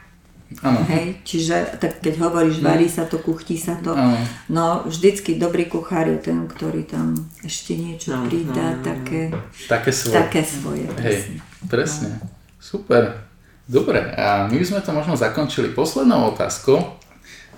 [0.62, 0.78] Ano.
[0.88, 2.70] Hej, čiže tak keď hovoríš, no.
[2.70, 4.16] varí sa to, kuchtí sa to, ano.
[4.48, 9.34] no vždycky dobrý kuchár je ten, ktorý tam ešte niečo ano, pridá, ano, také,
[9.66, 10.16] také svoje.
[10.16, 12.22] Také svoje Hej, presne.
[12.22, 12.30] No.
[12.62, 13.26] Super.
[13.66, 16.78] Dobre, a my by sme to možno zakončili poslednou otázkou.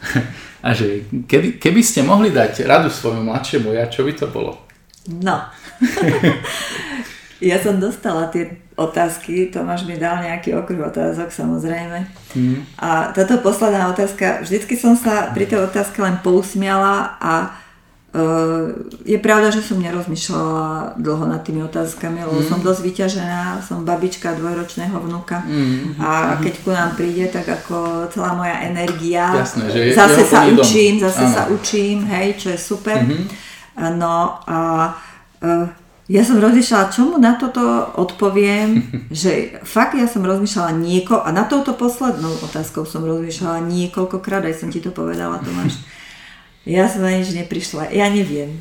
[0.68, 4.58] A že keby, keby ste mohli dať radu svojmu mladšiemu ja, čo by to bolo?
[5.08, 5.48] No.
[7.40, 12.10] ja som dostala tie otázky, Tomáš mi dal nejaký okruh otázok samozrejme.
[12.34, 12.66] Mm.
[12.82, 17.54] A táto posledná otázka, vždycky som sa pri tej otázke len pousmiala a
[19.04, 22.48] je pravda, že som nerozmýšľala dlho nad tými otázkami, lebo mm.
[22.50, 26.00] som dosť vyťažená, som babička dvojročného vnuka mm.
[26.00, 30.48] a keď ku nám príde, tak ako celá moja energia, Jasné, že je, zase sa
[30.48, 31.36] učím, zase ano.
[31.36, 32.98] sa učím, hej, čo je super.
[33.04, 33.28] Mm-hmm.
[34.00, 34.60] No a
[35.44, 35.68] uh,
[36.08, 37.62] ja som rozmýšľala, čo mu na toto
[38.00, 44.48] odpoviem, že fakt ja som rozmýšľala nieko a na touto poslednou otázkou som rozmýšľala niekoľkokrát,
[44.48, 45.76] aj som ti to povedala, Tomáš.
[46.68, 48.60] Ja som na nič neprišla, ja neviem.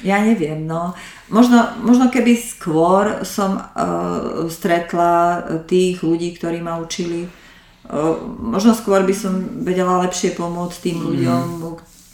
[0.00, 0.96] Ja neviem, no.
[1.28, 9.04] Možno, možno keby skôr som uh, stretla tých ľudí, ktorí ma učili, uh, možno skôr
[9.04, 11.04] by som vedela lepšie pomôcť tým mm.
[11.04, 11.44] ľuďom,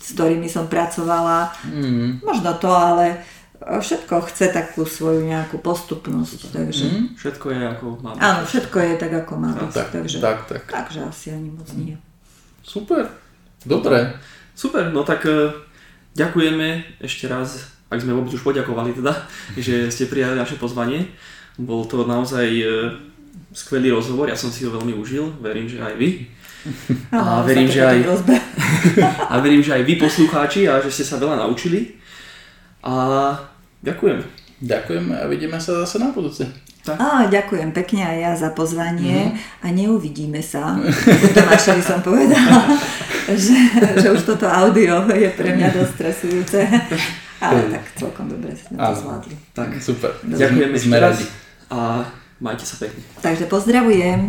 [0.03, 1.55] s ktorými som pracovala.
[1.71, 2.23] Mm.
[2.27, 3.23] Možno to, ale
[3.63, 6.51] všetko chce takú svoju nejakú postupnosť.
[6.51, 6.85] Takže...
[6.87, 8.11] Mm, všetko je ako má.
[8.19, 9.71] Áno, všetko je tak ako má byť.
[9.71, 10.63] tak, takže, tak, tak.
[10.67, 11.95] takže asi ani moc nie.
[12.63, 13.07] Super,
[13.63, 14.19] dobre.
[14.63, 15.51] Super, no tak uh,
[16.15, 19.27] ďakujeme ešte raz, ak sme vôbec už poďakovali teda,
[19.59, 21.11] že ste prijali naše pozvanie.
[21.59, 22.95] Bol to naozaj uh,
[23.51, 26.31] skvelý rozhovor, ja som si ho veľmi užil, verím, že aj vy.
[27.11, 28.07] A verím, že aj,
[29.35, 31.99] a verím, že aj vy poslucháči a že ste sa veľa naučili.
[32.87, 33.35] A
[33.83, 34.19] Ďakujem.
[34.63, 36.47] Ďakujem a vidíme sa zase na budúce.
[36.87, 36.99] Tak.
[36.99, 39.63] Á, ďakujem pekne aj ja za pozvanie mm-hmm.
[39.63, 40.79] a neuvidíme sa.
[41.35, 42.79] Tomášovi som povedala,
[43.29, 43.59] že,
[43.99, 46.59] že už toto audio je pre mňa dosť stresujúce.
[47.43, 49.35] Ale tak celkom dobre sme to zvládli.
[49.51, 50.11] Tak, Super.
[50.23, 51.27] ďakujeme ešte Sme raz radi.
[51.69, 51.79] a
[52.39, 53.03] majte sa pekne.
[53.19, 54.21] Takže pozdravujem.